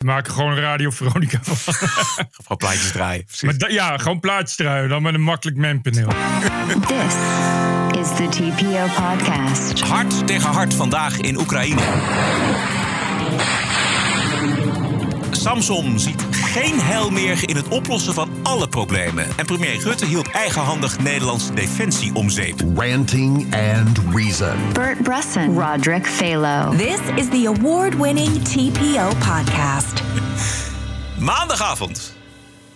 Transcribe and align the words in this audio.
We 0.00 0.06
maken 0.06 0.32
gewoon 0.32 0.50
een 0.50 0.60
Radio 0.60 0.90
Veronica 0.90 1.38
van. 1.42 1.74
Gewoon 2.42 2.56
plaatjes 2.56 2.90
draaien. 2.92 3.24
Maar 3.40 3.58
da- 3.58 3.68
ja, 3.68 3.98
gewoon 3.98 4.20
plaatjes 4.20 4.56
draaien. 4.56 4.88
Dan 4.88 5.02
met 5.02 5.14
een 5.14 5.20
makkelijk 5.20 5.56
mempaneel. 5.56 6.08
This 6.86 7.14
is 8.00 8.16
the 8.16 8.26
TPO 8.30 8.86
podcast. 9.02 9.80
Hart 9.80 10.26
tegen 10.26 10.50
hart 10.50 10.74
vandaag 10.74 11.16
in 11.18 11.38
Oekraïne. 11.38 11.80
Samson 15.40 15.98
ziet 15.98 16.26
geen 16.30 16.80
heil 16.80 17.10
meer 17.10 17.48
in 17.48 17.56
het 17.56 17.68
oplossen 17.68 18.14
van 18.14 18.30
alle 18.42 18.68
problemen. 18.68 19.26
En 19.36 19.46
premier 19.46 19.78
Rutte 19.82 20.06
hielp 20.06 20.26
eigenhandig 20.26 20.98
Nederlandse 20.98 21.54
defensie 21.54 22.14
om 22.14 22.30
zeep. 22.30 22.60
Ranting 22.76 23.54
and 23.54 23.98
Reason. 24.14 24.72
Bert 24.72 25.02
Bresson, 25.02 25.60
Roderick 25.60 26.06
Phalo. 26.06 26.76
This 26.76 26.98
is 27.14 27.28
the 27.28 27.52
award 27.56 27.96
winning 27.96 28.42
TPO 28.42 29.08
podcast. 29.08 30.02
Maandagavond. 31.18 32.16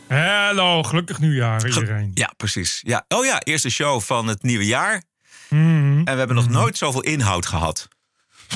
Hallo, 0.08 0.82
gelukkig 0.82 1.18
nieuwjaar 1.18 1.66
iedereen. 1.66 2.10
Ja, 2.14 2.32
precies. 2.36 2.80
Ja. 2.82 3.04
Oh 3.08 3.24
ja, 3.24 3.40
eerste 3.40 3.70
show 3.70 4.00
van 4.00 4.26
het 4.26 4.42
nieuwe 4.42 4.66
jaar. 4.66 5.02
Mhm. 5.48 5.98
En 5.98 6.04
we 6.04 6.18
hebben 6.18 6.36
nog 6.36 6.48
nooit 6.48 6.78
zoveel 6.78 7.02
inhoud 7.02 7.46
gehad. 7.46 7.88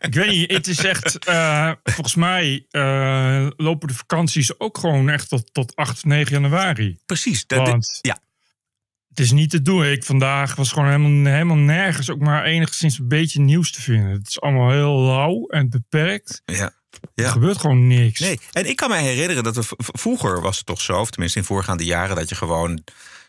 Ik 0.00 0.14
weet 0.14 0.30
niet, 0.30 0.50
het 0.50 0.66
is 0.66 0.84
echt... 0.84 1.24
eh, 1.24 1.72
volgens 1.84 2.14
mij 2.14 2.66
eh, 2.70 3.46
lopen 3.56 3.88
de 3.88 3.94
vakanties 3.94 4.58
ook 4.60 4.78
gewoon 4.78 5.08
echt 5.08 5.28
tot, 5.28 5.54
tot 5.54 5.76
8 5.76 5.90
of 5.92 6.04
9 6.04 6.32
januari. 6.42 6.98
Precies. 7.06 7.46
Dat, 7.46 7.68
Want- 7.68 7.98
ja, 8.02 8.18
Het 9.08 9.20
is 9.20 9.30
niet 9.32 9.50
te 9.50 9.62
doen. 9.62 9.84
Ik 9.84 10.04
vandaag 10.04 10.54
was 10.54 10.72
gewoon 10.72 10.86
helemaal, 10.88 11.32
helemaal 11.32 11.56
nergens 11.56 12.10
ook 12.10 12.18
maar 12.20 12.44
enigszins 12.44 12.98
een 12.98 13.08
beetje 13.08 13.40
nieuws 13.40 13.72
te 13.72 13.80
vinden. 13.82 14.10
Het 14.10 14.28
is 14.28 14.40
allemaal 14.40 14.70
heel 14.70 15.00
lauw 15.00 15.46
en 15.46 15.70
beperkt. 15.70 16.42
ja. 16.44 16.72
Er 17.14 17.24
Ja. 17.24 17.30
gebeurt 17.30 17.58
gewoon 17.58 17.86
niks. 17.86 18.20
Nee, 18.20 18.40
en 18.52 18.68
ik 18.68 18.76
kan 18.76 18.90
me 18.90 18.96
herinneren 18.96 19.42
dat 19.44 19.56
er 19.56 19.64
v- 19.64 19.72
vroeger 19.78 20.40
was 20.40 20.56
het 20.56 20.66
toch 20.66 20.80
zo, 20.80 21.00
of 21.00 21.10
tenminste 21.10 21.38
in 21.38 21.44
voorgaande 21.44 21.84
jaren, 21.84 22.16
dat 22.16 22.28
je 22.28 22.34
gewoon 22.34 22.82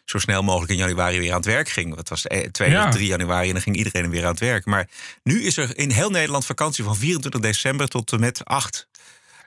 zo 0.06 0.18
snel 0.20 0.42
mogelijk 0.44 0.72
in 0.72 0.78
januari 0.78 1.20
weer 1.20 1.30
aan 1.32 1.38
het 1.38 1.46
werk 1.46 1.70
ging. 1.70 1.96
Het 1.96 2.10
was 2.10 2.28
eh, 2.28 2.40
2 2.50 2.70
Ja. 2.70 2.88
of 2.88 2.94
3 2.94 3.08
januari 3.08 3.48
en 3.48 3.54
dan 3.54 3.62
ging 3.64 3.76
iedereen 3.76 4.10
weer 4.10 4.24
aan 4.24 4.32
het 4.32 4.40
werk. 4.40 4.66
Maar 4.66 4.88
nu 5.24 5.44
is 5.44 5.58
er 5.58 5.78
in 5.78 5.90
heel 5.92 6.10
Nederland 6.10 6.46
vakantie 6.46 6.84
van 6.84 6.96
24 6.96 7.42
december 7.42 7.88
tot 7.88 8.12
en 8.12 8.20
met 8.20 8.46
8 8.46 8.88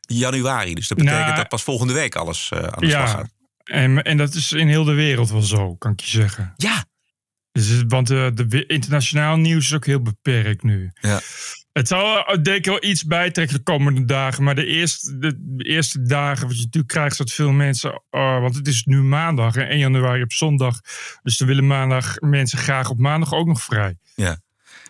januari. 0.01 0.75
Dus 0.75 0.89
dat 0.89 0.99
betekent 0.99 1.25
Nou, 1.25 1.37
dat 1.37 1.49
pas 1.49 1.62
volgende 1.62 1.93
week 1.93 2.15
alles 2.15 2.49
eh, 2.53 2.59
aan 2.59 2.81
de 2.81 2.89
slag 2.91 3.01
Ja, 3.01 3.07
gaat. 3.07 3.31
en, 3.65 4.03
en 4.03 4.17
dat 4.17 4.34
is 4.34 4.53
in 4.53 4.69
heel 4.69 4.84
de 4.84 4.93
wereld 4.95 5.31
wel 5.31 5.43
zo, 5.43 5.75
kan 5.75 5.93
ik 5.93 6.01
je 6.01 6.11
zeggen. 6.11 6.53
Ja, 6.57 6.84
Dus, 7.53 7.83
want 7.89 8.07
de, 8.07 8.31
de 8.34 8.47
we- 8.49 8.67
internationaal 8.67 9.37
nieuws 9.37 9.65
is 9.65 9.75
ook 9.75 9.87
heel 9.87 10.03
beperkt 10.03 10.62
nu. 10.62 10.91
ja. 11.01 11.21
Het 11.77 11.88
zal 11.88 12.24
eh, 12.24 12.42
denk 12.42 12.56
ik 12.56 12.64
wel 12.64 12.84
iets 12.84 13.05
bijtrekken 13.05 13.56
de 13.56 13.62
komende 13.62 14.05
dagen. 14.05 14.44
Maar 14.44 14.55
de 14.55 14.66
eerste, 14.66 15.19
de, 15.19 15.36
eerste 15.56 16.02
dagen, 16.02 16.46
wat 16.46 16.56
je 16.56 16.62
natuurlijk 16.64 16.92
krijgt, 16.92 17.19
dat 17.19 17.32
veel 17.32 17.50
mensen. 17.50 18.02
oh, 18.10 18.41
want 18.41 18.55
het 18.55 18.66
is 18.66 18.84
nu 18.84 19.02
maandag 19.02 19.56
en 19.56 19.69
1 19.69 19.78
januari 19.78 20.22
op 20.22 20.32
zondag. 20.32 20.80
Dus 21.22 21.36
dan 21.36 21.48
willen 21.48 21.66
maandag 21.66 22.16
mensen 22.20 22.58
graag 22.58 22.91
op 22.91 22.98
maandag 22.98 23.32
ook 23.32 23.47
nog 23.47 23.62
vrij. 23.62 23.97
ja. 24.14 24.44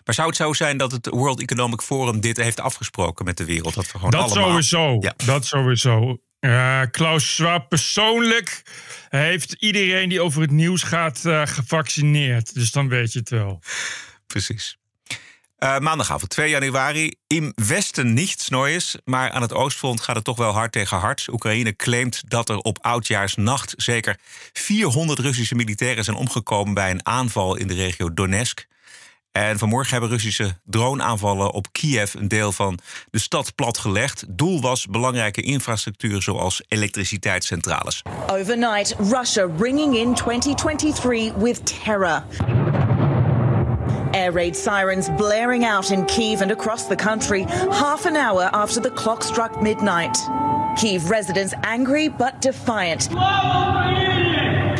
Maar 0.05 0.15
zou 0.15 0.27
het 0.27 0.37
zo 0.37 0.53
zijn 0.53 0.77
dat 0.77 0.91
het 0.91 1.07
World 1.07 1.41
Economic 1.41 1.81
Forum 1.81 2.19
dit 2.19 2.37
heeft 2.37 2.59
afgesproken 2.59 3.25
met 3.25 3.37
de 3.37 3.45
wereld? 3.45 3.73
Dat 3.73 3.85
we 3.85 3.91
gewoon 3.91 4.11
Dat 4.11 4.21
allemaal... 4.21 4.47
sowieso. 4.47 4.97
Ja. 4.99 5.13
Dat 5.25 5.45
sowieso. 5.45 6.17
Klaus 6.91 7.35
Schwab 7.35 7.69
persoonlijk 7.69 8.61
heeft 9.09 9.55
iedereen 9.59 10.09
die 10.09 10.21
over 10.21 10.41
het 10.41 10.51
nieuws 10.51 10.83
gaat 10.83 11.25
eh, 11.25 11.41
gevaccineerd. 11.45 12.53
Dus 12.53 12.71
dan 12.71 12.87
weet 12.87 13.13
je 13.13 13.19
het 13.19 13.29
wel. 13.29 13.61
Precies. 14.27 14.77
Eh, 15.57 15.79
maandagavond 15.79 16.29
2 16.29 16.49
januari. 16.49 17.13
Im 17.27 17.51
Westen 17.55 18.13
niets 18.13 18.49
Neues, 18.49 18.95
maar 19.05 19.31
aan 19.31 19.41
het 19.41 19.53
Oostfront 19.53 20.01
gaat 20.01 20.15
het 20.15 20.25
toch 20.25 20.37
wel 20.37 20.51
hard 20.51 20.71
tegen 20.71 20.97
hard. 20.97 21.27
Oekraïne 21.31 21.75
claimt 21.75 22.23
dat 22.27 22.49
er 22.49 22.57
op 22.57 22.77
oudjaarsnacht 22.81 23.73
zeker 23.77 24.19
400 24.53 25.19
Russische 25.19 25.55
militairen 25.55 26.03
zijn 26.03 26.17
omgekomen 26.17 26.73
bij 26.73 26.91
een 26.91 27.05
aanval 27.05 27.55
in 27.55 27.67
de 27.67 27.73
regio 27.73 28.13
Donetsk. 28.13 28.67
En 29.31 29.57
vanmorgen 29.57 29.91
hebben 29.91 30.09
Russische 30.09 30.57
droneaanvallen 30.65 31.51
op 31.51 31.67
Kiev 31.71 32.13
een 32.13 32.27
deel 32.27 32.51
van 32.51 32.79
de 33.09 33.19
stad 33.19 33.55
platgelegd. 33.55 34.25
Doel 34.27 34.61
was 34.61 34.85
belangrijke 34.85 35.41
infrastructuur 35.41 36.21
zoals 36.21 36.61
elektriciteitscentrales. 36.67 38.01
Overnight, 38.27 38.95
Russia 38.99 39.49
ringing 39.57 39.95
in 39.95 40.13
2023 40.13 41.33
with 41.33 41.83
terror. 41.83 42.23
Air 44.17 44.31
raid 44.31 44.55
sirens 44.55 45.09
blaring 45.09 45.63
out 45.63 45.91
in 45.91 46.03
Kiev 46.07 46.41
and 46.41 46.49
across 46.49 46.85
the 46.85 46.95
country 46.95 47.43
half 47.43 48.07
an 48.07 48.15
hour 48.15 48.49
after 48.51 48.79
the 48.79 48.89
clock 48.89 49.23
struck 49.23 49.61
midnight. 49.61 50.17
Kiev 50.75 51.11
residents 51.11 51.53
angry 51.61 52.07
but 52.07 52.41
defiant. 52.41 53.09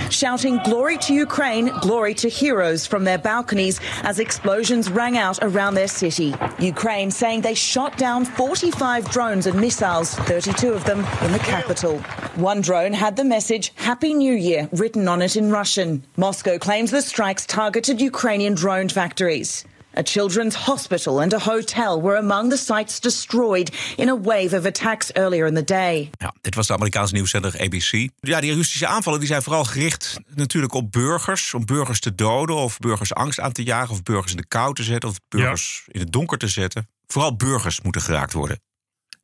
Shouting 0.10 0.60
glory 0.64 0.98
to 1.00 1.14
Ukraine, 1.14 1.68
glory 1.82 2.14
to 2.16 2.30
heroes 2.30 2.86
from 2.86 3.04
their 3.04 3.18
balconies 3.18 3.80
as 4.04 4.20
explosions 4.20 4.90
rang 4.90 5.18
out 5.18 5.40
around 5.42 5.76
their 5.76 5.88
city. 5.88 6.34
Ukraine 6.60 7.12
saying 7.12 7.42
they 7.42 7.54
shot 7.54 7.98
down 7.98 8.26
45 8.26 9.10
drones 9.10 9.48
and 9.48 9.60
missiles, 9.60 10.16
32 10.16 10.74
of 10.74 10.84
them 10.86 11.00
in 11.22 11.32
the 11.32 11.40
capital. 11.40 12.00
One 12.36 12.62
drone 12.62 12.94
had 12.94 13.16
the 13.16 13.24
message 13.24 13.74
Happy 13.76 14.14
New 14.14 14.34
Year 14.34 14.70
written 14.72 15.08
on 15.08 15.22
it 15.22 15.36
in 15.36 15.52
Russian. 15.52 16.04
Moscow 16.18 16.58
claims 16.58 16.92
the 16.92 17.02
strikes 17.02 17.46
targeted 17.46 18.00
Ukrainian 18.00 18.54
drone 18.54 18.90
factories. 18.90 19.66
A 19.98 20.04
children's 20.04 20.56
hospital 20.56 21.22
and 21.22 21.34
a 21.34 21.40
hotel 21.40 22.02
were 22.02 22.18
among 22.18 22.50
the 22.50 22.58
sites 22.58 23.00
destroyed 23.00 23.94
in 23.96 24.10
a 24.10 24.22
wave 24.22 24.58
of 24.58 24.66
attacks 24.66 25.14
earlier 25.14 25.48
in 25.48 25.54
the 25.54 25.64
day. 25.64 26.10
Ja, 26.18 26.34
dit 26.42 26.56
was 26.56 26.68
de 26.68 26.74
Amerikaanse 26.74 27.14
nieuwszender 27.14 27.62
ABC. 27.62 28.10
Ja, 28.20 28.42
die 28.42 28.54
Russische 28.54 28.88
aanvallen 28.88 29.20
die 29.20 29.28
zijn 29.28 29.42
vooral 29.42 29.66
gericht 29.66 30.20
natuurlijk 30.36 30.74
op 30.74 30.92
burgers. 30.92 31.54
Om 31.54 31.66
burgers 31.66 32.00
te 32.00 32.16
doden 32.16 32.56
of 32.56 32.80
burgers 32.80 33.14
angst 33.14 33.40
aan 33.40 33.52
te 33.52 33.64
jagen... 33.64 33.94
of 33.94 34.04
burgers 34.04 34.32
in 34.32 34.38
de 34.38 34.48
kou 34.48 34.74
te 34.74 34.84
zetten 34.84 35.10
of 35.10 35.20
burgers 35.28 35.84
in 35.88 36.00
het 36.00 36.12
donker 36.12 36.38
te 36.38 36.48
zetten. 36.48 36.90
Vooral 37.08 37.36
burgers 37.36 37.82
moeten 37.82 38.02
geraakt 38.02 38.34
worden. 38.34 38.60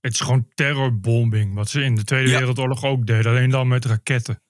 Het 0.01 0.13
is 0.13 0.19
gewoon 0.19 0.47
terrorbombing. 0.53 1.53
Wat 1.53 1.69
ze 1.69 1.81
in 1.83 1.95
de 1.95 2.03
Tweede 2.03 2.29
Ja. 2.29 2.37
Wereldoorlog 2.37 2.83
ook 2.83 3.05
deden. 3.05 3.31
Alleen 3.31 3.49
dan 3.49 3.67
met 3.67 3.85
raketten. 3.85 4.41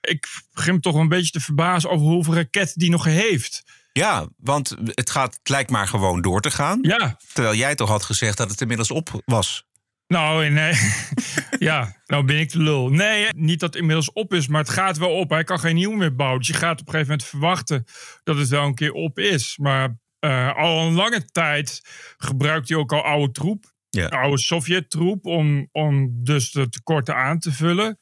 Ik 0.00 0.26
begin 0.54 0.74
me 0.74 0.80
toch 0.80 0.94
een 0.94 1.08
beetje 1.08 1.32
te 1.32 1.40
verbazen 1.40 1.90
over 1.90 2.06
hoeveel 2.06 2.34
raketten 2.34 2.78
die 2.78 2.90
nog 2.90 3.04
heeft. 3.04 3.62
Ja, 4.00 4.28
want 4.36 4.76
het, 4.84 5.10
gaat, 5.10 5.34
het 5.34 5.48
lijkt 5.48 5.70
maar 5.70 5.88
gewoon 5.88 6.20
door 6.20 6.40
te 6.40 6.50
gaan. 6.50 6.78
Ja, 6.82 7.16
Terwijl 7.32 7.54
jij 7.54 7.74
toch 7.74 7.88
had 7.88 8.04
gezegd 8.04 8.36
dat 8.36 8.50
het 8.50 8.60
inmiddels 8.60 8.90
op 8.90 9.22
was. 9.24 9.64
nou 10.06 10.48
nee. 10.48 10.74
ja, 11.68 11.96
nou 12.06 12.24
ben 12.24 12.38
ik 12.38 12.52
de 12.52 12.62
lul. 12.62 12.88
Nee, 12.88 13.28
niet 13.36 13.60
dat 13.60 13.68
het 13.68 13.80
inmiddels 13.80 14.12
op 14.12 14.34
is, 14.34 14.48
maar 14.48 14.60
het 14.60 14.70
gaat 14.70 14.98
wel 14.98 15.10
op. 15.10 15.30
Hij 15.30 15.44
kan 15.44 15.60
geen 15.60 15.74
nieuw 15.74 15.92
meer 15.92 16.14
bouwen. 16.14 16.38
Dus 16.38 16.48
je 16.48 16.54
gaat 16.54 16.80
op 16.80 16.86
een 16.86 16.92
gegeven 16.92 17.10
moment 17.10 17.28
verwachten 17.28 17.84
dat 18.22 18.36
het 18.36 18.48
wel 18.48 18.64
een 18.64 18.74
keer 18.74 18.92
op 18.92 19.18
is. 19.18 19.58
Maar 19.58 19.98
eh, 20.18 20.56
al 20.56 20.86
een 20.86 20.94
lange 20.94 21.24
tijd 21.24 21.80
gebruikt 22.16 22.68
hij 22.68 22.78
ook 22.78 22.92
al 22.92 23.02
oude 23.02 23.32
troep. 23.32 23.72
Ja. 23.90 24.06
oude 24.06 24.38
Sovjet-troep 24.38 25.26
om, 25.26 25.68
om 25.72 26.24
dus 26.24 26.50
de 26.50 26.68
tekorten 26.68 27.16
aan 27.16 27.38
te 27.38 27.52
vullen. 27.52 27.98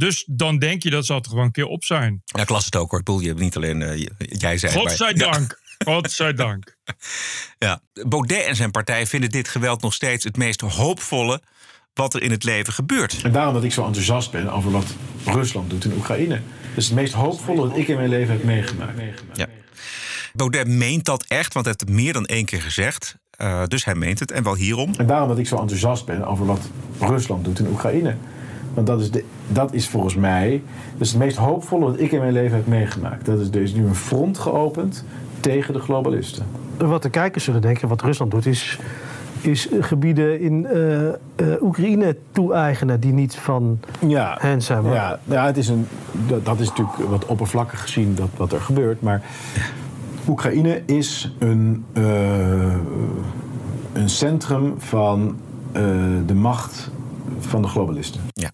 Dus 0.00 0.24
dan 0.26 0.58
denk 0.58 0.82
je 0.82 0.90
dat 0.90 1.06
zal 1.06 1.18
er 1.18 1.28
gewoon 1.28 1.44
een 1.44 1.52
keer 1.52 1.66
op 1.66 1.84
zijn. 1.84 2.22
Ja, 2.24 2.42
ik 2.42 2.48
las 2.48 2.64
het 2.64 2.76
ook 2.76 2.90
hoor. 2.90 2.98
Ik 2.98 3.04
bedoel, 3.04 3.20
je 3.20 3.28
hebt 3.28 3.40
niet 3.40 3.56
alleen 3.56 3.82
eh, 3.82 4.06
jij 4.18 4.58
zei 4.58 4.72
het, 4.72 4.82
maar- 4.82 4.90
Godzijdank. 4.90 5.60
Godzijdank. 5.88 6.76
Ja. 7.58 7.80
Baudet 8.08 8.44
en 8.44 8.56
zijn 8.56 8.70
partij 8.70 9.06
vinden 9.06 9.30
dit 9.30 9.48
geweld 9.48 9.82
nog 9.82 9.94
steeds 9.94 10.24
het 10.24 10.36
meest 10.36 10.60
hoopvolle 10.60 11.40
wat 11.94 12.14
er 12.14 12.22
in 12.22 12.30
het 12.30 12.44
leven 12.44 12.72
gebeurt. 12.72 13.22
En 13.22 13.32
daarom 13.32 13.54
dat 13.54 13.64
ik 13.64 13.72
zo 13.72 13.84
enthousiast 13.84 14.30
ben 14.30 14.52
over 14.52 14.70
wat 14.70 14.94
Rusland 15.24 15.70
doet 15.70 15.84
in 15.84 15.92
Oekraïne. 15.92 16.34
Dat 16.68 16.76
is 16.76 16.86
het 16.86 16.94
meest 16.94 17.12
hoopvolle 17.12 17.68
dat 17.68 17.76
ik 17.76 17.88
in 17.88 17.96
mijn 17.96 18.08
leven 18.08 18.34
heb 18.34 18.44
meegemaakt. 18.44 19.00
Ja. 19.34 19.46
Baudet 20.32 20.68
meent 20.68 21.04
dat 21.04 21.24
echt, 21.28 21.52
want 21.54 21.66
hij 21.66 21.74
heeft 21.78 21.90
het 21.90 22.00
meer 22.00 22.12
dan 22.12 22.26
één 22.26 22.44
keer 22.44 22.62
gezegd. 22.62 23.16
Eh, 23.30 23.64
dus 23.64 23.84
hij 23.84 23.94
meent 23.94 24.18
het 24.18 24.30
en 24.30 24.42
wel 24.42 24.54
hierom. 24.54 24.94
En 24.96 25.06
daarom 25.06 25.28
dat 25.28 25.38
ik 25.38 25.46
zo 25.46 25.56
enthousiast 25.56 26.04
ben 26.04 26.24
over 26.24 26.46
wat 26.46 26.70
Rusland 27.00 27.44
doet 27.44 27.58
in 27.58 27.66
Oekraïne. 27.66 28.16
Want 28.74 28.86
dat 28.86 29.00
is, 29.00 29.10
de, 29.10 29.24
dat 29.48 29.72
is 29.72 29.88
volgens 29.88 30.14
mij 30.14 30.62
dat 30.92 31.00
is 31.00 31.10
het 31.10 31.18
meest 31.18 31.36
hoopvolle 31.36 31.84
wat 31.84 32.00
ik 32.00 32.12
in 32.12 32.20
mijn 32.20 32.32
leven 32.32 32.56
heb 32.56 32.66
meegemaakt. 32.66 33.26
Dat 33.26 33.40
is, 33.40 33.48
er 33.48 33.62
is 33.62 33.74
nu 33.74 33.86
een 33.86 33.94
front 33.94 34.38
geopend 34.38 35.04
tegen 35.40 35.74
de 35.74 35.80
globalisten. 35.80 36.46
Wat 36.78 37.02
de 37.02 37.10
kijkers 37.10 37.44
zullen 37.44 37.60
denken, 37.60 37.88
wat 37.88 38.02
Rusland 38.02 38.30
doet, 38.30 38.46
is, 38.46 38.78
is 39.40 39.68
gebieden 39.80 40.40
in 40.40 40.66
eh, 40.66 41.08
eh, 41.08 41.14
Oekraïne 41.62 42.16
toe-eigenen 42.32 43.00
die 43.00 43.12
niet 43.12 43.34
van 43.34 43.80
Ja, 44.06 44.36
hen 44.40 44.62
zijn. 44.62 44.82
Maar 44.82 44.92
ja, 44.92 45.18
ja 45.24 45.46
het 45.46 45.56
is 45.56 45.68
een, 45.68 45.86
dat, 46.26 46.44
dat 46.44 46.60
is 46.60 46.68
natuurlijk 46.68 46.96
wat 47.08 47.26
oppervlakkig 47.26 47.80
gezien 47.80 48.14
dat, 48.14 48.28
wat 48.36 48.52
er 48.52 48.60
gebeurt. 48.60 49.02
Maar 49.02 49.22
Oekraïne 50.28 50.82
is 50.86 51.34
een, 51.38 51.84
eh, 51.92 52.74
een 53.92 54.08
centrum 54.08 54.74
van 54.78 55.36
eh, 55.72 55.82
de 56.26 56.34
macht 56.34 56.90
van 57.38 57.62
de 57.62 57.68
globalisten. 57.68 58.20
Ja. 58.32 58.50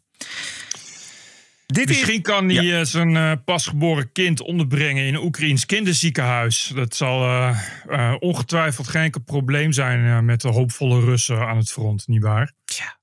Dit 1.66 1.90
is, 1.90 1.96
Misschien 1.96 2.22
kan 2.22 2.48
hij 2.48 2.78
eh, 2.78 2.84
zijn 2.84 3.16
eh, 3.16 3.32
pasgeboren 3.44 4.12
kind 4.12 4.40
onderbrengen 4.40 5.04
in 5.04 5.14
een 5.14 5.22
Oekraïns 5.22 5.66
kinderziekenhuis. 5.66 6.72
Dat 6.74 6.94
zal 6.94 7.24
eh, 7.24 8.14
ongetwijfeld 8.18 8.88
geen 8.88 9.02
enkel 9.02 9.20
probleem 9.20 9.72
zijn 9.72 10.24
met 10.24 10.40
de 10.40 10.48
hoopvolle 10.48 11.00
Russen 11.00 11.46
aan 11.46 11.56
het 11.56 11.70
front, 11.70 12.08
nietwaar? 12.08 12.52
Tja. 12.64 12.98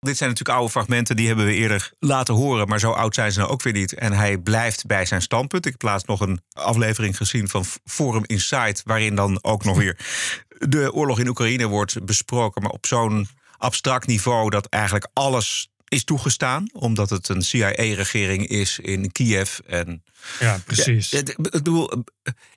Dit 0.00 0.16
zijn 0.16 0.28
natuurlijk 0.28 0.58
oude 0.58 0.72
fragmenten, 0.72 1.16
die 1.16 1.26
hebben 1.26 1.44
we 1.44 1.54
eerder 1.54 1.92
laten 1.98 2.34
horen. 2.34 2.68
Maar 2.68 2.80
zo 2.80 2.90
oud 2.90 3.14
zijn 3.14 3.32
ze 3.32 3.38
nou 3.38 3.50
ook 3.50 3.62
weer 3.62 3.72
niet. 3.72 3.94
En 3.94 4.12
hij 4.12 4.38
blijft 4.38 4.86
bij 4.86 5.04
zijn 5.04 5.22
standpunt. 5.22 5.66
Ik 5.66 5.72
heb 5.72 5.82
laatst 5.82 6.06
nog 6.06 6.20
een 6.20 6.40
aflevering 6.52 7.16
gezien 7.16 7.48
van 7.48 7.64
Forum 7.84 8.22
Insight... 8.26 8.82
waarin 8.84 9.14
dan 9.14 9.38
ook 9.44 9.64
nog 9.64 9.76
weer 9.76 9.98
de 10.48 10.92
oorlog 10.92 11.18
in 11.18 11.28
Oekraïne 11.28 11.66
wordt 11.66 12.04
besproken. 12.04 12.62
Maar 12.62 12.70
op 12.70 12.86
zo'n 12.86 13.28
abstract 13.56 14.06
niveau 14.06 14.50
dat 14.50 14.66
eigenlijk 14.66 15.08
alles 15.12 15.70
is 15.88 16.04
toegestaan. 16.04 16.68
Omdat 16.72 17.10
het 17.10 17.28
een 17.28 17.42
CIA-regering 17.42 18.46
is 18.46 18.78
in 18.78 19.12
Kiev. 19.12 19.58
En 19.66 20.02
Ja, 20.40 20.58
precies. 20.64 21.10
ja, 21.10 21.18
ik 21.18 21.36
bedoel, 21.50 22.04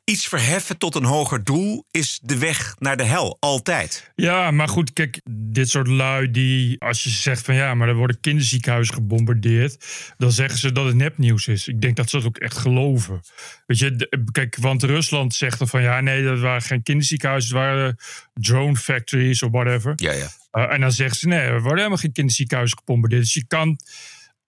iets 0.04 0.28
verheffen 0.28 0.78
tot 0.78 0.96
een 0.96 1.06
hoger 1.06 1.44
doel 1.44 1.86
is 1.92 2.20
de 2.24 2.38
weg 2.38 2.76
naar 2.80 2.98
de 2.98 3.04
hel. 3.04 3.38
Altijd. 3.40 4.12
Ja, 4.16 4.52
maar 4.52 4.68
goed, 4.68 4.94
kijk, 4.94 5.22
dit 5.30 5.70
soort 5.70 5.88
lui 5.88 6.32
die, 6.32 6.80
als 6.82 7.04
je 7.04 7.10
zegt 7.10 7.46
van 7.46 7.56
ja, 7.56 7.74
maar 7.74 7.88
er 7.88 7.96
worden 7.96 8.20
kinderziekenhuizen 8.20 8.94
gebombardeerd, 8.94 9.86
dan 10.18 10.32
zeggen 10.32 10.60
ze 10.60 10.72
dat 10.72 10.86
het 10.86 10.96
nepnieuws 10.96 11.48
is. 11.48 11.68
Ik 11.68 11.82
denk 11.82 11.96
dat 11.96 12.10
ze 12.10 12.18
dat 12.18 12.26
ook 12.26 12.38
echt 12.38 12.58
geloven. 12.58 13.22
Weet 13.66 13.78
je, 13.80 13.96
de- 13.96 14.24
kijk, 14.32 14.58
want 14.60 14.84
Rusland 14.84 15.36
zegt 15.36 15.60
dan 15.60 15.68
van 15.68 15.82
ja, 15.82 16.02
nee, 16.02 16.24
dat 16.24 16.40
waren 16.40 16.62
geen 16.62 16.84
kinderziekenhuizen, 16.84 17.56
het 17.58 17.66
waren 17.66 17.98
drone 18.34 18.76
factories 18.76 19.44
of 19.44 19.52
whatever. 19.52 19.94
Ja, 19.96 20.12
ja. 20.12 20.30
Uh, 20.52 20.74
en 20.74 20.82
dan 20.82 20.92
zeggen 20.92 21.18
ze 21.18 21.28
nee, 21.28 21.40
er 21.40 21.60
worden 21.62 21.78
helemaal 21.78 21.98
geen 21.98 22.12
kinderziekenhuizen 22.12 22.78
gebombardeerd. 22.78 23.22
Dus 23.22 23.34
je 23.34 23.48
kan 23.48 23.80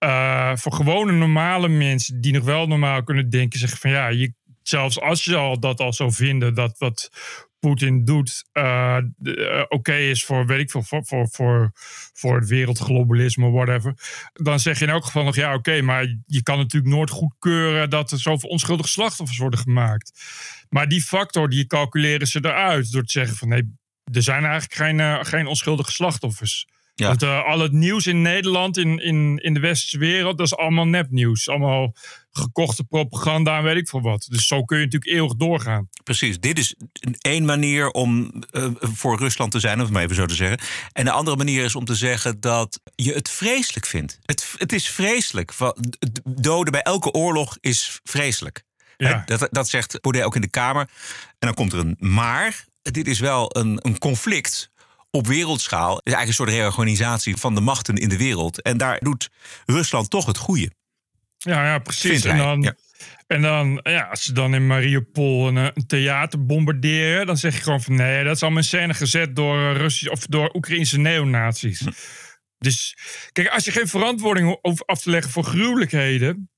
uh, 0.04 0.56
voor 0.56 0.72
gewone 0.72 1.12
normale 1.12 1.68
mensen 1.68 2.20
die 2.20 2.32
nog 2.32 2.44
wel 2.44 2.66
normaal 2.66 3.02
kunnen 3.02 3.30
denken, 3.30 3.58
zeggen 3.58 3.78
van 3.78 3.90
ja, 3.90 4.08
je, 4.08 4.32
zelfs 4.62 5.00
als 5.00 5.24
je 5.24 5.36
al 5.36 5.60
dat 5.60 5.80
al 5.80 5.92
zou 5.92 6.12
vinden 6.12 6.54
dat 6.54 6.78
wat 6.78 7.10
Poetin 7.58 8.04
doet 8.04 8.44
uh, 8.52 8.98
uh, 9.22 9.62
oké 9.68 9.94
is 9.94 10.24
voor, 10.24 10.46
weet 10.46 10.60
ik 10.60 10.70
veel, 10.70 10.82
voor, 10.82 11.04
voor, 11.04 11.28
voor, 11.28 11.70
voor 12.12 12.36
het 12.36 12.48
wereldglobalisme, 12.48 13.50
whatever. 13.50 13.94
Dan 14.32 14.60
zeg 14.60 14.78
je 14.78 14.84
in 14.84 14.90
elk 14.90 15.04
geval 15.04 15.24
nog 15.24 15.34
ja, 15.34 15.54
oké, 15.54 15.80
maar 15.82 16.16
je 16.26 16.42
kan 16.42 16.58
natuurlijk 16.58 16.94
nooit 16.94 17.10
goedkeuren 17.10 17.90
dat 17.90 18.10
er 18.10 18.20
zoveel 18.20 18.48
onschuldige 18.48 18.88
slachtoffers 18.88 19.38
worden 19.38 19.58
gemaakt. 19.58 20.12
Maar 20.68 20.88
die 20.88 21.02
factor, 21.02 21.48
die 21.48 21.66
calculeren 21.66 22.26
ze 22.26 22.38
eruit 22.42 22.92
door 22.92 23.02
te 23.02 23.10
zeggen 23.10 23.36
van 23.36 23.48
nee, 23.48 23.76
er 24.12 24.22
zijn 24.22 24.44
eigenlijk 24.44 24.74
geen, 24.74 25.26
geen 25.26 25.46
onschuldige 25.46 25.92
slachtoffers. 25.92 26.66
Ja. 26.94 27.06
Want 27.06 27.22
uh, 27.22 27.44
al 27.44 27.58
het 27.58 27.72
nieuws 27.72 28.06
in 28.06 28.22
Nederland, 28.22 28.76
in, 28.76 28.98
in, 28.98 29.38
in 29.38 29.54
de 29.54 29.60
westerse 29.60 29.98
wereld, 29.98 30.38
dat 30.38 30.46
is 30.46 30.56
allemaal 30.56 30.86
nepnieuws. 30.86 31.48
Allemaal 31.48 31.94
gekochte 32.30 32.84
propaganda 32.84 33.58
en 33.58 33.64
weet 33.64 33.76
ik 33.76 33.88
veel 33.88 34.00
wat. 34.00 34.26
Dus 34.30 34.46
zo 34.46 34.64
kun 34.64 34.78
je 34.78 34.84
natuurlijk 34.84 35.12
eeuwig 35.12 35.34
doorgaan. 35.34 35.88
Precies, 36.04 36.40
dit 36.40 36.58
is 36.58 36.74
één 37.18 37.44
manier 37.44 37.90
om 37.90 38.32
uh, 38.50 38.66
voor 38.80 39.18
Rusland 39.18 39.50
te 39.50 39.60
zijn, 39.60 39.74
om 39.74 39.80
het 39.80 39.92
maar 39.92 40.02
even 40.02 40.14
zo 40.14 40.26
te 40.26 40.34
zeggen. 40.34 40.58
En 40.92 41.04
de 41.04 41.10
andere 41.10 41.36
manier 41.36 41.64
is 41.64 41.74
om 41.74 41.84
te 41.84 41.94
zeggen 41.94 42.40
dat 42.40 42.80
je 42.94 43.12
het 43.12 43.30
vreselijk 43.30 43.86
vindt. 43.86 44.18
Het, 44.22 44.54
het 44.56 44.72
is 44.72 44.88
vreselijk. 44.88 45.52
Doden 46.24 46.72
bij 46.72 46.82
elke 46.82 47.10
oorlog 47.10 47.56
is 47.60 48.00
vreselijk. 48.02 48.62
Ja. 48.96 49.22
Dat, 49.26 49.48
dat 49.50 49.68
zegt 49.68 50.00
Baudet 50.00 50.24
ook 50.24 50.34
in 50.34 50.40
de 50.40 50.50
Kamer. 50.50 50.88
En 51.38 51.46
dan 51.48 51.54
komt 51.54 51.72
er 51.72 51.78
een 51.78 51.96
maar. 51.98 52.64
Dit 52.82 53.06
is 53.06 53.18
wel 53.18 53.56
een, 53.56 53.78
een 53.82 53.98
conflict 53.98 54.70
op 55.14 55.26
wereldschaal. 55.26 55.90
Is 55.90 56.12
eigenlijk 56.12 56.28
een 56.28 56.34
soort 56.34 56.48
reorganisatie 56.48 57.36
van 57.36 57.54
de 57.54 57.60
machten 57.60 57.96
in 57.96 58.08
de 58.08 58.16
wereld. 58.16 58.62
En 58.62 58.76
daar 58.76 58.98
doet 58.98 59.30
Rusland 59.66 60.10
toch 60.10 60.26
het 60.26 60.36
goede. 60.36 60.70
Ja, 61.38 61.64
ja 61.64 61.78
precies. 61.78 62.24
En 62.24 62.36
dan, 62.36 62.62
ja. 62.62 62.74
en 63.26 63.42
dan, 63.42 63.80
ja, 63.82 64.02
als 64.02 64.22
ze 64.22 64.32
dan 64.32 64.54
in 64.54 64.66
Mariupol 64.66 65.48
een, 65.48 65.56
een 65.56 65.86
theater 65.86 66.46
bombarderen, 66.46 67.26
dan 67.26 67.36
zeg 67.36 67.56
je 67.56 67.62
gewoon 67.62 67.82
van 67.82 67.94
nee, 67.94 68.24
dat 68.24 68.34
is 68.34 68.42
allemaal 68.42 68.60
in 68.60 68.64
scène 68.64 68.94
gezet 68.94 69.36
door, 69.36 69.70
eh, 69.70 69.76
Russisch, 69.76 70.12
of 70.12 70.26
door 70.26 70.54
Oekraïnse 70.54 70.98
neonazies. 70.98 71.80
Hm. 71.80 71.90
Dus 72.58 72.96
kijk, 73.32 73.48
als 73.48 73.64
je 73.64 73.72
geen 73.72 73.88
verantwoording 73.88 74.58
hoeft 74.62 74.86
af 74.86 75.02
te 75.02 75.10
leggen 75.10 75.32
voor 75.32 75.44
gruwelijkheden. 75.44 76.50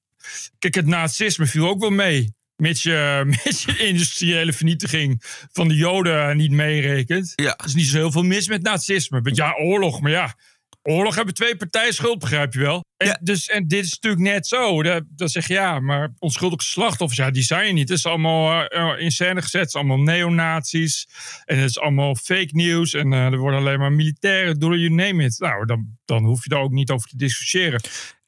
Kijk, 0.58 0.74
het 0.74 0.86
nazisme 0.86 1.46
viel 1.46 1.68
ook 1.68 1.80
wel 1.80 1.90
mee. 1.90 2.35
Mits 2.56 2.82
je, 2.82 3.22
mits 3.44 3.64
je 3.64 3.86
industriële 3.86 4.52
vernietiging 4.52 5.22
van 5.52 5.68
de 5.68 5.74
Joden 5.74 6.36
niet 6.36 6.50
meerekent. 6.50 7.32
Ja. 7.34 7.56
Er 7.56 7.64
is 7.64 7.74
niet 7.74 7.86
zo 7.86 7.96
heel 7.96 8.12
veel 8.12 8.22
mis 8.22 8.48
met 8.48 8.62
nazisme. 8.62 9.20
Want 9.20 9.36
ja, 9.36 9.52
oorlog, 9.52 10.00
maar 10.00 10.10
ja. 10.10 10.34
Oorlog 10.82 11.14
hebben 11.14 11.34
twee 11.34 11.56
partijen 11.56 11.94
schuld, 11.94 12.18
begrijp 12.18 12.52
je 12.52 12.58
wel. 12.60 12.84
En, 12.96 13.06
Ja. 13.06 13.18
dus, 13.22 13.48
en 13.48 13.68
dit 13.68 13.84
is 13.84 13.94
natuurlijk 13.94 14.22
net 14.22 14.46
zo. 14.46 14.82
Dat, 14.82 15.02
dan 15.08 15.28
zeg 15.28 15.46
je 15.48 15.54
ja, 15.54 15.80
maar 15.80 16.12
onschuldige 16.18 16.64
slachtoffers, 16.64 17.18
ja, 17.18 17.30
die 17.30 17.42
zijn 17.42 17.66
er 17.66 17.72
niet. 17.72 17.88
Het 17.88 17.98
is 17.98 18.06
allemaal 18.06 18.72
uh, 18.72 18.92
in 18.98 19.10
scène 19.10 19.42
gezet. 19.42 19.60
Het 19.60 19.68
is 19.68 19.74
allemaal 19.74 20.00
neonazies. 20.00 21.08
En 21.44 21.58
het 21.58 21.70
is 21.70 21.78
allemaal 21.78 22.14
fake 22.14 22.50
news. 22.50 22.94
En 22.94 23.12
uh, 23.12 23.24
er 23.24 23.38
worden 23.38 23.60
alleen 23.60 23.78
maar 23.78 23.92
militairen 23.92 24.58
door, 24.58 24.78
you 24.78 24.90
name 24.90 25.24
it. 25.24 25.38
Nou, 25.38 25.66
dan, 25.66 25.86
dan 26.04 26.24
hoef 26.24 26.42
je 26.42 26.48
daar 26.48 26.60
ook 26.60 26.72
niet 26.72 26.90
over 26.90 27.08
te 27.08 27.16
discussiëren. 27.16 27.80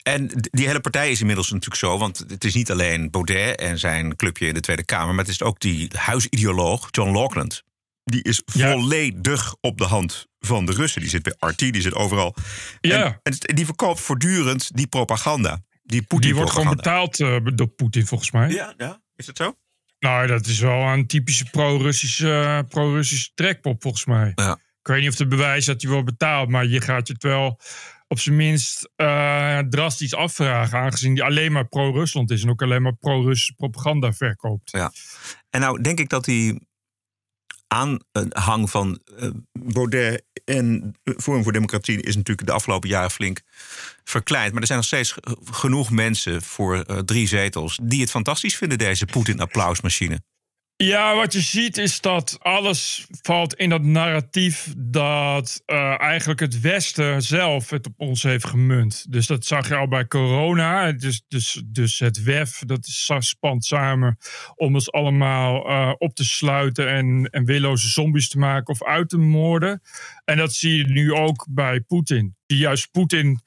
En 0.09 0.31
die 0.33 0.67
hele 0.67 0.81
partij 0.81 1.11
is 1.11 1.21
inmiddels 1.21 1.51
natuurlijk 1.51 1.81
zo, 1.81 1.99
want 1.99 2.19
het 2.29 2.45
is 2.45 2.55
niet 2.55 2.71
alleen 2.71 3.11
Baudet 3.11 3.61
en 3.61 3.79
zijn 3.79 4.17
clubje 4.17 4.47
in 4.47 4.55
de 4.55 4.61
Tweede 4.61 4.85
Kamer, 4.85 5.15
maar 5.15 5.25
het 5.25 5.33
is 5.33 5.43
ook 5.43 5.61
die 5.61 5.91
huisideoloog 5.97 6.89
John 6.91 7.13
Laughlin. 7.13 7.51
Die 8.05 8.23
is 8.23 8.43
Ja. 8.53 8.73
volledig 8.73 9.55
op 9.61 9.79
de 9.79 9.85
hand 9.85 10.27
van 10.39 10.67
de 10.67 10.73
Russen. 10.73 11.01
Die 11.01 11.11
zit 11.11 11.23
bij 11.23 11.35
RT, 11.39 11.59
die 11.59 11.81
zit 11.81 11.95
overal. 11.95 12.35
Ja. 12.81 13.21
En, 13.23 13.39
en 13.39 13.55
die 13.55 13.65
verkoopt 13.65 14.01
voortdurend 14.01 14.77
die 14.77 14.87
propaganda. 14.87 15.61
Die 15.83 16.05
Die 16.19 16.35
wordt 16.35 16.51
gewoon 16.51 16.77
betaald 16.77 17.21
uh, 17.21 17.37
door 17.55 17.69
Poetin, 17.69 18.07
volgens 18.07 18.31
mij. 18.31 18.51
Ja, 18.51 18.75
ja, 18.77 19.01
is 19.17 19.27
dat 19.27 19.37
zo? 19.37 19.55
Nou, 19.99 20.27
dat 20.27 20.47
is 20.47 20.59
wel 20.59 20.81
een 20.81 21.07
typische 21.07 21.45
pro-Russische 21.51 22.65
pro 22.69 23.01
trekpop, 23.35 23.83
volgens 23.83 24.05
mij. 24.05 24.33
Ja. 24.35 24.53
Ik 24.81 24.87
weet 24.95 25.01
niet 25.01 25.13
of 25.13 25.19
het 25.19 25.29
bewijs 25.29 25.65
dat 25.65 25.83
hij 25.83 25.91
wordt 25.91 26.07
betaald, 26.07 26.49
maar 26.49 26.67
je 26.67 26.81
gaat 26.81 27.09
het 27.09 27.23
wel 27.23 27.61
op 28.09 28.19
zijn 28.19 28.37
minst 28.37 28.91
uh, 28.97 29.59
drastisch 29.59 30.15
afvragen, 30.15 30.79
aangezien 30.79 31.15
die 31.15 31.25
alleen 31.25 31.53
maar 31.53 31.69
pro-Rusland 31.69 32.31
is 32.31 32.43
en 32.43 32.51
ook 32.51 32.63
alleen 32.63 32.83
maar 32.83 32.97
pro-Russische 32.97 33.55
propaganda 33.55 34.13
verkoopt. 34.13 34.71
Ja. 34.71 34.93
En 35.51 35.61
nou 35.61 35.83
denk 35.83 35.99
ik 35.99 36.09
dat 36.09 36.25
die 36.25 36.67
aanhang 37.67 38.71
van 38.71 39.01
uh, 39.21 39.31
Baudet 39.53 40.25
en 40.45 40.95
Forum 41.05 41.43
voor 41.43 41.53
Democratie 41.53 42.03
is 42.03 42.17
natuurlijk 42.17 42.47
de 42.47 42.55
afgelopen 42.55 42.89
jaren 42.89 43.11
flink 43.11 43.41
verkleind. 44.05 44.53
Maar 44.53 44.61
er 44.61 44.67
zijn 44.67 44.79
nog 44.79 44.87
steeds 44.87 45.15
genoeg 45.51 45.91
mensen 45.91 46.43
voor 46.43 47.05
drie 47.05 47.27
zetels 47.27 47.79
die 47.83 48.01
het 48.01 48.11
fantastisch 48.11 48.57
vinden, 48.57 48.79
deze 48.79 49.07
Poetin-applausmachine. 49.07 50.21
Ja, 50.85 51.17
wat 51.17 51.33
je 51.33 51.41
ziet 51.41 51.77
is 51.79 52.01
dat 52.01 52.39
alles 52.41 53.07
valt 53.23 53.55
in 53.55 53.69
dat 53.69 53.83
narratief 53.83 54.75
dat 54.77 55.63
uh, 55.67 56.01
eigenlijk 56.01 56.41
het 56.41 56.61
Westen 56.61 57.23
zelf 57.23 57.71
het 57.71 57.87
op 57.87 57.93
ons 57.97 58.23
heeft 58.23 58.47
gemunt. 58.47 59.13
Dus 59.13 59.27
dat 59.27 59.45
zag 59.45 59.69
je 59.69 59.77
al 59.77 59.89
bij 59.89 60.07
corona. 60.07 60.93
Dus, 60.93 61.25
dus, 61.29 61.63
dus 61.67 61.99
het 61.99 62.23
WEF, 62.23 62.59
dat 62.67 62.87
spant 63.19 63.65
samen 63.65 64.19
om 64.55 64.75
ons 64.75 64.93
allemaal 64.93 65.71
uh, 65.71 65.93
op 65.99 66.15
te 66.15 66.25
sluiten 66.25 66.89
en, 66.89 67.29
en 67.31 67.45
willoze 67.45 67.89
zombies 67.89 68.29
te 68.29 68.39
maken 68.39 68.75
of 68.75 68.85
uit 68.85 69.09
te 69.09 69.19
moorden. 69.19 69.81
En 70.25 70.37
dat 70.37 70.53
zie 70.53 70.77
je 70.77 70.87
nu 70.87 71.13
ook 71.13 71.47
bij 71.51 71.81
Poetin. 71.81 72.38
Juist 72.57 72.91
Poetin 72.91 73.41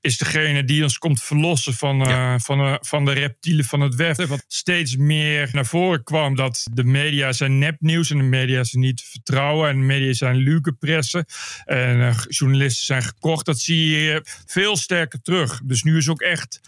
is 0.00 0.16
degene 0.18 0.64
die 0.64 0.82
ons 0.82 0.98
komt 0.98 1.22
verlossen 1.22 1.74
van, 1.74 2.02
uh, 2.02 2.08
ja. 2.08 2.38
van, 2.38 2.60
uh, 2.60 2.74
van 2.80 3.04
de 3.04 3.12
reptielen 3.12 3.64
van 3.64 3.80
het 3.80 3.94
WEF. 3.94 4.16
Wat 4.16 4.44
steeds 4.48 4.96
meer 4.96 5.48
naar 5.52 5.66
voren 5.66 6.04
kwam 6.04 6.34
dat 6.34 6.66
de 6.72 6.84
media 6.84 7.32
zijn 7.32 7.58
nepnieuws 7.58 8.10
en 8.10 8.18
de 8.18 8.24
media 8.24 8.64
zijn 8.64 8.82
niet 8.82 9.02
vertrouwen. 9.02 9.68
En 9.68 9.78
de 9.78 9.84
media 9.84 10.12
zijn 10.12 10.36
lukenpressen 10.36 11.24
en 11.64 11.96
uh, 11.98 12.18
journalisten 12.28 12.86
zijn 12.86 13.02
gekocht. 13.02 13.46
Dat 13.46 13.58
zie 13.58 13.90
je 13.90 14.20
veel 14.46 14.76
sterker 14.76 15.22
terug. 15.22 15.60
Dus 15.64 15.82
nu 15.82 15.96
is 15.96 16.08
ook 16.08 16.20
echt 16.20 16.60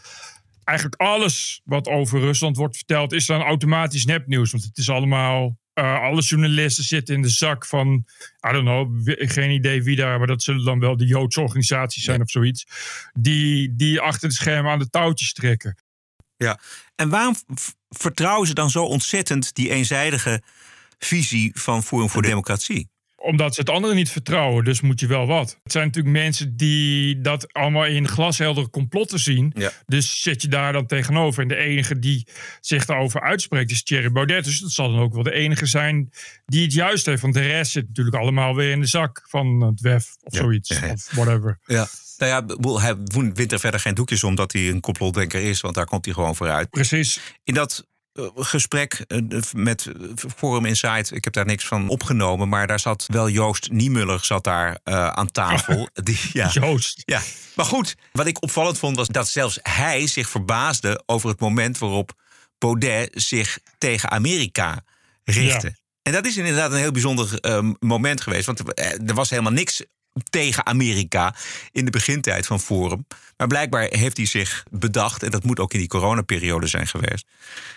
eigenlijk 0.65 1.01
alles 1.01 1.61
wat 1.65 1.89
over 1.89 2.21
Rusland 2.21 2.57
wordt 2.57 2.77
verteld, 2.77 3.13
is 3.13 3.27
dan 3.27 3.41
automatisch 3.43 4.05
nepnieuws. 4.05 4.51
Want 4.51 4.65
het 4.65 4.79
is 4.79 4.91
allemaal 4.91 5.57
uh, 5.79 6.01
alle 6.01 6.21
journalisten 6.21 6.85
zitten 6.85 7.15
in 7.15 7.23
de 7.23 7.29
zak 7.29 7.67
van, 7.67 8.05
I 8.49 8.53
don't 8.53 8.65
know, 8.65 9.01
geen 9.05 9.51
idee 9.51 9.83
wie 9.83 9.97
daar, 9.97 10.19
maar 10.19 10.27
dat 10.27 10.43
zullen 10.43 10.65
dan 10.65 10.79
wel 10.79 10.97
de 10.97 11.07
Joodse 11.07 11.41
organisaties 11.41 12.05
zijn 12.05 12.17
ja. 12.17 12.23
of 12.23 12.31
zoiets, 12.31 12.67
die, 13.13 13.75
die 13.77 14.01
achter 14.01 14.29
de 14.29 14.35
schermen 14.35 14.73
aan 14.73 14.79
de 14.79 14.91
touwtjes 14.91 15.33
trekken. 15.33 15.77
Ja, 16.37 16.61
en 16.95 17.09
waarom 17.09 17.35
vertrouwen 17.89 18.47
ze 18.47 18.55
dan 18.55 18.71
zo 18.71 18.85
ontzettend 18.85 19.55
die 19.55 19.71
eenzijdige 19.71 20.43
visie 20.99 21.51
van 21.55 21.83
Forum 21.83 22.09
voor 22.09 22.23
Democratie? 22.23 22.89
Omdat 23.29 23.55
ze 23.55 23.61
het 23.61 23.71
anderen 23.71 23.97
niet 23.97 24.11
vertrouwen, 24.11 24.65
dus 24.65 24.81
moet 24.81 25.01
je 25.01 25.07
wel 25.07 25.27
wat. 25.27 25.59
Het 25.63 25.73
zijn 25.73 25.87
natuurlijk 25.87 26.15
mensen 26.17 26.57
die 26.57 27.21
dat 27.21 27.53
allemaal 27.53 27.87
in 27.87 28.09
glasheldere 28.09 28.71
complotten 28.71 29.19
zien. 29.19 29.53
Ja. 29.57 29.71
Dus 29.87 30.23
zet 30.23 30.43
je 30.43 30.49
daar 30.49 30.73
dan 30.73 30.87
tegenover. 30.87 31.43
En 31.43 31.49
de 31.49 31.57
enige 31.57 31.99
die 31.99 32.27
zich 32.61 32.85
daarover 32.85 33.21
uitspreekt 33.21 33.71
is 33.71 33.83
Thierry 33.83 34.13
Baudet. 34.13 34.45
Dus 34.45 34.61
dat 34.61 34.71
zal 34.71 34.91
dan 34.93 35.01
ook 35.01 35.15
wel 35.15 35.23
de 35.23 35.33
enige 35.33 35.67
zijn 35.67 36.11
die 36.47 36.63
het 36.63 36.73
juist 36.73 37.07
heeft. 37.07 37.23
Want 37.23 37.35
de 37.35 37.41
rest 37.41 37.73
zit 37.73 37.89
natuurlijk 37.89 38.17
allemaal 38.17 38.55
weer 38.55 38.71
in 38.71 38.81
de 38.81 38.87
zak 38.87 39.27
van 39.29 39.61
het 39.63 39.81
WEF 39.81 40.17
of 40.23 40.33
Ja, 40.35 40.39
zoiets. 40.41 40.69
ja. 40.69 40.93
Of 40.93 41.11
whatever. 41.11 41.59
Ja. 41.65 41.87
Nou 42.19 42.33
ja, 42.33 42.79
hij 42.81 42.97
wint 43.35 43.53
er 43.53 43.61
verder 43.61 43.81
geen 43.81 43.95
doekjes 43.95 44.25
om 44.25 44.35
dat 44.35 44.53
hij 44.53 44.69
een 44.69 44.81
complotdenker 44.81 45.41
is, 45.41 45.61
want 45.61 45.75
daar 45.75 45.87
komt 45.87 46.05
hij 46.05 46.15
gewoon 46.15 46.37
vooruit. 46.37 46.71
Precies. 46.71 47.21
In 47.45 47.55
dat 47.55 47.87
gesprek 48.37 49.05
eh, 49.07 49.19
met 49.53 49.87
eh, 49.87 49.93
Forum 50.37 50.65
Insight. 50.65 51.15
Ik 51.15 51.25
heb 51.25 51.33
daar 51.33 51.47
niks 51.47 51.67
van 51.67 51.89
opgenomen, 51.89 52.49
maar 52.49 52.67
daar 52.67 52.81
zat 52.81 53.05
wel 53.09 53.29
Joost 53.29 53.71
Niemuller 53.71 54.25
zat 54.25 54.45
daar 54.45 54.79
eh, 54.85 55.09
aan 55.09 55.31
tafel. 55.31 55.89
Die, 56.05 56.21
ja, 56.33 56.49
Joost. 56.53 57.03
ja, 57.05 57.21
maar 57.55 57.67
goed, 57.67 57.95
wat 58.13 58.27
ik 58.27 58.43
opvallend 58.43 58.79
vond 58.79 58.97
was 58.97 59.09
dat 59.09 59.29
zelfs 59.29 59.59
hij 59.63 60.07
zich 60.07 60.29
verbaasde 60.29 61.03
over 61.07 61.29
het 61.29 61.41
moment 61.41 61.79
waarop 61.79 62.13
Baudet 62.59 63.11
zich 63.13 63.59
tegen 63.79 64.11
Amerika 64.11 64.85
richtte. 65.25 65.67
Ja. 65.67 65.75
En 66.09 66.15
dat 66.15 66.27
is 66.27 66.37
inderdaad 66.37 66.73
een 66.73 66.79
heel 66.79 66.91
bijzonder 66.91 67.41
eh, 67.41 67.71
moment 67.81 68.21
geweest, 68.21 68.47
want 68.47 68.75
eh, 68.75 69.09
er 69.09 69.15
was 69.15 69.31
helemaal 69.31 69.53
niks 69.53 69.85
tegen 70.31 70.67
Amerika 70.67 71.35
in 71.73 71.85
de 71.85 71.91
begintijd 71.91 72.47
van 72.47 72.61
Forum. 72.61 73.07
Maar 73.37 73.47
blijkbaar 73.47 73.87
heeft 73.91 74.17
hij 74.17 74.27
zich 74.27 74.65
bedacht, 74.71 75.23
en 75.23 75.31
dat 75.31 75.45
moet 75.45 75.61
ook 75.61 75.73
in 75.73 75.79
die 75.79 75.89
coronaperiode 75.89 76.67
zijn 76.67 76.87
geweest, 76.87 77.27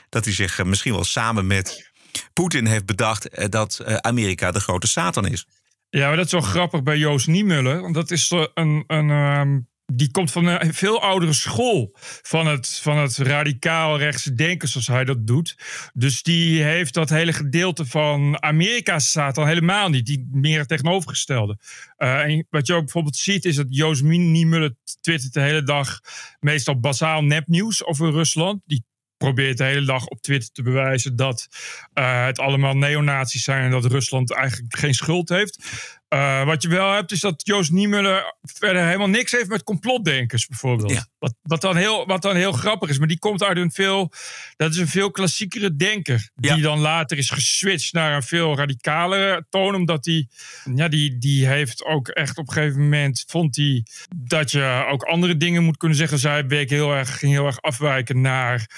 dat 0.10 0.26
hij 0.26 0.34
zich 0.34 0.60
eh, 0.60 0.66
misschien 0.66 0.94
wel 0.94 1.04
samen 1.04 1.48
met 1.48 1.92
Poetin 2.34 2.66
heeft 2.66 2.86
bedacht 2.86 3.30
eh, 3.30 3.50
dat 3.50 3.80
eh, 3.80 3.96
Amerika 3.96 4.52
de 4.52 4.60
grote 4.60 4.88
Satan 4.88 5.28
is. 5.28 5.46
Ja, 5.90 6.08
maar 6.08 6.16
dat 6.16 6.26
is 6.26 6.32
wel 6.32 6.42
grappig 6.42 6.84
bij 6.84 6.98
Joost 6.98 7.28
Niemuller. 7.28 7.82
Want 7.82 7.94
dat 7.94 8.12
is 8.12 8.32
eh, 8.32 8.46
een. 8.54 8.84
een 8.88 9.10
ehm, 9.10 9.60
die 9.96 10.12
komt 10.12 10.32
van 10.32 10.46
een 10.46 10.74
veel 10.74 11.02
oudere 11.02 11.34
school 11.34 11.96
van 12.22 12.48
het, 12.48 12.80
van 12.82 12.98
het 12.98 13.18
radicaal 13.18 13.98
rechtse 13.98 14.34
denken, 14.34 14.68
zoals 14.68 14.88
hij 14.88 15.06
dat 15.06 15.28
doet. 15.28 15.58
Dus 15.94 16.24
die 16.24 16.64
heeft 16.64 16.94
dat 16.94 17.10
hele 17.10 17.34
gedeelte 17.34 17.86
van 17.86 18.44
Amerika 18.44 19.00
staat 19.00 19.38
al 19.38 19.46
helemaal 19.46 19.90
niet. 19.90 20.06
Die 20.06 20.28
meer 20.32 20.60
het 20.60 20.68
tegenovergestelde. 20.68 21.58
Eh, 21.96 22.22
en 22.22 22.48
wat 22.50 22.68
je 22.68 22.74
ook 22.74 22.84
bijvoorbeeld 22.84 23.16
ziet, 23.16 23.46
is 23.46 23.56
dat 23.56 23.68
Joost 23.70 24.04
Niemuller 24.04 24.76
twittert 25.02 25.34
de 25.34 25.42
hele 25.42 25.64
dag 25.64 26.00
meestal 26.40 26.80
bazaal 26.80 27.24
nepnieuws 27.24 27.86
over 27.86 28.12
Rusland. 28.12 28.62
Die 28.66 28.84
probeert 29.18 29.58
de 29.58 29.64
hele 29.64 29.86
dag 29.86 30.08
op 30.08 30.22
Twitter 30.22 30.52
te 30.52 30.62
bewijzen 30.62 31.16
dat 31.16 31.48
eh, 31.94 32.26
het 32.26 32.40
allemaal 32.40 32.78
neonazies 32.78 33.44
zijn 33.44 33.64
en 33.64 33.72
dat 33.72 33.86
Rusland 33.86 34.34
eigenlijk 34.34 34.78
geen 34.78 34.94
schuld 34.94 35.30
heeft. 35.30 35.64
Eh, 36.12 36.44
wat 36.46 36.62
je 36.62 36.70
wel 36.70 36.94
hebt, 36.94 37.12
is 37.12 37.20
dat 37.20 37.42
Joost 37.46 37.72
Niemuller 37.72 38.36
verder 38.42 38.86
helemaal 38.86 39.10
niks 39.10 39.32
heeft 39.32 39.50
met 39.50 39.64
complotdenkers, 39.64 40.48
bijvoorbeeld. 40.48 40.92
Ja. 40.92 41.06
Wat, 41.20 41.36
wat, 41.42 41.62
dan 41.62 41.76
heel, 41.76 42.06
wat 42.06 42.22
dan 42.22 42.36
heel 42.36 42.52
grappig 42.52 42.90
is. 42.90 42.98
Maar 42.98 43.08
die 43.08 43.20
komt 43.20 43.44
uit 43.44 43.58
een 43.58 43.72
veel. 43.72 44.12
Dat 44.56 44.72
is 44.72 44.78
een 44.78 44.88
veel 44.88 45.12
klassiekere 45.12 45.76
denker. 45.76 46.30
Die 46.36 46.56
Ja. 46.56 46.58
dan 46.58 46.80
later 46.80 47.18
is 47.18 47.30
geswitcht 47.30 47.94
naar 47.94 48.16
een 48.16 48.24
veel 48.24 48.56
radicalere 48.56 49.46
toon. 49.50 49.76
Omdat 49.76 50.04
die. 50.04 50.30
Ja, 50.76 50.88
die, 50.88 51.18
die 51.18 51.48
heeft 51.48 51.84
ook 51.84 52.08
echt 52.08 52.38
op 52.38 52.48
een 52.48 52.54
gegeven 52.54 52.82
moment. 52.82 53.24
Vond 53.28 53.56
hij 53.56 53.86
dat 54.16 54.52
je 54.52 54.86
ook 54.90 55.04
andere 55.04 55.38
dingen 55.38 55.64
moet 55.64 55.78
kunnen 55.78 55.98
zeggen. 55.98 56.20
Zij 56.20 56.48
week 56.48 56.70
heel 56.70 56.92
erg, 56.94 57.18
ging 57.18 57.32
heel 57.32 57.46
erg 57.46 57.62
afwijken 57.62 58.22
naar. 58.22 58.70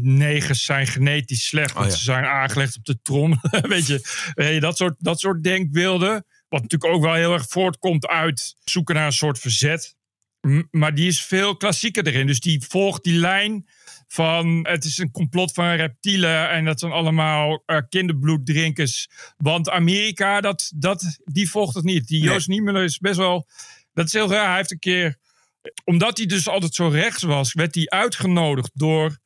Negers 0.00 0.64
zijn 0.64 0.86
genetisch 0.86 1.46
slecht. 1.46 1.70
Oh, 1.70 1.76
want 1.76 1.90
ja. 1.90 1.96
ze 1.96 2.04
zijn 2.04 2.24
aangelegd 2.24 2.76
op 2.76 2.84
de 2.84 2.98
trom. 3.02 3.40
weet, 3.50 3.86
je, 3.86 4.30
weet 4.34 4.54
je, 4.54 4.60
dat 4.60 4.76
soort, 4.76 4.94
dat 4.98 5.20
soort 5.20 5.42
denkbeelden. 5.42 6.24
Wat 6.54 6.62
natuurlijk 6.62 6.92
ook 6.92 7.02
wel 7.02 7.14
heel 7.14 7.32
erg 7.32 7.48
voortkomt 7.48 8.06
uit 8.06 8.56
zoeken 8.64 8.94
naar 8.94 9.06
een 9.06 9.12
soort 9.12 9.38
verzet. 9.38 9.96
Maar 10.70 10.94
die 10.94 11.06
is 11.06 11.24
veel 11.24 11.56
klassieker 11.56 12.06
erin. 12.06 12.26
Dus 12.26 12.40
die 12.40 12.64
volgt 12.68 13.02
die 13.04 13.18
lijn 13.18 13.68
van 14.08 14.66
het 14.68 14.84
is 14.84 14.98
een 14.98 15.10
complot 15.10 15.52
van 15.52 15.74
reptielen 15.74 16.50
en 16.50 16.64
dat 16.64 16.80
zijn 16.80 16.92
allemaal 16.92 17.62
eh, 17.66 17.78
kinderbloeddrinkers. 17.88 19.08
Want 19.36 19.70
Amerika, 19.70 20.40
dat, 20.40 20.72
dat, 20.76 21.18
die 21.24 21.50
volgt 21.50 21.74
het 21.74 21.84
niet. 21.84 22.06
Die 22.06 22.20
Nee. 22.22 22.30
Joost 22.30 22.48
Niemuller 22.48 22.84
is 22.84 22.98
best 22.98 23.16
wel... 23.16 23.46
Dat 23.92 24.06
is 24.06 24.12
heel 24.12 24.30
raar. 24.30 24.48
Hij 24.48 24.56
heeft 24.56 24.70
een 24.70 24.78
keer... 24.78 25.18
Omdat 25.84 26.16
hij 26.16 26.26
dus 26.26 26.48
altijd 26.48 26.74
zo 26.74 26.88
rechts 26.88 27.22
was, 27.22 27.52
werd 27.52 27.74
hij 27.74 27.88
uitgenodigd 27.88 28.70
door 28.74 29.18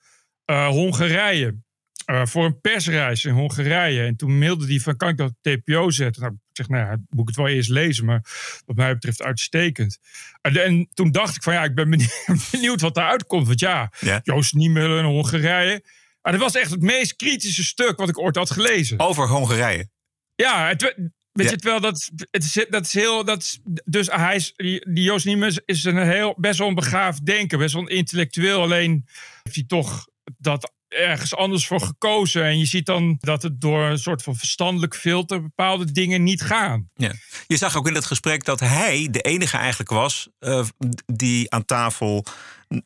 eh, 0.45 0.69
Hongarije. 0.69 1.59
eh, 2.05 2.27
voor 2.27 2.45
een 2.45 2.61
persreis 2.61 3.25
in 3.25 3.35
Hongarije. 3.35 4.03
En 4.03 4.17
toen 4.17 4.39
mailde 4.39 4.67
hij 4.67 4.81
van, 4.81 4.97
kan 4.97 5.09
ik 5.09 5.17
dat 5.17 5.33
TPO 5.41 5.91
zetten? 5.91 6.23
Nou, 6.23 6.35
zeg, 6.59 6.69
nou 6.69 6.91
ja, 6.91 6.97
moet 7.09 7.21
ik 7.21 7.27
het 7.27 7.37
wel 7.37 7.49
eerst 7.49 7.71
lezen. 7.71 8.05
Maar 8.05 8.23
wat 8.67 8.77
mij 8.77 8.93
betreft 8.95 9.23
uitstekend. 9.23 9.99
En, 10.41 10.65
en 10.65 10.89
toen 10.95 11.11
dacht 11.11 11.37
ik 11.37 11.43
van, 11.43 11.53
ja, 11.53 11.65
ik 11.65 11.75
ben 11.75 11.91
benieuwd, 12.51 12.81
wat 12.81 12.97
eruit 12.97 13.27
komt. 13.27 13.47
Want 13.47 13.61
ja, 13.61 13.93
Ja. 14.01 14.21
Joost 14.23 14.55
Niemuller 14.55 14.99
in 14.99 15.05
Hongarije. 15.05 15.85
Maar 16.23 16.33
dat 16.33 16.41
was 16.43 16.55
echt 16.55 16.71
het 16.71 16.83
meest 16.83 17.17
kritische 17.17 17.65
stuk 17.65 17.97
wat 17.99 18.09
ik 18.09 18.19
ooit 18.19 18.37
had 18.37 18.51
gelezen. 18.51 18.99
Over 19.01 19.29
Hongarije. 19.29 19.89
Ja, 20.35 20.67
het, 20.69 20.83
we- 20.83 20.95
weet 21.33 21.45
Ja. 21.47 21.53
je 21.53 21.57
het 21.57 21.65
wel, 21.65 21.81
dat, 21.81 22.11
het 22.31 22.45
is, 22.45 22.67
dat 22.71 22.85
is 22.85 22.93
heel, 22.95 23.25
dat 23.25 23.43
is, 23.43 23.59
dus 23.85 24.07
hij 24.07 24.37
is, 24.37 24.53
die, 24.57 24.93
die 24.93 25.05
Joost 25.05 25.25
Niemuller 25.25 25.63
is 25.65 25.85
een 25.85 25.97
heel, 26.11 26.35
best 26.39 26.59
wel 26.59 26.69
een 26.69 26.75
begaafd 26.75 27.25
denker, 27.27 27.59
best 27.59 27.75
wel 27.75 27.83
een 27.83 27.97
intellectueel, 27.97 28.63
alleen 28.63 29.05
heeft 29.43 29.57
hij 29.57 29.65
toch 29.67 30.07
dat 30.39 30.73
ergens 30.89 31.37
anders 31.37 31.67
voor 31.67 31.81
gekozen. 31.81 32.45
En 32.45 32.59
je 32.59 32.67
ziet 32.67 32.87
dan 32.87 33.17
dat 33.21 33.43
het 33.43 33.61
door 33.61 33.83
een 33.83 33.99
soort 33.99 34.23
van 34.23 34.37
verstandelijk 34.37 34.95
filter 34.95 35.43
bepaalde 35.43 35.93
dingen 35.93 36.23
niet 36.23 36.43
gaan. 36.43 36.91
Ja. 36.95 37.13
Je 37.47 37.57
zag 37.57 37.77
ook 37.77 37.89
in 37.89 37.95
het 37.95 38.05
gesprek 38.05 38.45
dat 38.45 38.61
hij 38.61 39.09
de 39.11 39.21
enige 39.21 39.57
eigenlijk 39.57 39.91
was 39.91 40.29
eh, 40.39 40.65
die 41.07 41.51
aan 41.51 41.65
tafel 41.65 42.25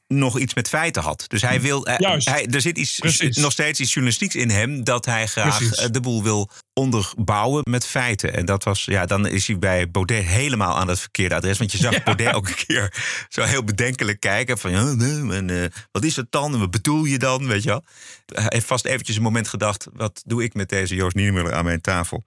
nog 0.06 0.38
iets 0.38 0.54
met 0.54 0.68
feiten 0.68 1.02
had. 1.02 1.24
Dus 1.28 1.42
hij 1.42 1.60
wil. 1.60 1.86
eh, 1.86 1.98
Juist. 1.98 2.28
hij, 2.28 2.46
er 2.46 2.60
zit 2.60 2.78
iets, 2.78 2.98
Precies. 2.98 3.36
nog 3.36 3.52
steeds 3.52 3.80
iets 3.80 3.92
journalistieks 3.92 4.34
in 4.34 4.50
hem 4.50 4.84
dat 4.84 5.04
hij 5.04 5.26
graag 5.26 5.56
Precies. 5.58 5.76
eh, 5.76 5.90
de 5.90 6.00
boel 6.00 6.22
wil 6.22 6.50
onderbouwen 6.74 7.62
met 7.70 7.86
feiten. 7.86 8.34
En 8.34 8.44
dat 8.44 8.64
was, 8.64 8.84
ja, 8.84 9.06
dan 9.06 9.26
is 9.26 9.46
hij 9.46 9.58
bij 9.58 9.90
Baudet 9.90 10.24
helemaal 10.24 10.76
aan 10.76 10.88
het 10.88 11.00
verkeerde 11.00 11.34
adres. 11.34 11.58
Want 11.58 11.72
je 11.72 11.78
zag 11.78 12.02
Baudet 12.04 12.32
ook 12.34 12.48
een 12.48 12.64
keer 12.66 12.94
zo 13.28 13.42
heel 13.42 13.64
bedenkelijk 13.64 14.20
kijken 14.20 14.58
van, 14.58 14.70
en, 15.32 15.50
eh, 15.50 15.64
wat 15.92 16.04
is 16.04 16.16
het 16.16 16.26
dan? 16.30 16.52
En 16.52 16.58
wat 16.58 16.70
bedoel 16.70 17.04
je 17.04 17.18
dan? 17.18 17.46
Weet 17.46 17.62
je 17.62 17.68
wel? 17.68 17.84
Hij 18.26 18.46
heeft 18.48 18.66
vast 18.66 18.84
eventjes 18.84 19.16
een 19.16 19.22
moment 19.22 19.48
gedacht, 19.48 19.86
wat 19.92 20.22
doe 20.26 20.42
ik 20.42 20.54
met 20.54 20.68
deze 20.68 20.94
Joost 20.94 21.14
Niemuller 21.14 21.52
aan 21.52 21.64
mijn 21.64 21.80
tafel? 21.80 22.24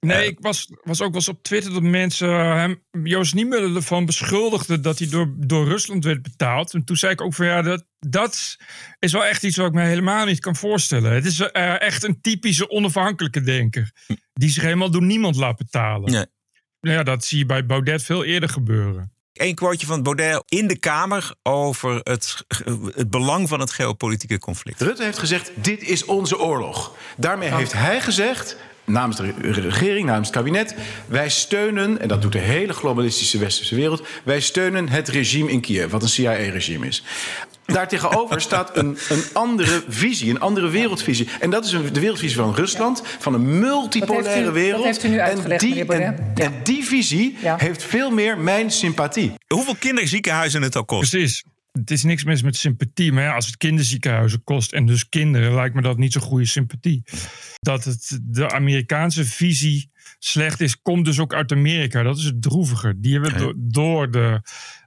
Nee, 0.00 0.26
ik 0.26 0.38
was, 0.40 0.68
was 0.82 1.00
ook 1.00 1.06
wel 1.08 1.16
eens 1.16 1.28
op 1.28 1.42
Twitter 1.42 1.72
dat 1.72 1.82
mensen 1.82 2.28
hem, 2.56 2.82
Joost 3.02 3.34
Niemuller 3.34 3.76
ervan 3.76 4.04
beschuldigden 4.06 4.82
dat 4.82 4.98
hij 4.98 5.08
door, 5.08 5.32
door 5.36 5.66
Rusland 5.68 6.04
werd 6.04 6.22
betaald. 6.22 6.74
En 6.74 6.84
toen 6.84 6.93
zei 6.96 7.12
ik 7.12 7.20
ook 7.20 7.34
van 7.34 7.46
ja, 7.46 7.62
dat, 7.62 7.84
dat 7.98 8.56
is 8.98 9.12
wel 9.12 9.24
echt 9.24 9.42
iets 9.42 9.56
wat 9.56 9.66
ik 9.66 9.72
me 9.72 9.82
helemaal 9.82 10.26
niet 10.26 10.40
kan 10.40 10.56
voorstellen. 10.56 11.12
Het 11.12 11.24
is 11.24 11.40
eh, 11.40 11.80
echt 11.80 12.04
een 12.04 12.20
typische 12.20 12.70
onafhankelijke 12.70 13.40
denker. 13.40 13.92
Die 14.32 14.48
zich 14.48 14.62
helemaal 14.62 14.90
door 14.90 15.02
niemand 15.02 15.36
laat 15.36 15.56
betalen. 15.56 16.12
Nee. 16.12 16.26
Nou 16.80 16.96
Ja, 16.96 17.02
dat 17.02 17.24
zie 17.24 17.38
je 17.38 17.46
bij 17.46 17.66
Baudet 17.66 18.02
veel 18.02 18.24
eerder 18.24 18.48
gebeuren. 18.48 19.12
Eén 19.32 19.54
quoteje 19.54 19.86
van 19.86 20.02
Baudet 20.02 20.42
in 20.46 20.66
de 20.66 20.78
Kamer 20.78 21.34
over 21.42 22.00
het, 22.02 22.44
het 22.94 23.10
belang 23.10 23.48
van 23.48 23.60
het 23.60 23.70
geopolitieke 23.70 24.38
conflict. 24.38 24.80
Rutte 24.80 25.04
heeft 25.04 25.18
gezegd: 25.18 25.50
dit 25.54 25.82
is 25.82 26.04
onze 26.04 26.38
oorlog. 26.38 26.96
Daarmee 27.16 27.54
heeft 27.54 27.72
hij 27.72 28.00
gezegd. 28.00 28.56
Namens 28.86 29.16
de 29.16 29.22
re- 29.40 29.50
regering, 29.60 30.06
namens 30.06 30.26
het 30.28 30.36
kabinet. 30.36 30.74
Wij 31.06 31.28
steunen, 31.30 32.00
en 32.00 32.08
dat 32.08 32.22
doet 32.22 32.32
de 32.32 32.38
hele 32.38 32.72
globalistische 32.72 33.38
westerse 33.38 33.74
wereld. 33.74 34.06
Wij 34.24 34.40
steunen 34.40 34.88
het 34.88 35.08
regime 35.08 35.50
in 35.50 35.60
Kiev, 35.60 35.90
wat 35.90 36.02
een 36.02 36.08
CIA-regime 36.08 36.86
is. 36.86 37.02
Daartegenover 37.66 38.40
staat 38.50 38.76
een, 38.76 38.98
een 39.08 39.22
andere 39.32 39.82
visie, 39.88 40.30
een 40.30 40.40
andere 40.40 40.68
wereldvisie. 40.68 41.28
En 41.40 41.50
dat 41.50 41.64
is 41.64 41.72
een, 41.72 41.92
de 41.92 42.00
wereldvisie 42.00 42.36
van 42.36 42.54
Rusland, 42.54 43.02
van 43.18 43.34
een 43.34 43.58
multipolaire 43.58 44.48
u- 44.48 44.52
wereld. 44.52 44.84
heeft 44.84 45.04
u 45.04 45.08
nu 45.08 45.16
en, 45.18 45.24
uitgelegd, 45.24 45.60
die, 45.60 45.84
en, 45.84 46.32
Ja. 46.34 46.44
en 46.44 46.52
die 46.62 46.84
visie 46.84 47.36
Ja. 47.42 47.56
heeft 47.58 47.82
veel 47.82 48.10
meer 48.10 48.38
mijn 48.38 48.70
sympathie. 48.70 49.32
Hoeveel 49.54 49.76
kinderziekenhuizen 49.78 50.62
het 50.62 50.76
al 50.76 50.84
kost. 50.84 51.10
Precies. 51.10 51.44
Het 51.78 51.90
is 51.90 52.02
niks 52.02 52.24
mis 52.24 52.42
met 52.42 52.56
sympathie. 52.56 53.12
Maar 53.12 53.22
ja, 53.22 53.34
als 53.34 53.46
het 53.46 53.56
kinderziekenhuizen 53.56 54.44
kost 54.44 54.72
en 54.72 54.86
dus 54.86 55.08
kinderen, 55.08 55.54
lijkt 55.54 55.74
me 55.74 55.82
dat 55.82 55.98
niet 55.98 56.12
zo'n 56.12 56.22
goede 56.22 56.46
sympathie. 56.46 57.02
Dat 57.60 57.84
het 57.84 58.20
de 58.22 58.50
Amerikaanse 58.50 59.24
visie 59.24 59.90
slecht 60.18 60.60
is, 60.60 60.82
komt 60.82 61.04
dus 61.04 61.18
ook 61.18 61.34
uit 61.34 61.52
Amerika. 61.52 62.02
Dat 62.02 62.18
is 62.18 62.24
het 62.24 62.42
droevige. 62.42 62.94
Die 63.00 63.12
hebben 63.12 63.38
do- 63.38 63.52
door 63.56 64.10
de 64.10 64.40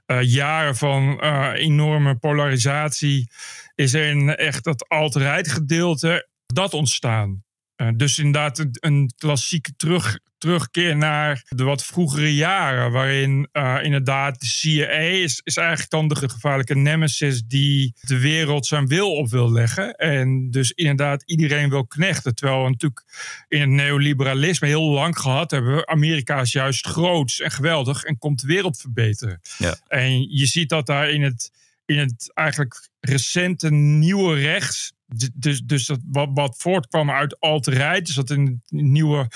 eh, 0.06 0.22
jaren 0.22 0.76
van 0.76 1.20
eh, 1.20 1.52
enorme 1.54 2.16
polarisatie, 2.16 3.30
is 3.74 3.94
er 3.94 4.10
een, 4.10 4.36
echt 4.36 4.64
dat 4.64 4.88
alt-right 4.88 5.48
gedeelte 5.48 6.28
dat 6.46 6.74
ontstaan. 6.74 7.44
Eh, 7.74 7.88
dus 7.96 8.18
inderdaad 8.18 8.58
een, 8.58 8.76
een 8.80 9.12
klassieke 9.18 9.72
terug, 9.76 10.18
terugkeer 10.38 10.96
naar 10.96 11.44
de 11.48 11.64
wat 11.64 11.84
vroegere 11.84 12.34
jaren. 12.34 12.92
Waarin 12.92 13.48
eh, 13.52 13.78
inderdaad 13.82 14.40
de 14.40 14.46
CIA 14.46 14.98
is, 14.98 15.40
is 15.44 15.56
eigenlijk 15.56 15.90
dan 15.90 16.08
de 16.08 16.28
gevaarlijke 16.28 16.74
nemesis 16.74 17.42
die 17.46 17.94
de 18.00 18.18
wereld 18.18 18.66
zijn 18.66 18.86
wil 18.86 19.12
op 19.12 19.30
wil 19.30 19.52
leggen. 19.52 19.94
En 19.94 20.50
dus 20.50 20.70
inderdaad 20.70 21.22
iedereen 21.26 21.70
wil 21.70 21.86
knechten. 21.86 22.34
Terwijl 22.34 22.62
we 22.62 22.70
natuurlijk 22.70 23.04
in 23.48 23.60
het 23.60 23.70
neoliberalisme 23.70 24.66
heel 24.66 24.90
lang 24.90 25.18
gehad 25.18 25.50
hebben. 25.50 25.88
Amerika 25.88 26.40
is 26.40 26.52
juist 26.52 26.86
groots 26.86 27.40
en 27.40 27.50
geweldig 27.50 28.04
en 28.04 28.18
komt 28.18 28.40
de 28.40 28.46
wereld 28.46 28.80
verbeteren. 28.80 29.40
Ja. 29.58 29.76
En 29.86 30.36
je 30.36 30.46
ziet 30.46 30.68
dat 30.68 30.86
daar 30.86 31.10
in 31.10 31.22
het, 31.22 31.52
in 31.86 31.98
het 31.98 32.30
eigenlijk 32.34 32.88
recente 33.00 33.70
nieuwe 33.70 34.40
rechts. 34.40 34.92
Dus, 35.34 35.60
dus 35.60 35.86
dat 35.86 36.00
wat, 36.04 36.28
wat 36.34 36.54
voortkwam 36.58 37.10
uit 37.10 37.40
alt-right. 37.40 38.06
Dus 38.06 38.14
dat 38.14 38.30
in 38.30 38.46
het 38.46 38.80
nieuwe 38.80 39.28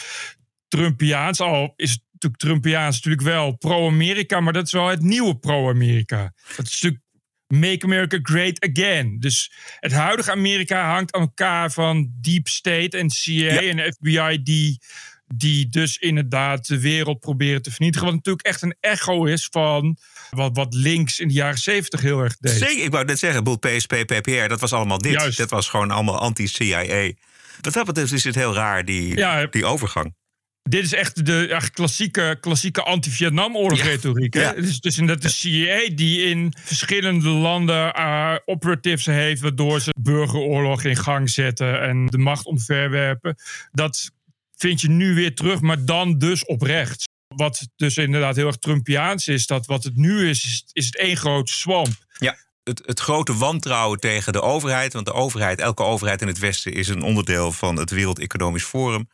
Trumpiaans. 0.72 1.40
Al 1.40 1.72
is 1.76 1.90
het 1.90 2.00
natuurlijk 2.12 2.42
Trumpiaans 2.42 2.94
natuurlijk 2.96 3.22
wel 3.22 3.56
pro-Amerika. 3.56 4.40
Maar 4.40 4.52
dat 4.52 4.66
is 4.66 4.72
wel 4.72 4.86
het 4.88 5.02
nieuwe 5.02 5.38
pro-Amerika. 5.38 6.32
Dat 6.56 6.66
is 6.66 6.72
natuurlijk 6.72 7.02
Make 7.46 7.84
America 7.84 8.18
Great 8.22 8.66
Again. 8.70 9.16
Dus 9.18 9.52
het 9.80 9.92
huidige 9.92 10.30
Amerika 10.30 10.90
hangt 10.92 11.14
aan 11.14 11.20
elkaar 11.20 11.70
van 11.72 12.10
Deep 12.20 12.48
State 12.48 12.98
en 12.98 13.10
CIA 13.10 13.60
en 13.60 13.92
FBI 13.92 14.42
die, 14.42 14.80
die 15.34 15.68
dus 15.68 15.96
inderdaad 15.96 16.66
de 16.66 16.80
wereld 16.80 17.20
proberen 17.20 17.62
te 17.62 17.70
vernietigen. 17.70 18.06
Wat 18.06 18.16
natuurlijk 18.16 18.46
echt 18.46 18.62
een 18.62 18.76
echo 18.80 19.24
is 19.24 19.48
van 19.50 19.96
wat, 20.30 20.56
wat 20.56 20.74
links 20.74 21.20
in 21.20 21.28
de 21.28 21.34
jaren 21.34 21.58
zeventig 21.58 22.00
heel 22.00 22.20
erg 22.20 22.36
deed. 22.36 22.52
Zeker, 22.52 22.84
ik 22.84 22.90
wou 22.90 23.04
net 23.04 23.18
zeggen, 23.18 23.44
boel 23.44 23.58
PSP, 23.58 23.94
PPR, 24.06 24.48
dat 24.48 24.60
was 24.60 24.72
allemaal 24.72 24.98
dit. 24.98 25.12
Juist. 25.12 25.38
Dat 25.38 25.50
was 25.50 25.68
gewoon 25.68 25.90
allemaal 25.90 26.18
anti-CIA. 26.18 27.12
Wat 27.60 27.72
dat 27.72 27.86
betreft 27.86 28.12
is 28.12 28.24
het 28.24 28.34
heel 28.34 28.54
raar, 28.54 28.84
die, 28.84 29.16
Ja. 29.16 29.46
die 29.46 29.64
overgang. 29.64 30.14
Dit 30.62 30.84
is 30.84 30.92
echt 30.92 31.26
de 31.26 31.46
echt 31.46 31.70
klassieke, 31.70 32.36
klassieke 32.40 32.82
anti-Vietnamoorlog-retoriek. 32.82 34.34
Ja. 34.34 34.40
hè? 34.40 34.46
Het 34.46 34.64
is 34.64 34.80
dus 34.80 34.98
inderdaad 34.98 35.22
de 35.22 35.28
CIA 35.28 35.94
die 35.94 36.22
in 36.22 36.54
verschillende 36.58 37.28
landen 37.28 37.92
eh, 37.92 38.34
operatives 38.44 39.06
heeft... 39.06 39.40
waardoor 39.40 39.80
ze 39.80 39.94
burgeroorlog 40.00 40.84
in 40.84 40.96
gang 40.96 41.30
zetten 41.30 41.82
en 41.82 42.06
de 42.06 42.18
macht 42.18 42.44
omverwerpen. 42.44 43.36
Dat 43.70 44.10
vind 44.56 44.80
je 44.80 44.88
nu 44.88 45.14
weer 45.14 45.34
terug, 45.34 45.60
maar 45.60 45.84
dan 45.84 46.18
dus 46.18 46.44
op 46.44 46.62
rechts. 46.62 47.04
Wat 47.36 47.68
dus 47.76 47.96
inderdaad 47.96 48.36
heel 48.36 48.46
erg 48.46 48.56
Trumpiaans 48.56 49.28
is, 49.28 49.46
dat 49.46 49.66
wat 49.66 49.84
het 49.84 49.96
nu 49.96 50.28
is, 50.28 50.44
is, 50.44 50.64
is 50.72 50.86
het 50.86 50.96
één 50.96 51.16
grote 51.16 51.52
swamp. 51.52 52.06
Ja, 52.18 52.36
het, 52.64 52.82
het 52.86 53.00
grote 53.00 53.36
wantrouwen 53.36 54.00
tegen 54.00 54.32
de 54.32 54.40
overheid. 54.40 54.92
Want 54.92 55.06
de 55.06 55.12
overheid, 55.12 55.60
elke 55.60 55.82
overheid 55.82 56.20
in 56.20 56.26
het 56.26 56.38
Westen 56.38 56.72
is 56.72 56.88
een 56.88 57.02
onderdeel 57.02 57.52
van 57.52 57.76
het 57.76 57.90
Wereld 57.90 58.18
Economisch 58.18 58.64
Forum. 58.64 59.08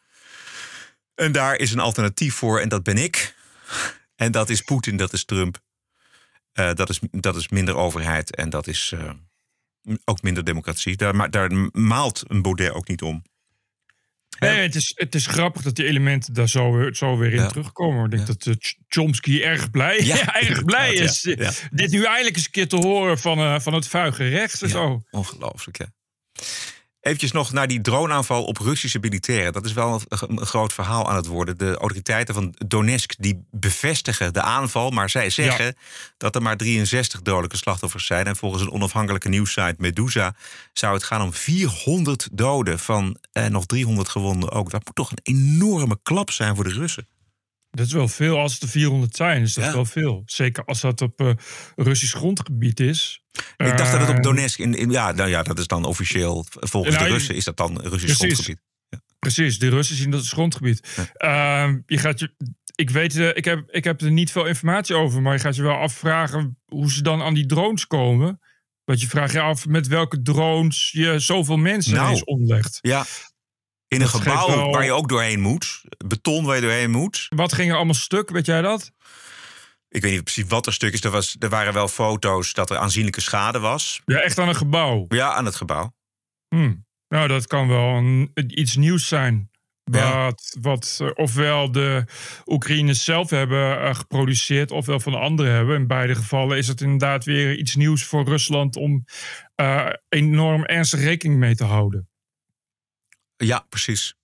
En 1.18 1.32
daar 1.32 1.56
is 1.56 1.72
een 1.72 1.78
alternatief 1.78 2.34
voor 2.34 2.60
en 2.60 2.68
dat 2.68 2.82
ben 2.82 2.96
ik. 2.98 3.34
En 4.16 4.32
dat 4.32 4.48
is 4.50 4.60
Poetin, 4.62 4.96
dat 4.96 5.12
is 5.12 5.24
Trump. 5.24 5.58
Eh, 6.52 6.72
dat, 6.74 6.88
is, 6.88 6.98
dat 7.10 7.36
is 7.36 7.48
minder 7.48 7.76
overheid 7.76 8.34
en 8.36 8.50
dat 8.50 8.66
is 8.66 8.92
eh, 8.94 9.10
ook 10.04 10.22
minder 10.22 10.44
democratie. 10.44 10.96
Daar, 10.96 11.16
ma- 11.16 11.28
daar 11.28 11.50
maalt 11.72 12.22
een 12.28 12.42
Baudet 12.42 12.70
ook 12.72 12.88
niet 12.88 13.02
om. 13.02 13.22
Nee, 14.38 14.58
het 14.60 14.74
is, 14.74 14.92
het 14.94 15.14
is 15.14 15.26
grappig 15.26 15.62
dat 15.62 15.76
die 15.76 15.84
elementen 15.86 16.34
daar 16.34 16.48
zo, 16.48 16.72
weer- 16.72 16.94
zo 16.94 17.16
weer 17.18 17.32
in 17.32 17.40
Ja. 17.40 17.46
terugkomen. 17.48 18.04
Ik 18.04 18.10
denk 18.10 18.26
dat 18.26 18.46
eh, 18.46 18.54
Ch- 18.58 18.74
Chomsky 18.88 19.40
erg 19.42 19.70
blij, 19.70 20.00
Ja, 20.04 20.34
erg 20.48 20.64
blij 20.64 20.94
is. 20.94 21.20
Dit 21.70 21.90
nu 21.90 22.04
eindelijk 22.04 22.36
eens 22.36 22.44
een 22.44 22.50
keer 22.50 22.68
te 22.68 22.76
horen 22.76 23.18
van, 23.18 23.62
van 23.62 23.74
het 23.74 23.88
vuige 23.88 24.28
rechts 24.28 24.62
en 24.62 24.68
zo. 24.68 25.02
Ongelooflijk, 25.10 25.78
ja. 25.78 25.86
Eventjes 27.08 27.32
nog 27.32 27.52
naar 27.52 27.68
die 27.68 27.80
droneaanval 27.80 28.44
op 28.44 28.58
Russische 28.58 28.98
militairen. 28.98 29.52
Dat 29.52 29.64
is 29.64 29.72
wel 29.72 30.02
een, 30.08 30.46
groot 30.46 30.72
verhaal 30.72 31.08
aan 31.10 31.16
het 31.16 31.26
worden. 31.26 31.58
De 31.58 31.76
autoriteiten 31.76 32.34
van 32.34 32.54
Donetsk 32.66 33.14
die 33.18 33.46
bevestigen 33.50 34.32
de 34.32 34.42
aanval... 34.42 34.90
maar 34.90 35.10
zij 35.10 35.30
zeggen 35.30 35.76
dat 36.16 36.34
er 36.34 36.42
maar 36.42 36.56
63 36.56 37.22
dodelijke 37.22 37.56
slachtoffers 37.56 38.06
zijn. 38.06 38.26
En 38.26 38.36
volgens 38.36 38.62
een 38.62 38.70
onafhankelijke 38.70 39.28
nieuwssite 39.28 39.74
Medusa... 39.78 40.34
zou 40.72 40.94
het 40.94 41.02
gaan 41.02 41.22
om 41.22 41.32
400 41.32 42.28
doden 42.32 42.78
van 42.78 43.16
eh, 43.32 43.46
nog 43.46 43.66
300 43.66 44.08
gewonden 44.08 44.50
ook. 44.50 44.70
Dat 44.70 44.84
moet 44.84 44.94
toch 44.94 45.10
een 45.10 45.34
enorme 45.34 45.98
klap 46.02 46.30
zijn 46.30 46.54
voor 46.54 46.64
de 46.64 46.72
Russen. 46.72 47.08
Dat 47.70 47.86
is 47.86 47.92
wel 47.92 48.08
veel. 48.08 48.38
Als 48.38 48.52
het 48.52 48.62
er 48.62 48.68
400 48.68 49.16
zijn, 49.16 49.42
is 49.42 49.54
dat 49.54 49.64
Ja. 49.64 49.72
wel 49.72 49.84
veel. 49.84 50.22
Zeker 50.26 50.64
als 50.64 50.80
dat 50.80 51.00
op 51.00 51.20
eh, 51.20 51.30
Russisch 51.76 52.14
grondgebied 52.16 52.80
is. 52.80 53.22
Ik 53.56 53.76
dacht 53.78 53.90
dat 53.92 54.00
het 54.00 54.08
op 54.08 54.16
Eh, 54.16 54.22
Donetsk... 54.22 54.58
In, 54.58 54.74
in- 54.74 54.90
ja, 54.90 55.12
nou 55.12 55.28
ja, 55.28 55.42
dat 55.42 55.58
is 55.58 55.66
dan 55.66 55.84
officieel... 55.84 56.46
Volgens 56.50 56.94
Nou, 56.94 57.06
de 57.06 57.10
je- 57.10 57.16
Russen 57.18 57.34
is 57.34 57.44
dat 57.44 57.56
dan 57.56 57.80
Russisch 57.80 58.14
grondgebied. 58.16 58.58
Precies, 59.18 59.58
de 59.58 59.68
Russen 59.68 59.96
zien 59.96 60.10
dat 60.10 60.20
als 60.20 60.32
grondgebied. 60.32 60.88
Ehm, 61.14 61.78
je 61.86 61.98
gaat 61.98 62.18
je, 62.20 62.34
ik 62.74 62.90
weet, 62.90 63.16
eh, 63.16 63.28
ik, 63.36 63.44
heb, 63.44 63.70
ik 63.70 63.84
heb 63.84 64.00
er 64.00 64.10
niet 64.10 64.30
veel 64.32 64.44
informatie 64.46 64.94
over, 64.94 65.22
maar 65.22 65.32
je 65.32 65.38
gaat 65.40 65.56
je 65.56 65.62
wel 65.62 65.76
afvragen 65.76 66.58
hoe 66.66 66.90
ze 66.92 67.02
dan 67.02 67.22
aan 67.22 67.34
die 67.34 67.46
drones 67.46 67.86
komen. 67.86 68.40
Want 68.84 69.00
je 69.00 69.08
vraagt 69.08 69.32
je 69.32 69.40
af 69.40 69.66
met 69.66 69.86
welke 69.86 70.22
drones 70.22 70.90
je 70.92 71.18
zoveel 71.18 71.56
mensen 71.56 71.94
Nou. 71.94 72.10
eens 72.10 72.24
omlegt. 72.24 72.78
Ja. 72.80 73.00
In 73.88 74.00
een 74.00 74.06
Dat 74.10 74.20
gebouw 74.20 74.46
wel- 74.48 74.70
waar 74.70 74.84
je 74.84 74.92
ook 74.92 75.08
doorheen 75.08 75.40
moet. 75.40 75.80
Beton 76.06 76.44
waar 76.44 76.54
je 76.56 76.62
doorheen 76.62 76.90
moet. 76.90 77.26
Wat 77.28 77.52
ging 77.52 77.70
er 77.70 77.76
allemaal 77.76 77.94
stuk, 77.94 78.30
weet 78.30 78.46
jij 78.46 78.62
dat? 78.62 78.92
Ik 79.88 80.02
weet 80.02 80.12
niet 80.12 80.24
precies 80.24 80.44
wat 80.48 80.66
er 80.66 80.72
stuk 80.72 80.92
is. 80.92 81.04
Er, 81.04 81.10
was, 81.10 81.36
er 81.38 81.48
waren 81.48 81.72
wel 81.72 81.88
foto's 81.88 82.52
dat 82.52 82.70
er 82.70 82.76
aanzienlijke 82.76 83.20
schade 83.20 83.58
was. 83.58 84.02
Ja, 84.04 84.20
echt 84.20 84.38
aan 84.38 84.48
een 84.48 84.56
gebouw. 84.56 85.04
Ja, 85.08 85.34
aan 85.34 85.44
het 85.44 85.56
gebouw. 85.56 85.94
Hm. 86.48 86.74
Nou, 87.08 87.28
dat 87.28 87.46
kan 87.46 87.68
wel 87.68 87.94
een, 87.94 88.30
iets 88.34 88.76
nieuws 88.76 89.08
zijn. 89.08 89.50
Ja. 89.90 90.24
Wat, 90.24 90.56
wat 90.60 90.98
eh, 91.00 91.10
ofwel 91.14 91.72
de 91.72 92.04
Oekraïners 92.46 93.04
zelf 93.04 93.30
hebben 93.30 93.80
eh, 93.80 93.94
geproduceerd, 93.94 94.70
ofwel 94.70 95.00
van 95.00 95.14
anderen 95.14 95.52
hebben. 95.52 95.76
In 95.76 95.86
beide 95.86 96.14
gevallen 96.14 96.56
is 96.58 96.68
het 96.68 96.80
inderdaad 96.80 97.24
weer 97.24 97.56
iets 97.56 97.74
nieuws 97.74 98.04
voor 98.04 98.24
Rusland 98.24 98.76
om 98.76 99.04
eh, 99.54 99.88
enorm 100.08 100.64
ernstig 100.64 101.00
rekening 101.00 101.38
mee 101.38 101.54
te 101.54 101.64
houden. 101.64 102.08
Ja, 103.36 103.66
precies. 103.68 104.14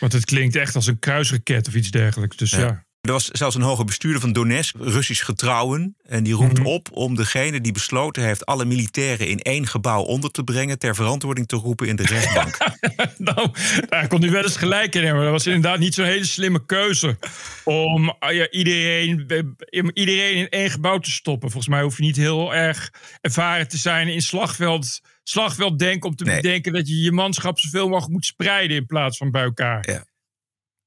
Want 0.00 0.12
het 0.12 0.24
klinkt 0.24 0.56
echt 0.56 0.74
als 0.74 0.86
een 0.86 0.98
kruisraket 0.98 1.68
of 1.68 1.74
iets 1.74 1.90
dergelijks. 1.90 2.36
Dus 2.36 2.50
ja. 2.50 2.58
Ja. 2.58 2.85
Er 3.06 3.12
was 3.12 3.28
zelfs 3.30 3.54
een 3.54 3.62
hoge 3.62 3.84
bestuurder 3.84 4.20
van 4.20 4.32
Donetsk, 4.32 4.74
Russisch 4.78 5.24
getrouwen. 5.24 5.96
En 6.06 6.22
die 6.24 6.34
roept 6.34 6.58
Mhm. 6.58 6.66
op 6.66 6.88
om 6.92 7.14
degene 7.14 7.60
die 7.60 7.72
besloten 7.72 8.22
heeft 8.22 8.46
alle 8.46 8.64
militairen 8.64 9.28
in 9.28 9.40
één 9.40 9.66
gebouw 9.66 10.02
onder 10.02 10.30
te 10.30 10.44
brengen. 10.44 10.78
ter 10.78 10.94
verantwoording 10.94 11.46
te 11.48 11.56
roepen 11.56 11.88
in 11.88 11.96
de 11.96 12.02
rechtbank. 12.06 12.58
nou, 13.18 13.48
daar 13.88 14.08
kon 14.08 14.22
u 14.22 14.30
wel 14.30 14.42
eens 14.42 14.56
gelijk 14.56 14.94
in 14.94 15.04
hebben. 15.04 15.22
Dat 15.22 15.32
was 15.32 15.46
inderdaad 15.46 15.78
niet 15.78 15.94
zo'n 15.94 16.04
hele 16.04 16.24
slimme 16.24 16.66
keuze. 16.66 17.18
Om 17.64 18.16
ja, 18.30 18.50
iedereen, 18.50 19.24
eh, 19.26 19.82
iedereen 19.92 20.34
in 20.36 20.48
één 20.48 20.70
gebouw 20.70 20.98
te 20.98 21.10
stoppen. 21.10 21.50
Volgens 21.50 21.74
mij 21.74 21.82
hoef 21.82 21.96
je 21.96 22.02
niet 22.02 22.16
heel 22.16 22.54
erg 22.54 22.90
ervaren 23.20 23.68
te 23.68 23.76
zijn 23.76 24.08
in 24.08 24.22
slagveld, 24.22 25.00
slagvelddenken. 25.22 26.08
Om 26.10 26.16
te 26.16 26.24
Nee. 26.24 26.36
bedenken 26.40 26.72
dat 26.72 26.88
je 26.88 27.00
je 27.00 27.12
manschap 27.12 27.58
zoveel 27.58 27.88
mogelijk 27.88 28.12
moet 28.12 28.24
spreiden 28.26 28.76
in 28.76 28.86
plaats 28.86 29.16
van 29.16 29.30
bij 29.30 29.42
elkaar. 29.42 29.88
Ja. 29.90 30.04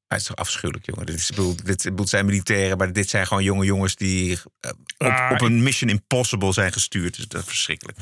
Hij 0.10 0.18
is 0.18 0.24
toch 0.24 0.36
afschuwelijk, 0.36 0.86
jongen. 0.86 1.06
Dit, 1.06 1.16
is, 1.16 1.30
bedoel, 1.30 1.56
dit, 1.64 1.84
bedoel, 1.84 1.98
het 2.00 2.10
zijn 2.10 2.26
militairen, 2.26 2.78
maar 2.78 2.94
dit 2.94 3.10
zijn 3.10 3.28
gewoon 3.28 3.44
jonge 3.44 3.66
jongens 3.66 3.96
die 3.96 4.40
eh, 4.60 4.72
op, 4.98 5.08
Ah, 5.08 5.32
op 5.32 5.42
een 5.42 5.64
Mission 5.64 5.90
Impossible 5.90 6.54
zijn 6.54 6.72
gestuurd. 6.72 7.16
Dus 7.16 7.28
dat 7.28 7.42
is 7.42 7.48
verschrikkelijk. 7.48 7.98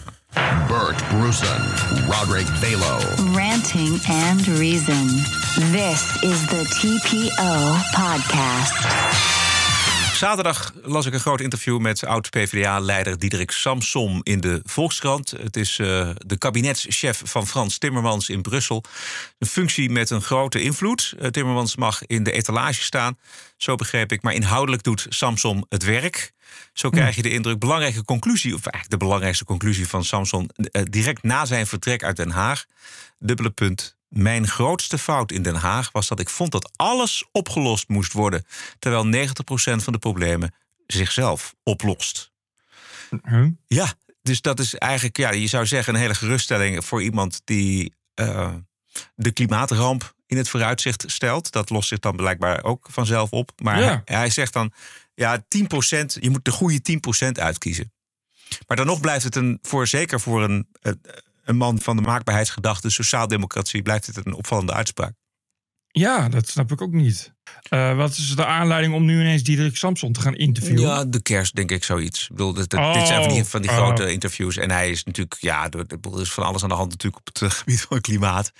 Bert 0.67 1.07
Brusen, 1.07 1.61
Roderick 2.09 2.47
Balo. 2.61 2.99
Ranting 3.33 4.05
and 4.05 4.41
Reason. 4.47 5.07
This 5.71 6.01
is 6.21 6.45
the 6.47 6.63
TPO 6.69 7.75
podcast. 7.91 9.36
Zaterdag 10.17 10.73
las 10.83 11.05
ik 11.05 11.13
een 11.13 11.19
groot 11.19 11.41
interview 11.41 11.79
met 11.79 12.05
oud-PVDA-leider 12.05 13.17
Diederik 13.17 13.51
Samsom 13.51 14.19
in 14.23 14.39
de 14.39 14.61
Volkskrant. 14.63 15.31
Het 15.31 15.57
is 15.57 15.79
eh, 15.79 16.09
de 16.17 16.37
kabinetschef 16.37 17.21
van 17.25 17.47
Frans 17.47 17.77
Timmermans 17.77 18.29
in 18.29 18.41
Brussel. 18.41 18.83
Een 19.39 19.47
functie 19.47 19.89
met 19.89 20.09
een 20.09 20.21
grote 20.21 20.61
invloed. 20.61 21.13
Eh, 21.19 21.27
Timmermans 21.27 21.75
mag 21.75 22.05
in 22.05 22.23
de 22.23 22.31
etalage 22.31 22.81
staan, 22.81 23.17
zo 23.57 23.75
begreep 23.75 24.11
ik. 24.11 24.21
Maar 24.21 24.33
inhoudelijk 24.33 24.83
doet 24.83 25.05
Samsom 25.09 25.65
het 25.69 25.83
werk. 25.83 26.33
Zo 26.73 26.89
krijg 26.89 27.15
je 27.15 27.21
de 27.21 27.31
indruk, 27.31 27.59
belangrijke 27.59 28.05
conclusie, 28.05 28.53
of 28.53 28.65
eigenlijk 28.65 28.89
de 28.89 29.05
belangrijkste 29.05 29.45
conclusie 29.45 29.87
van 29.87 30.03
Samson, 30.03 30.49
eh, 30.55 30.81
direct 30.89 31.23
na 31.23 31.45
zijn 31.45 31.67
vertrek 31.67 32.03
uit 32.03 32.15
Den 32.15 32.31
Haag. 32.31 32.65
Dubbele 33.19 33.49
punt. 33.49 33.96
Mijn 34.09 34.47
grootste 34.47 34.97
fout 34.97 35.31
in 35.31 35.41
Den 35.41 35.55
Haag 35.55 35.91
was 35.91 36.07
dat 36.07 36.19
ik 36.19 36.29
vond 36.29 36.51
dat 36.51 36.71
alles 36.75 37.25
opgelost 37.31 37.87
moest 37.89 38.13
worden, 38.13 38.45
terwijl 38.79 39.27
90% 39.27 39.83
van 39.83 39.93
de 39.93 39.99
problemen 39.99 40.53
zichzelf 40.87 41.55
oplost. 41.63 42.31
Huh? 43.23 43.47
Ja, 43.67 43.93
dus 44.21 44.41
dat 44.41 44.59
is 44.59 44.75
eigenlijk, 44.75 45.17
ja, 45.17 45.31
je 45.31 45.47
zou 45.47 45.65
zeggen, 45.65 45.93
een 45.93 45.99
hele 45.99 46.15
geruststelling 46.15 46.85
voor 46.85 47.03
iemand 47.03 47.41
die 47.43 47.93
eh, 48.13 48.53
de 49.15 49.31
klimaatramp 49.31 50.13
in 50.25 50.37
het 50.37 50.49
vooruitzicht 50.49 51.03
stelt. 51.07 51.51
Dat 51.51 51.69
lost 51.69 51.87
zich 51.87 51.99
dan 51.99 52.15
blijkbaar 52.15 52.63
ook 52.63 52.87
vanzelf 52.91 53.31
op. 53.31 53.51
Maar 53.61 53.79
Ja. 53.79 54.01
hij, 54.05 54.17
hij 54.17 54.29
zegt 54.29 54.53
dan, 54.53 54.71
ja, 55.13 55.37
10%, 55.39 55.43
je 56.19 56.29
moet 56.29 56.45
de 56.45 56.51
goede 56.51 56.99
10% 57.25 57.31
uitkiezen. 57.31 57.93
Maar 58.67 58.77
dan 58.77 58.85
nog 58.85 58.99
blijft 58.99 59.23
het 59.23 59.35
een, 59.35 59.59
voor, 59.61 59.87
zeker 59.87 60.19
voor 60.19 60.43
een, 60.43 60.67
een- 60.81 61.01
een 61.47 61.57
man 61.57 61.79
van 61.79 61.95
de 61.95 62.01
maakbaarheidsgedachte, 62.01 62.89
sociaaldemocratie, 62.89 63.81
blijft 63.81 64.05
het 64.05 64.25
een 64.25 64.33
opvallende 64.33 64.73
uitspraak. 64.73 65.13
Ja, 65.87 66.29
dat 66.29 66.47
snap 66.47 66.71
ik 66.71 66.81
ook 66.81 66.91
niet. 66.91 67.35
Eh, 67.69 67.95
wat 67.95 68.11
is 68.11 68.35
de 68.35 68.45
aanleiding 68.45 68.93
om 68.93 69.05
nu 69.05 69.19
ineens 69.19 69.43
Diederik 69.43 69.77
Samson 69.77 70.11
te 70.11 70.21
gaan 70.21 70.35
interviewen? 70.35 70.81
Ja, 70.81 71.05
de 71.05 71.21
kerst 71.21 71.55
denk 71.55 71.71
ik 71.71 71.83
zoiets. 71.83 72.23
Ik 72.23 72.29
bedoel, 72.29 72.53
dit, 72.53 72.69
dit 72.69 72.79
Oh, 72.79 73.05
zijn 73.05 73.23
van 73.23 73.33
die, 73.33 73.43
van 73.43 73.61
die 73.61 73.71
oh. 73.71 73.75
grote 73.75 74.11
interviews. 74.11 74.57
En 74.57 74.71
hij 74.71 74.89
is 74.89 75.03
natuurlijk, 75.03 75.37
ja, 75.39 75.69
er 75.69 76.19
is 76.21 76.31
van 76.31 76.43
alles 76.43 76.63
aan 76.63 76.69
de 76.69 76.75
hand 76.75 76.89
natuurlijk 76.89 77.27
op 77.27 77.39
het 77.39 77.53
gebied 77.59 77.81
van 77.81 77.97
het 77.97 78.05
klimaat. 78.05 78.51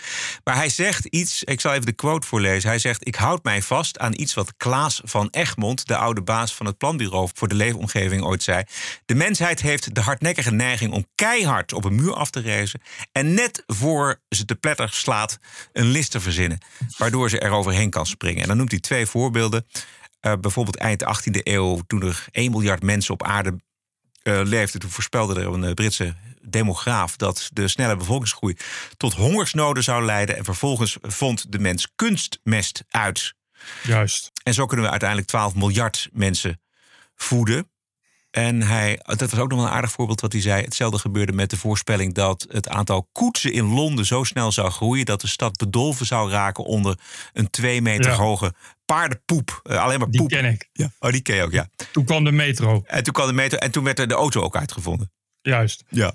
Maar 0.43 0.56
hij 0.56 0.69
zegt 0.69 1.06
iets, 1.06 1.43
ik 1.43 1.62
zal 1.62 1.73
even 1.73 1.86
de 1.86 1.91
quote 1.91 2.28
voorlezen. 2.28 2.69
Hij 2.69 2.80
zegt, 2.80 3.08
ik 3.08 3.15
houd 3.15 3.43
mij 3.43 3.62
vast 3.62 4.00
aan 4.00 4.13
iets 4.15 4.34
wat 4.34 4.54
Klaas 4.58 5.02
van 5.04 5.28
Egmond, 5.32 5.88
de 5.88 5.97
oude 5.97 6.21
baas 6.21 6.54
van 6.54 6.65
het 6.65 6.78
planbureau 6.78 7.30
voor 7.34 7.47
de 7.47 7.56
leefomgeving, 7.56 8.23
ooit 8.23 8.43
zei. 8.43 8.63
De 9.06 9.15
mensheid 9.15 9.62
heeft 9.62 9.95
de 9.95 10.02
hardnekkige 10.02 10.52
neiging 10.52 10.93
om 10.93 11.06
keihard 11.15 11.73
op 11.73 11.86
een 11.86 11.95
muur 11.95 12.13
af 12.13 12.30
te 12.30 12.39
rezen. 12.39 12.82
En 13.12 13.34
net 13.34 13.63
voor 13.67 14.19
ze 14.30 14.45
te 14.45 14.56
pletter 14.56 14.89
slaat, 14.89 15.39
een 15.73 15.86
list 15.86 16.12
te 16.12 16.19
verzinnen. 16.19 16.58
Waardoor 16.97 17.30
ze 17.30 17.39
er 17.39 17.52
overheen 17.52 17.89
kan 17.89 18.06
springen. 18.06 18.41
En 18.41 18.47
dan 18.47 18.58
noemt 18.58 18.71
hij 18.71 18.77
twee 18.80 19.06
voorbeelden. 19.06 19.66
Eh, 20.20 20.34
bijvoorbeeld 20.42 20.78
eind 20.78 21.04
18e 21.04 21.40
eeuw, 21.44 21.82
toen 21.88 22.02
er 22.02 22.26
1 22.32 22.52
miljard 22.52 22.84
mensen 22.84 23.13
op 23.13 23.24
aarde 23.24 23.60
eh, 24.24 24.42
leefde, 24.44 24.80
toen 24.80 24.90
voorspelde 24.90 25.40
er 25.40 25.48
een 25.48 25.63
eh, 25.63 25.74
Britse 25.74 26.16
demograaf 26.42 27.16
dat 27.16 27.50
de 27.54 27.68
snelle 27.68 27.96
bevolkingsgroei 27.96 28.58
tot 28.98 29.13
hongersnoden 29.13 29.84
zou 29.84 30.06
leiden. 30.06 30.38
En 30.38 30.44
vervolgens 30.44 30.98
vond 31.02 31.52
de 31.52 31.60
mens 31.60 31.88
kunstmest 31.96 32.84
uit. 32.90 33.34
Juist. 33.84 34.32
En 34.44 34.54
zo 34.54 34.66
kunnen 34.66 34.86
we 34.86 34.92
uiteindelijk 34.92 35.30
12 35.30 35.56
miljard 35.56 36.10
mensen 36.12 36.62
voeden. 37.16 37.70
En 38.38 38.62
hij, 38.62 39.00
dat 39.04 39.19
was 39.32 39.39
ook 39.39 39.50
nog 39.50 39.60
wel 39.60 39.67
een 39.67 39.73
aardig 39.73 39.91
voorbeeld 39.91 40.21
wat 40.21 40.32
hij 40.32 40.41
zei. 40.41 40.63
Hetzelfde 40.63 41.00
gebeurde 41.00 41.32
met 41.34 41.50
de 41.50 41.58
voorspelling 41.58 42.13
dat 42.13 42.45
het 42.52 42.69
aantal 42.69 43.10
koetsen 43.12 43.52
in 43.54 43.65
Londen 43.65 44.06
zo 44.06 44.23
snel 44.23 44.52
zou 44.52 44.69
groeien 44.71 45.06
dat 45.06 45.21
de 45.21 45.28
stad 45.28 45.58
bedolven 45.58 46.06
zou 46.06 46.32
raken 46.32 46.63
onder 46.63 47.00
een 47.34 47.50
twee 47.50 47.82
meter 47.82 48.12
Ja. 48.12 48.17
hoge 48.17 48.54
paardenpoep. 48.86 49.60
Eh, 49.63 49.84
alleen 49.84 50.00
maar 50.00 50.10
Die 50.10 50.19
poep. 50.21 50.30
ken 50.30 50.45
ik. 50.45 50.69
Ja. 50.73 50.91
Oh, 51.00 51.12
die 51.12 51.21
ken 51.21 51.36
je 51.36 51.43
ook, 51.43 51.52
ja. 51.52 51.67
Toen 51.91 52.06
kwam 52.06 52.23
de 52.23 52.32
metro. 52.32 52.82
En 52.86 53.04
toen 53.04 53.13
kwam 53.13 53.28
de 53.28 53.34
meter 53.34 53.60
en 53.60 53.71
toen 53.71 53.84
werd 53.84 54.00
er 54.00 54.08
de 54.08 54.13
auto 54.13 54.41
ook 54.41 54.56
uitgevonden. 54.56 55.12
Juist. 55.41 55.84
Ja. 55.89 56.13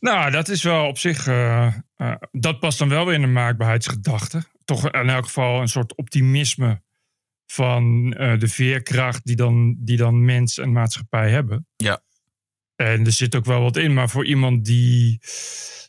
Nou, 0.00 0.30
dat 0.30 0.48
is 0.48 0.62
wel 0.62 0.86
op 0.86 0.98
zich. 0.98 1.26
eh, 1.26 1.66
eh, 1.96 2.14
dat 2.30 2.60
past 2.60 2.78
dan 2.78 2.88
wel 2.88 3.04
weer 3.04 3.14
in 3.14 3.20
de 3.20 3.26
maakbaarheidsgedachte. 3.26 4.42
Toch 4.64 4.90
in 4.90 5.08
elk 5.10 5.24
geval 5.24 5.60
een 5.60 5.68
soort 5.68 5.96
optimisme 5.96 6.82
van 7.52 8.12
eh, 8.12 8.38
de 8.38 8.48
veerkracht 8.48 9.24
die 9.24 9.36
dan, 9.36 9.76
die 9.78 9.96
dan 9.96 10.24
mens 10.24 10.58
en 10.58 10.72
maatschappij 10.72 11.30
hebben. 11.30 11.66
Ja. 11.76 12.02
En 12.76 13.06
er 13.06 13.12
zit 13.12 13.34
ook 13.34 13.44
wel 13.44 13.60
wat 13.60 13.76
in, 13.76 13.94
maar 13.94 14.08
voor 14.08 14.26
iemand 14.26 14.64
die 14.64 15.18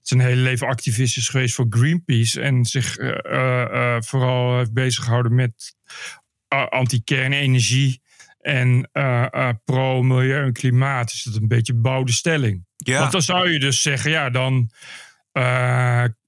zijn 0.02 0.20
hele 0.20 0.42
leven 0.42 0.68
activist 0.68 1.18
is 1.18 1.30
geweest 1.30 1.56
voor 1.56 1.66
Greenpeace 1.70 2.42
en 2.42 2.66
zich 2.66 2.98
eh, 2.98 3.96
eh, 3.96 4.02
vooral 4.02 4.58
heeft 4.58 4.74
bezig 4.74 5.04
gehouden 5.04 5.36
met 5.36 5.76
anti-kernenergie 6.70 8.02
en 8.40 8.90
pro-milieu 9.66 10.44
en 10.44 10.54
klimaat, 10.54 11.12
is 11.12 11.24
dat 11.24 11.36
een 11.36 11.48
beetje 11.48 11.74
bouwde 11.74 12.12
stelling. 12.12 12.66
Ja. 12.76 13.00
Want 13.00 13.12
dan 13.12 13.22
zou 13.22 13.50
je 13.50 13.60
dus 13.60 13.82
zeggen, 13.82 14.12
ja, 14.12 14.30
dan 14.30 14.70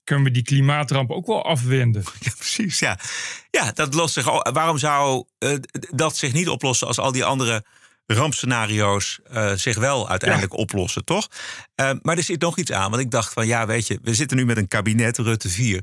kunnen 0.05 0.23
we 0.25 0.31
die 0.31 0.43
klimaatramp 0.43 1.11
ook 1.11 1.25
wel 1.27 1.45
afwenden. 1.45 2.03
Ja, 2.19 2.31
precies. 2.37 2.79
Ja, 2.79 2.99
ja 3.51 3.71
dat 3.71 3.93
lost 3.93 4.13
zich. 4.13 4.27
al- 4.27 4.51
Waarom 4.53 4.77
zou 4.77 5.25
eh, 5.37 5.55
dat 5.89 6.17
zich 6.17 6.33
niet 6.33 6.49
oplossen 6.49 6.87
als 6.87 6.99
al 6.99 7.11
die 7.11 7.25
andere 7.25 7.65
rampscenario's 8.07 9.19
eh, 9.31 9.51
zich 9.53 9.77
wel 9.77 10.09
uiteindelijk 10.09 10.53
oplossen, 10.53 11.03
toch? 11.05 11.27
Eh, 11.75 11.91
maar 12.01 12.17
er 12.17 12.23
zit 12.23 12.41
nog 12.41 12.57
iets 12.57 12.71
aan. 12.71 12.89
Want 12.89 13.01
ik 13.03 13.11
dacht 13.11 13.33
van 13.33 13.47
ja, 13.47 13.65
weet 13.67 13.87
je, 13.87 13.99
we 14.01 14.13
zitten 14.13 14.37
nu 14.37 14.45
met 14.45 14.57
een 14.57 14.67
kabinet, 14.67 15.17
Rutte 15.17 15.49
4. 15.49 15.81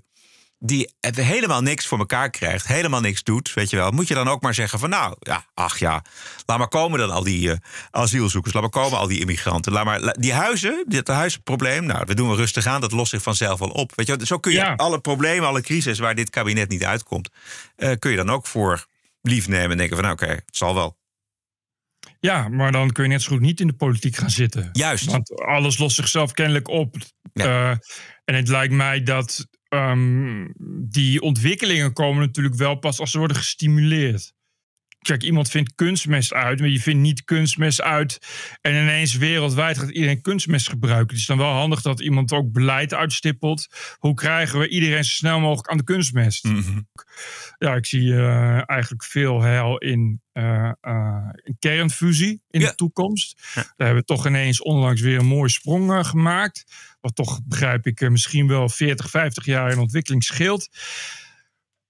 Die 0.65 0.93
helemaal 1.01 1.63
niks 1.63 1.87
voor 1.87 1.99
elkaar 1.99 2.31
krijgt, 2.31 2.67
helemaal 2.67 3.01
niks 3.01 3.23
doet, 3.23 3.55
weet 3.55 3.71
je 3.71 3.77
wel. 3.77 3.91
Moet 3.91 4.09
je 4.09 4.15
dan 4.15 4.29
ook 4.29 4.43
maar 4.43 4.55
zeggen 4.55 4.79
van 4.79 4.91
nou, 4.91 5.15
ja, 5.21 5.45
ach 5.55 5.79
ja, 5.79 6.05
laat 6.47 6.59
maar 6.59 6.69
komen 6.69 6.99
dan 6.99 7.11
al 7.11 7.23
die 7.23 7.51
eh, 7.51 7.57
asielzoekers, 7.91 8.53
laat 8.55 8.63
maar 8.63 8.83
komen 8.83 8.99
al 8.99 9.07
die 9.07 9.21
immigranten. 9.21 9.73
Laat 9.73 9.85
maar, 9.85 10.01
la- 10.01 10.13
die 10.19 10.33
huizen, 10.33 10.85
dit 10.89 11.09
huisprobleem, 11.09 11.85
nou, 11.85 12.05
we 12.07 12.15
doen 12.15 12.31
we 12.31 12.37
rustig 12.37 12.67
aan, 12.67 12.81
dat 12.81 12.93
lost 12.93 13.11
zich 13.11 13.23
vanzelf 13.23 13.59
wel 13.59 13.69
op. 13.69 13.93
Weet 13.95 14.07
je, 14.07 14.17
wel. 14.17 14.27
zo 14.27 14.39
kun 14.39 14.53
je 14.53 14.59
Ja. 14.59 14.75
alle 14.75 15.01
problemen, 15.01 15.49
alle 15.49 15.61
crisis 15.63 15.99
waar 15.99 16.15
dit 16.15 16.31
kabinet 16.31 16.69
niet 16.69 16.85
uitkomt, 16.85 17.29
eh, 17.77 17.93
kun 17.99 18.11
je 18.11 18.17
dan 18.17 18.31
ook 18.31 18.47
voor 18.47 18.87
lief 19.23 19.49
nemen 19.49 19.71
en 19.71 19.77
denken 19.77 19.97
van 19.97 20.05
nou, 20.05 20.17
oké, 20.23 20.27
het 20.33 20.43
zal 20.57 20.75
wel. 20.75 20.99
Ja, 22.21 22.49
maar 22.49 22.73
dan 22.73 22.91
kun 22.93 23.03
je 23.05 23.09
net 23.11 23.23
zo 23.23 23.29
goed 23.33 23.41
niet 23.41 23.61
in 23.61 23.67
de 23.67 23.73
politiek 23.73 24.17
gaan 24.17 24.31
zitten. 24.31 24.69
Juist. 24.73 25.05
Want 25.05 25.41
alles 25.41 25.79
lost 25.79 25.97
zichzelf 25.97 26.33
kennelijk 26.33 26.69
op. 26.69 26.97
Ja. 27.33 27.45
Eh, 27.71 27.77
en 28.25 28.35
het 28.35 28.49
lijkt 28.49 28.73
mij 28.75 29.03
dat 29.03 29.47
ehm, 29.73 30.49
die 30.91 31.21
ontwikkelingen 31.21 31.93
komen 31.93 32.21
natuurlijk 32.21 32.55
wel 32.55 32.75
pas 32.75 33.01
als 33.01 33.11
ze 33.11 33.19
worden 33.19 33.37
gestimuleerd. 33.37 34.35
Kijk, 35.03 35.23
iemand 35.23 35.51
vindt 35.51 35.75
kunstmest 35.75 36.33
uit, 36.33 36.61
maar 36.61 36.69
je 36.69 36.81
vindt 36.81 37.01
niet 37.01 37.25
kunstmest 37.25 37.81
uit. 37.81 38.19
En 38.61 38.75
ineens 38.75 39.17
wereldwijd 39.17 39.79
gaat 39.79 39.91
iedereen 39.91 40.21
kunstmest 40.21 40.69
gebruiken. 40.69 41.09
Het 41.09 41.19
is 41.19 41.27
dan 41.27 41.39
wel 41.39 41.53
handig 41.53 41.83
dat 41.83 42.01
iemand 42.01 42.33
ook 42.33 42.53
beleid 42.53 42.95
uitstippelt. 42.95 43.67
Hoe 43.99 44.15
krijgen 44.15 44.59
we 44.59 44.69
iedereen 44.69 45.05
zo 45.05 45.11
snel 45.11 45.41
mogelijk 45.41 45.69
aan 45.69 45.77
de 45.77 45.85
kunstmest? 45.85 46.45
Mhm. 46.45 46.81
Ja, 47.59 47.75
ik 47.75 47.87
zie 47.87 48.13
eh, 48.13 48.71
eigenlijk 48.71 49.05
veel 49.05 49.41
heil 49.41 49.79
in, 49.79 50.21
eh, 50.33 50.71
eh, 50.81 51.29
in 51.43 51.57
kernfusie 51.59 52.43
in 52.51 52.61
Ja. 52.61 52.69
de 52.69 52.75
toekomst. 52.75 53.43
Daar 53.55 53.73
hebben 53.77 53.97
we 53.97 54.05
toch 54.05 54.27
ineens 54.27 54.63
onlangs 54.63 55.01
weer 55.01 55.19
een 55.19 55.27
mooie 55.27 55.51
sprong 55.51 56.07
gemaakt. 56.07 56.65
Wat 57.01 57.15
toch, 57.15 57.41
begrijp 57.45 57.87
ik, 57.87 58.11
misschien 58.11 58.47
wel 58.49 58.69
40, 58.69 59.11
50 59.11 59.45
jaar 59.45 59.71
in 59.71 59.79
ontwikkeling 59.79 60.25
scheelt. 60.25 60.69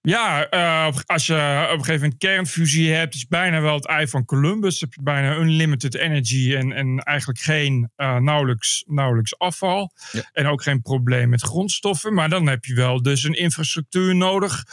Ja, 0.05 0.49
eh, 0.49 0.97
als 1.07 1.27
je 1.27 1.63
op 1.65 1.79
een 1.79 1.85
gegeven 1.85 2.01
moment 2.01 2.19
kernfusie 2.19 2.93
hebt, 2.93 3.15
is 3.15 3.27
bijna 3.27 3.61
wel 3.61 3.75
het 3.75 3.87
ei 3.87 4.09
van 4.09 4.25
Columbus. 4.25 4.81
Heb 4.81 4.95
je 4.95 5.03
bijna 5.03 5.37
unlimited 5.37 5.95
energy 5.95 6.55
en, 6.57 6.73
en 6.73 6.99
eigenlijk 6.99 7.39
geen 7.39 7.91
eh, 7.97 8.17
nauwelijks, 8.17 8.85
nauwelijks 8.87 9.39
afval. 9.39 9.93
En 10.33 10.47
ook 10.47 10.63
geen 10.63 10.83
probleem 10.83 11.29
met 11.29 11.43
grondstoffen. 11.43 12.15
Maar 12.15 12.29
dan 12.29 12.47
heb 12.47 12.65
je 12.65 12.75
wel 12.75 13.03
dus 13.03 13.23
een 13.25 13.33
infrastructuur 13.33 14.15
nodig 14.15 14.65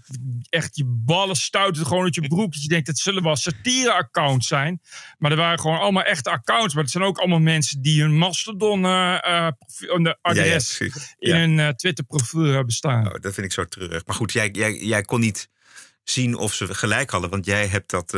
echt 0.48 0.76
je 0.76 0.84
ballen 0.86 1.36
stuiten 1.36 1.86
gewoon 1.86 2.04
uit 2.04 2.14
je 2.14 2.28
broek. 2.28 2.54
Je 2.54 2.68
denkt, 2.68 2.86
het 2.86 2.98
zullen 2.98 3.22
wel 3.22 3.36
satire-accounts 3.36 4.46
zijn. 4.46 4.80
Maar 5.18 5.30
er 5.30 5.36
waren 5.36 5.58
gewoon 5.60 5.78
allemaal 5.78 6.02
echte 6.02 6.30
accounts. 6.30 6.74
Maar 6.74 6.82
het 6.82 6.92
zijn 6.92 7.04
ook 7.04 7.18
allemaal 7.18 7.38
mensen 7.38 7.82
die 7.82 8.00
hun 8.00 8.18
Mastodon 8.18 8.84
eh, 8.84 9.46
eh, 9.46 9.52
in 11.18 11.36
hun 11.36 11.76
Twitter-profiel 11.76 12.44
hebben 12.44 12.74
staan. 12.74 13.06
Oh, 13.06 13.20
dat 13.20 13.34
vind 13.34 13.46
ik 13.46 13.52
zo 13.52 13.64
treurig. 13.64 14.06
Maar 14.06 14.16
goed, 14.16 14.32
jij, 14.32 14.48
jij, 14.52 14.76
jij 14.76 15.02
kon 15.02 15.20
niet 15.20 15.48
zien 16.04 16.36
of 16.36 16.54
ze 16.54 16.74
gelijk 16.74 17.10
hadden, 17.10 17.30
want 17.30 17.46
jij 17.46 17.66
hebt 17.66 17.90
dat 17.90 18.12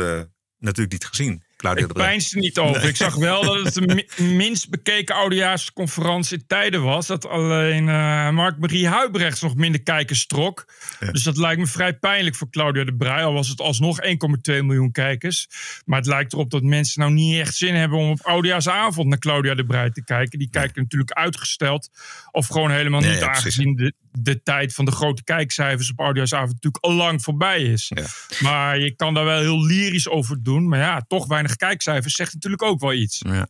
natuurlijk 0.59 0.91
niet 0.91 1.05
gezien, 1.05 1.43
Claudia 1.63 1.87
de 1.87 1.93
Ik 1.93 1.99
pijnste 1.99 2.37
niet 2.39 2.57
over. 2.59 2.83
Ik 2.83 2.95
zag 2.95 3.15
wel 3.15 3.43
dat 3.43 3.63
het 3.63 3.73
de 3.73 3.93
mi- 4.17 4.35
minst 4.35 4.69
bekeken 4.69 5.15
oudejaarsconferentie 5.15 6.37
in 6.37 6.43
tijden 6.47 6.83
was. 6.83 7.07
Dat 7.07 7.27
alleen 7.27 7.89
eh 7.89 8.29
Mark-Marie 8.29 8.87
Huibrechts 8.87 9.41
nog 9.41 9.55
minder 9.55 9.81
kijkers 9.81 10.25
trok. 10.25 10.65
Dus 11.11 11.23
dat 11.23 11.37
lijkt 11.37 11.59
me 11.59 11.67
vrij 11.67 11.93
pijnlijk 11.93 12.35
voor 12.35 12.49
Claudia 12.49 12.83
de 12.83 12.95
Brij. 12.95 13.23
Al 13.23 13.33
was 13.33 13.47
het 13.47 13.61
alsnog 13.61 13.99
1,2 14.01 14.63
miljoen 14.63 14.91
kijkers. 14.91 15.47
Maar 15.85 15.97
het 15.99 16.07
lijkt 16.07 16.33
erop 16.33 16.49
dat 16.51 16.63
mensen 16.63 16.99
nou 17.01 17.13
niet 17.13 17.39
echt 17.39 17.55
zin 17.55 17.75
hebben 17.75 17.97
om 17.97 18.09
op 18.09 18.21
oudejaarsavond 18.21 19.07
naar 19.07 19.19
Claudia 19.19 19.55
de 19.55 19.65
Brij 19.65 19.89
te 19.89 20.03
kijken. 20.03 20.39
Die 20.39 20.49
kijken 20.49 20.81
natuurlijk 20.81 21.11
uitgesteld. 21.11 21.89
Of 22.31 22.47
gewoon 22.47 22.71
helemaal 22.71 23.01
niet, 23.01 23.19
ja, 23.19 23.27
aangezien 23.27 23.75
de, 23.75 23.93
de 24.19 24.43
tijd 24.43 24.73
van 24.73 24.85
de 24.85 24.91
grote 24.91 25.23
kijkcijfers 25.23 25.91
op 25.91 25.99
oudejaarsavond 25.99 26.53
natuurlijk 26.53 26.83
al 26.83 26.93
lang 26.93 27.23
voorbij 27.23 27.61
is. 27.61 27.91
Ja. 27.95 28.05
Maar 28.39 28.79
je 28.79 28.95
kan 28.95 29.13
daar 29.13 29.25
wel 29.25 29.39
heel 29.39 29.65
lyrisch 29.65 30.09
over 30.09 30.43
doen. 30.43 30.67
Maar 30.67 30.79
ja, 30.79 31.03
toch 31.07 31.27
weinig 31.27 31.55
kijkcijfers 31.55 32.15
zegt 32.15 32.33
natuurlijk 32.33 32.63
ook 32.63 32.79
wel 32.79 32.93
iets. 32.93 33.21
Ja. 33.25 33.47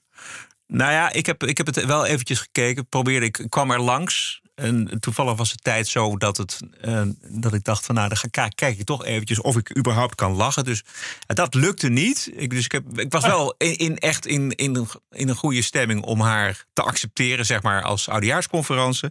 Nou 0.67 0.91
ja, 0.91 1.11
ik 1.11 1.25
heb, 1.25 1.43
ik 1.43 1.57
heb 1.57 1.65
het 1.65 1.85
wel 1.85 2.05
eventjes 2.05 2.39
gekeken. 2.39 2.87
Probeerde, 2.87 3.25
ik 3.25 3.45
kwam 3.49 3.71
er 3.71 3.81
langs. 3.81 4.41
En 4.55 4.97
toevallig 4.99 5.35
was 5.35 5.49
de 5.51 5.55
tijd 5.57 5.87
zo 5.87 6.17
dat, 6.17 6.37
het, 6.37 6.59
eh, 6.81 7.01
dat 7.27 7.53
ik 7.53 7.63
dacht 7.63 7.85
van 7.85 7.95
nou, 7.95 8.07
dan 8.07 8.17
ga, 8.17 8.47
kijk, 8.47 8.77
ik 8.79 8.85
toch 8.85 9.05
eventjes 9.05 9.41
of 9.41 9.57
ik 9.57 9.77
überhaupt 9.77 10.15
kan 10.15 10.31
lachen. 10.31 10.63
Dus 10.63 10.83
eh, 11.27 11.35
dat 11.35 11.53
lukte 11.53 11.89
niet. 11.89 12.29
Ik, 12.33 12.49
dus 12.49 12.65
ik, 12.65 12.71
heb, 12.71 12.99
ik 12.99 13.11
was 13.11 13.25
wel 13.25 13.55
in, 13.57 13.75
in- 13.77 13.97
echt 13.97 14.25
in, 14.25 14.51
in, 14.51 14.75
een- 14.75 14.87
in 15.09 15.29
een 15.29 15.35
goede 15.35 15.61
stemming 15.61 16.01
om 16.03 16.21
haar 16.21 16.65
te 16.73 16.81
accepteren, 16.81 17.45
zeg 17.45 17.61
maar, 17.61 17.83
als 17.83 18.09
oudejaarsconferentie. 18.09 19.09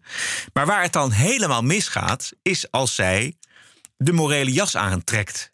Maar 0.53 0.67
waar 0.67 0.83
het 0.83 0.93
dan 0.93 1.11
helemaal 1.11 1.63
misgaat, 1.63 2.33
is 2.43 2.71
als 2.71 2.95
zij 2.95 3.37
de 3.97 4.13
morele 4.13 4.53
jas 4.53 4.77
aantrekt. 4.77 5.52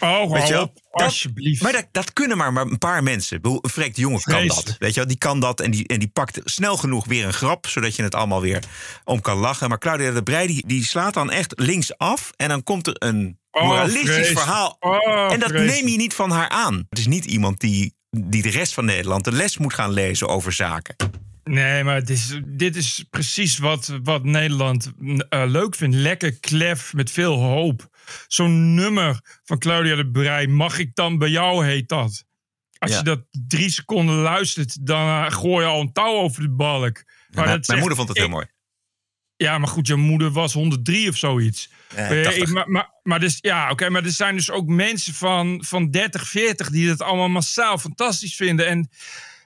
Oh, 0.00 0.32
Weet 0.32 0.48
je 0.48 0.60
op, 0.60 0.74
Dat- 0.90 1.02
alsjeblieft. 1.02 1.62
Maar 1.62 1.72
dat, 1.72 1.86
dat 1.92 2.12
kunnen 2.12 2.36
maar, 2.36 2.52
maar 2.52 2.66
een 2.66 2.78
paar 2.78 3.02
mensen. 3.02 3.40
Bedoel, 3.40 3.64
Freek 3.70 3.94
de 3.94 4.00
Jonge 4.00 4.20
kan 4.20 4.46
dat. 4.46 4.76
Weet 4.78 4.90
je 4.94 5.00
wel? 5.00 5.08
Die 5.08 5.18
kan 5.18 5.40
dat 5.40 5.60
en 5.60 5.70
die, 5.70 5.86
en 5.86 5.98
die 5.98 6.08
pakt 6.08 6.40
snel 6.44 6.76
genoeg 6.76 7.06
weer 7.06 7.24
een 7.26 7.32
grap... 7.32 7.66
zodat 7.66 7.96
je 7.96 8.02
het 8.02 8.14
allemaal 8.14 8.40
weer 8.40 8.62
om 9.04 9.20
kan 9.20 9.36
lachen. 9.38 9.68
Maar 9.68 9.78
Claudia 9.78 10.10
de 10.10 10.22
Breij 10.22 10.46
die, 10.46 10.66
die 10.66 10.84
slaat 10.84 11.14
dan 11.14 11.30
echt 11.30 11.52
links 11.56 11.98
af... 11.98 12.32
en 12.36 12.48
dan 12.48 12.62
komt 12.62 12.86
er 12.86 12.94
een 12.98 13.38
Oh, 13.52 13.62
moralistisch 13.62 14.28
verhaal. 14.28 14.76
Oh, 14.80 15.32
en 15.32 15.40
dat 15.40 15.52
neem 15.52 15.88
je 15.88 15.96
niet 15.96 16.14
van 16.14 16.30
haar 16.30 16.48
aan. 16.48 16.86
Het 16.88 16.98
is 16.98 17.06
niet 17.06 17.24
iemand 17.24 17.60
die, 17.60 17.94
die 18.10 18.42
de 18.42 18.50
rest 18.50 18.74
van 18.74 18.84
Nederland... 18.84 19.24
de 19.24 19.32
les 19.32 19.58
moet 19.58 19.74
gaan 19.74 19.90
lezen 19.92 20.28
over 20.28 20.52
zaken. 20.52 20.96
Nee, 21.44 21.84
maar 21.84 21.94
het 21.94 22.10
is, 22.10 22.40
dit 22.46 22.76
is 22.76 23.04
precies 23.10 23.58
wat, 23.58 23.98
wat 24.02 24.24
Nederland 24.24 24.92
eh, 25.28 25.42
leuk 25.46 25.74
vindt. 25.74 25.96
Lekker 25.96 26.38
klef 26.40 26.92
met 26.92 27.10
veel 27.10 27.34
hoop. 27.36 27.88
Zo'n 28.26 28.74
nummer 28.74 29.20
van 29.44 29.58
Claudia 29.58 29.94
de 29.96 30.10
Brij. 30.10 30.46
Mag 30.46 30.78
ik 30.78 30.94
dan 30.94 31.18
bij 31.18 31.28
jou, 31.28 31.64
heet 31.66 31.88
dat. 31.88 32.24
Als 32.78 32.90
Ja. 32.90 32.96
je 32.98 33.04
dat 33.04 33.22
drie 33.30 33.70
seconden 33.70 34.14
luistert, 34.16 34.86
dan 34.86 35.00
eh, 35.08 35.30
gooi 35.32 35.64
je 35.64 35.70
al 35.70 35.80
een 35.80 35.92
touw 35.92 36.14
over 36.14 36.42
de 36.42 36.50
balk. 36.50 37.04
Maar 37.30 37.44
mijn 37.66 37.78
moeder 37.78 37.96
vond 37.96 38.08
het 38.08 38.18
heel 38.18 38.28
mooi. 38.28 38.46
Ja, 39.36 39.58
maar 39.58 39.68
goed, 39.68 39.86
je 39.86 39.94
moeder 39.96 40.30
was 40.30 40.52
103 40.52 41.08
of 41.08 41.16
zoiets. 41.16 41.70
Ja, 41.96 41.96
Eh, 41.96 42.22
80. 42.24 42.42
ik- 42.42 42.48
maar, 42.48 42.70
maar, 42.70 42.90
maar, 43.02 43.20
dus, 43.20 43.38
ja, 43.40 43.70
oké, 43.70 43.88
maar 43.90 44.04
er 44.04 44.10
zijn 44.10 44.36
dus 44.36 44.50
ook 44.50 44.66
mensen 44.66 45.14
van, 45.14 45.64
van 45.66 45.90
30, 45.90 46.28
40 46.28 46.70
die 46.70 46.86
dat 46.88 47.02
allemaal 47.02 47.28
massaal 47.28 47.78
fantastisch 47.78 48.36
vinden. 48.36 48.66
En 48.66 48.88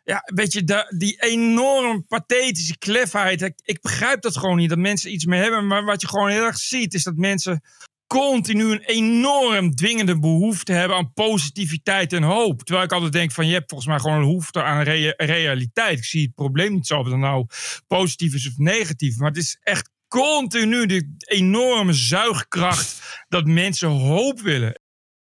ja, 0.04 0.22
weet 0.34 0.52
je, 0.52 0.86
die 0.96 1.22
enorm 1.22 2.06
pathetische 2.06 2.78
klefheid. 2.78 3.42
Ik, 3.42 3.60
ik 3.64 3.80
begrijp 3.80 4.22
dat 4.22 4.36
gewoon 4.36 4.56
niet, 4.56 4.68
dat 4.68 4.78
mensen 4.78 5.12
iets 5.12 5.24
mee 5.24 5.40
hebben. 5.40 5.66
Maar 5.66 5.84
wat 5.84 6.00
je 6.00 6.08
gewoon 6.08 6.30
heel 6.30 6.44
erg 6.44 6.58
ziet, 6.58 6.94
is 6.94 7.02
dat 7.02 7.16
mensen 7.16 7.62
continu 8.06 8.72
een 8.72 8.84
enorm 8.84 9.74
dwingende 9.74 10.18
behoefte 10.18 10.72
hebben 10.72 10.96
aan 10.96 11.12
positiviteit 11.12 12.12
en 12.12 12.22
hoop. 12.22 12.62
Terwijl 12.62 12.86
ik 12.86 12.92
altijd 12.92 13.12
denk 13.12 13.32
van, 13.32 13.46
je 13.46 13.52
hebt 13.52 13.68
volgens 13.70 13.88
mij 13.90 13.98
gewoon 13.98 14.16
een 14.16 14.28
behoefte 14.28 14.62
aan 14.62 14.82
rea- 14.82 15.14
realiteit. 15.16 15.98
Ik 15.98 16.04
zie 16.04 16.22
het 16.22 16.34
probleem 16.34 16.72
niet 16.72 16.86
zo 16.86 16.98
of 16.98 17.06
het 17.06 17.16
nou 17.16 17.46
positief 17.86 18.34
is 18.34 18.46
of 18.46 18.56
negatief. 18.56 19.16
Maar 19.16 19.28
het 19.28 19.36
is 19.36 19.58
echt 19.62 19.90
continu 20.08 20.86
de 20.86 21.14
enorme 21.18 21.92
zuigkracht 21.92 23.24
dat 23.28 23.46
mensen 23.46 23.88
hoop 23.88 24.40
willen. 24.40 24.82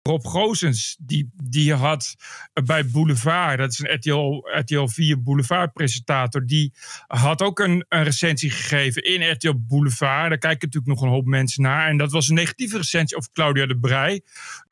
Rob 0.07 0.25
Goossens, 0.25 0.95
die, 0.99 1.29
die 1.43 1.73
had 1.73 2.15
bij 2.63 2.85
Boulevard, 2.85 3.57
dat 3.57 3.71
is 3.71 3.79
een 3.79 3.93
RTL, 3.93 4.47
RTL 4.59 4.85
4 4.87 5.23
Boulevard-presentator, 5.23 6.45
die 6.45 6.73
had 7.07 7.41
ook 7.41 7.59
een, 7.59 7.85
een 7.89 8.03
recensie 8.03 8.49
gegeven 8.49 9.03
in 9.03 9.31
RTL 9.31 9.53
Boulevard. 9.57 10.29
Daar 10.29 10.37
kijken 10.37 10.67
natuurlijk 10.67 10.93
nog 10.93 11.01
een 11.01 11.15
hoop 11.15 11.25
mensen 11.25 11.63
naar. 11.63 11.87
En 11.87 11.97
dat 11.97 12.11
was 12.11 12.27
een 12.27 12.35
negatieve 12.35 12.77
recensie 12.77 13.17
over 13.17 13.29
Claudia 13.33 13.65
de 13.65 13.77
Brij. 13.79 14.21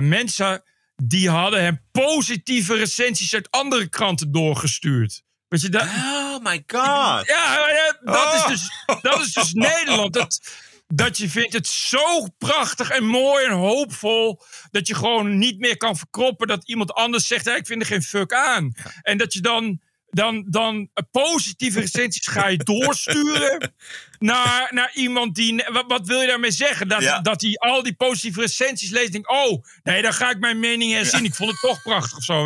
Mensen 0.03 0.63
die 1.03 1.29
hadden 1.29 1.63
hem 1.63 1.81
positieve 1.91 2.75
recensies 2.75 3.33
uit 3.33 3.51
andere 3.51 3.87
kranten 3.89 4.31
doorgestuurd. 4.31 5.23
Weet 5.47 5.61
je, 5.61 5.69
dat, 5.69 5.81
Oh 5.83 6.43
my 6.43 6.63
god. 6.67 7.27
ja, 7.27 7.67
ja, 7.69 7.97
dat, 8.03 8.15
Oh. 8.15 8.33
is 8.35 8.45
dus, 8.45 8.69
dat 9.01 9.19
is 9.19 9.33
dus 9.33 9.53
Nederland. 9.69 10.13
Dat, 10.13 10.41
dat 10.87 11.17
je 11.17 11.29
vindt 11.29 11.53
het 11.53 11.67
zo 11.67 12.27
prachtig 12.37 12.89
en 12.89 13.05
mooi 13.05 13.45
en 13.45 13.51
hoopvol. 13.51 14.41
dat 14.71 14.87
je 14.87 14.95
gewoon 14.95 15.37
niet 15.37 15.59
meer 15.59 15.77
kan 15.77 15.97
verkroppen 15.97 16.47
dat 16.47 16.67
iemand 16.67 16.93
anders 16.93 17.27
zegt: 17.27 17.45
"Hé, 17.45 17.55
Ik 17.55 17.65
vind 17.65 17.81
er 17.81 17.87
geen 17.87 18.03
fuck 18.03 18.33
aan. 18.33 18.73
En 19.01 19.17
dat 19.17 19.33
je 19.33 19.41
dan. 19.41 19.79
Dan, 20.09 20.45
dan 20.49 20.89
positieve 21.11 21.79
recensies 21.79 22.27
ga 22.27 22.47
je 22.47 22.57
doorsturen 22.57 23.73
naar, 24.19 24.67
naar 24.73 24.91
iemand 24.93 25.35
die. 25.35 25.63
Wat, 25.71 25.83
wat 25.87 26.07
wil 26.07 26.21
je 26.21 26.27
daarmee 26.27 26.51
zeggen? 26.51 26.87
Dat, 26.87 27.01
Ja. 27.01 27.19
dat 27.19 27.41
hij 27.41 27.55
al 27.57 27.83
die 27.83 27.95
positieve 27.95 28.41
recensies 28.41 28.89
leest 28.89 29.05
en 29.05 29.11
denkt: 29.11 29.29
Oh, 29.29 29.63
nee, 29.83 30.01
dan 30.01 30.13
ga 30.13 30.29
ik 30.29 30.39
mijn 30.39 30.59
mening 30.59 30.91
herzien. 30.91 31.23
Ik 31.25 31.35
vond 31.35 31.51
het 31.51 31.59
toch 31.59 31.81
prachtig 31.81 32.17
of 32.17 32.23
zo. 32.23 32.43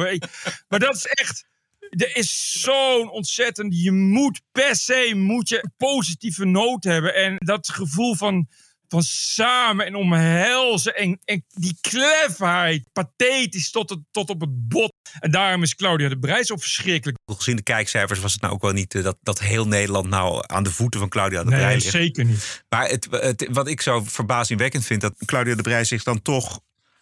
Maar 0.67 0.79
dat 0.79 0.95
is 0.95 1.05
echt. 1.05 1.47
Er 1.89 2.15
is 2.15 2.61
zo'n 2.61 3.09
ontzettend. 3.11 3.81
Je 3.81 3.91
moet 3.91 4.41
per 4.51 4.75
se 4.75 5.11
moet 5.15 5.49
je 5.49 5.69
positieve 5.77 6.45
noot 6.45 6.83
hebben. 6.83 7.15
En 7.15 7.35
dat 7.37 7.69
gevoel 7.69 8.15
van, 8.15 8.47
van 8.87 9.03
samen 9.03 9.85
en 9.85 9.95
omhelzen. 9.95 10.95
En, 10.95 11.19
en 11.25 11.45
die 11.47 11.77
klefheid. 11.81 12.87
Pathetisch 12.93 13.71
tot, 13.71 13.89
het, 13.89 13.99
tot 14.11 14.29
op 14.29 14.41
het 14.41 14.67
bot. 14.67 14.93
En 15.19 15.31
daarom 15.31 15.63
is 15.63 15.75
Claudia 15.75 16.09
de 16.09 16.19
Breij 16.19 16.43
zo 16.43 16.55
verschrikkelijk. 16.55 17.17
Gezien 17.25 17.55
de 17.55 17.61
kijkcijfers 17.63 18.19
was 18.19 18.33
het 18.33 18.41
nou 18.41 18.53
ook 18.53 18.61
wel 18.61 18.71
niet... 18.71 18.95
eh, 18.95 19.03
dat, 19.03 19.17
dat 19.21 19.39
heel 19.39 19.67
Nederland 19.67 20.07
nou 20.09 20.43
aan 20.45 20.63
de 20.63 20.71
voeten 20.71 20.99
van 20.99 21.09
Claudia 21.09 21.43
de 21.43 21.49
Breij 21.49 21.65
Nee, 21.65 21.75
ligt. 21.75 21.89
zeker 21.89 22.25
niet. 22.25 22.63
Maar 22.69 22.89
het, 22.89 23.07
het, 23.11 23.47
wat 23.51 23.67
ik 23.67 23.81
zo 23.81 24.01
verbazingwekkend 24.05 24.85
vind, 24.85 25.01
dat 25.01 25.13
Claudia 25.25 25.55
de 25.55 25.61
Breij 25.61 25.83
zich 25.83 26.03
dan 26.03 26.21
toch 26.21 26.59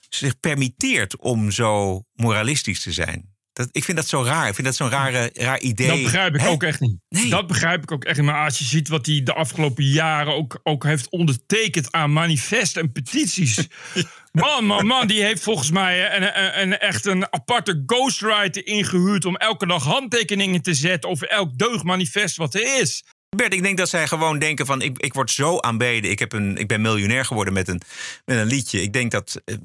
zich 0.10 0.39
permitteert 0.39 1.17
om 1.17 1.52
zo 1.52 2.04
moralistisch 2.13 2.82
te 2.82 2.91
zijn. 2.91 3.36
Dat, 3.58 3.70
ik 3.72 3.84
vind 3.84 3.98
dat 3.98 4.08
zo 4.08 4.24
raar. 4.24 4.48
Ik 4.48 4.54
vind 4.54 4.67
dat 4.67 4.76
zo'n 4.76 4.89
rare, 4.89 5.30
raar 5.34 5.60
idee. 5.60 5.88
Dat 5.88 6.04
begrijp 6.04 6.36
ik 6.36 6.41
Hè? 6.41 6.48
ook 6.48 6.63
echt 6.63 6.80
niet. 6.80 6.98
Nee. 7.10 7.30
Dat 7.30 7.48
begrijp 7.48 7.84
ik 7.84 7.91
ook 7.91 8.04
echt 8.04 8.17
niet. 8.17 8.26
Maar 8.26 8.46
als 8.46 8.58
je 8.58 8.63
ziet 8.63 8.88
wat 8.88 9.06
hij 9.06 9.24
de 9.24 9.34
afgelopen 9.34 9.84
jaren 9.84 10.34
ook, 10.34 10.60
ook 10.63 10.84
heeft 10.84 11.10
ondertekend 11.10 11.91
aan 11.91 12.13
manifesten 12.13 12.82
en 12.82 12.91
petities. 12.91 13.58
Man, 14.32 14.65
man, 14.65 14.86
man, 14.86 15.08
die 15.08 15.24
heeft 15.24 15.43
volgens 15.43 15.72
mij 15.72 16.15
een, 16.15 16.22
een, 16.22 16.62
een, 16.62 16.80
echt 16.80 17.06
een 17.06 17.34
aparte 17.34 17.84
ghostwriter 17.86 18.67
ingehuurd 18.67 19.26
om 19.26 19.36
elke 19.36 19.67
dag 19.67 19.84
handtekeningen 19.84 20.62
te 20.62 20.74
zetten 20.74 21.10
over 21.10 21.28
elk 21.28 21.58
deugdmanifest 21.58 22.38
wat 22.38 22.54
er 22.54 22.80
is. 22.82 23.04
Bert, 23.36 23.54
ik 23.54 23.63
denk 23.63 23.78
dat 23.78 23.89
zij 23.89 24.08
gewoon 24.08 24.39
denken 24.39 24.65
van... 24.65 24.82
ik, 24.82 24.98
ik 24.98 25.13
word 25.13 25.32
zo 25.32 25.60
aanbeden. 25.60 26.12
Ik, 26.12 26.20
heb 26.20 26.34
een, 26.34 26.58
ik 26.58 26.67
ben 26.67 26.82
miljonair 26.82 27.26
geworden 27.26 27.54
met 27.54 27.67
een, 27.67 27.82
met 28.26 28.38
een 28.38 28.46
liedje. 28.46 28.82
Ik 28.82 28.93
denk 28.93 29.12
dat, 29.12 29.41
eh, 29.46 29.56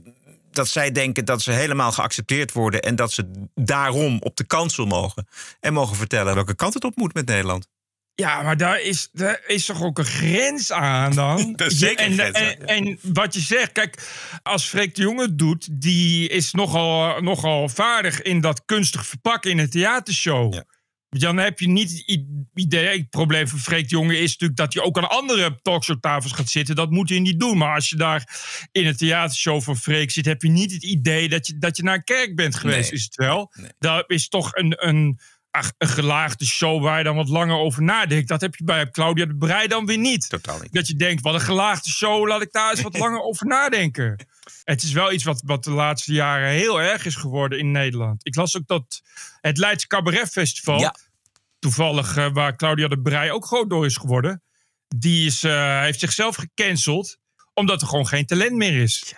dat 0.54 0.68
zij 0.68 0.92
denken 0.92 1.24
dat 1.24 1.42
ze 1.42 1.52
helemaal 1.52 1.92
geaccepteerd 1.92 2.52
worden... 2.52 2.82
en 2.82 2.96
dat 2.96 3.12
ze 3.12 3.48
daarom 3.54 4.18
op 4.20 4.36
de 4.36 4.46
kansel 4.46 4.86
mogen. 4.86 5.26
En 5.60 5.72
mogen 5.72 5.96
vertellen 5.96 6.34
welke 6.34 6.54
kant 6.54 6.74
het 6.74 6.84
op 6.84 6.96
moet 6.96 7.14
met 7.14 7.26
Nederland. 7.26 7.68
Ja, 8.14 8.42
maar 8.42 8.56
daar 8.56 8.80
is, 8.80 9.08
daar 9.12 9.40
is 9.46 9.64
toch 9.64 9.82
ook 9.82 9.98
een 9.98 10.04
grens 10.04 10.72
aan 10.72 11.14
dan? 11.14 11.52
Daar 11.56 11.66
is 11.66 11.78
zeker 11.78 12.04
en, 12.04 12.12
grens 12.12 12.36
aan, 12.36 12.42
en, 12.42 12.66
en 12.66 12.98
wat 13.12 13.34
je 13.34 13.40
zegt, 13.40 13.72
kijk, 13.72 14.02
als 14.42 14.64
Freek 14.64 14.94
de 14.94 15.02
Jonge 15.02 15.34
doet, 15.34 15.68
die 15.72 16.28
is 16.28 16.52
nogal, 16.52 17.20
nogal 17.20 17.68
vaardig 17.68 18.22
in 18.22 18.40
dat 18.40 18.64
kunstig 18.64 19.06
verpakken 19.06 19.50
in 19.50 19.58
een 19.58 19.70
theatershow. 19.70 20.54
Ja. 20.54 20.64
Dan 21.18 21.36
heb 21.36 21.58
je 21.58 21.68
niet 21.68 21.90
het 21.90 22.04
idee. 22.54 22.98
Het 22.98 23.10
probleem 23.10 23.48
van 23.48 23.58
Freek 23.58 23.88
de 23.88 23.94
Jonge 23.94 24.18
is 24.18 24.30
natuurlijk 24.30 24.58
dat 24.58 24.74
hij 24.74 24.82
ook 24.82 24.98
aan 24.98 25.10
andere 25.10 25.58
talkshowtafels 25.62 26.32
gaat 26.32 26.48
zitten. 26.48 26.74
Dat 26.74 26.90
moet 26.90 27.08
hij 27.08 27.18
niet 27.18 27.40
doen. 27.40 27.58
Maar 27.58 27.74
als 27.74 27.88
je 27.88 27.96
daar 27.96 28.28
in 28.72 28.86
een 28.86 28.96
theatershow 28.96 29.62
van 29.62 29.76
Freek 29.76 30.10
zit, 30.10 30.24
heb 30.24 30.42
je 30.42 30.48
niet 30.48 30.72
het 30.72 30.82
idee 30.82 31.28
dat 31.28 31.46
je, 31.46 31.58
dat 31.58 31.76
je 31.76 31.82
naar 31.82 31.94
een 31.94 32.04
kerk 32.04 32.36
bent 32.36 32.54
geweest. 32.54 32.90
Nee. 32.90 32.98
Is 32.98 33.04
het 33.04 33.14
wel? 33.14 33.52
Nee. 33.54 33.70
Dat 33.78 34.10
is 34.10 34.28
toch 34.28 34.54
een, 34.54 34.88
een, 34.88 35.20
ach, 35.52 35.72
een 35.78 35.88
gelaagde 35.88 36.46
show 36.46 36.82
waar 36.82 36.98
je 36.98 37.04
dan 37.04 37.16
wat 37.16 37.28
langer 37.28 37.56
over 37.56 37.82
nadenkt. 37.82 38.28
Dat 38.28 38.40
heb 38.40 38.54
je 38.54 38.64
bij 38.64 38.90
Claudia 38.90 39.26
de 39.26 39.36
Breij 39.36 39.66
dan 39.66 39.86
weer 39.86 39.98
niet. 39.98 40.28
Totaal 40.28 40.60
niet. 40.60 40.72
Dat 40.72 40.86
je 40.86 40.94
denkt, 40.94 41.22
wat 41.22 41.34
een 41.34 41.40
gelaagde 41.40 41.90
show, 41.90 42.26
laat 42.28 42.42
ik 42.42 42.52
daar 42.52 42.70
eens 42.70 42.80
wat 42.82 42.98
langer 42.98 43.22
over 43.22 43.46
nadenken. 43.46 44.16
Het 44.64 44.82
is 44.82 44.92
wel 44.92 45.12
iets 45.12 45.24
wat, 45.24 45.42
wat 45.44 45.64
de 45.64 45.70
laatste 45.70 46.12
jaren 46.12 46.48
heel 46.48 46.80
erg 46.80 47.04
is 47.04 47.14
geworden 47.14 47.58
in 47.58 47.70
Nederland. 47.70 48.26
Ik 48.26 48.36
las 48.36 48.56
ook 48.56 48.66
dat 48.66 49.02
het 49.40 49.58
Leidse 49.58 49.86
Cabaret 49.86 50.28
Festival, 50.28 50.78
Ja. 50.78 50.94
toevallig 51.58 52.16
eh, 52.16 52.32
waar 52.32 52.56
Claudia 52.56 52.88
de 52.88 53.00
Breij 53.00 53.30
ook 53.30 53.46
groot 53.46 53.70
door 53.70 53.86
is 53.86 53.96
geworden, 53.96 54.42
die 54.96 55.26
is, 55.26 55.42
eh, 55.42 55.80
heeft 55.80 56.00
zichzelf 56.00 56.36
gecanceld 56.36 57.16
omdat 57.54 57.80
er 57.80 57.86
gewoon 57.88 58.06
geen 58.06 58.26
talent 58.26 58.52
meer 58.52 58.82
is. 58.82 59.14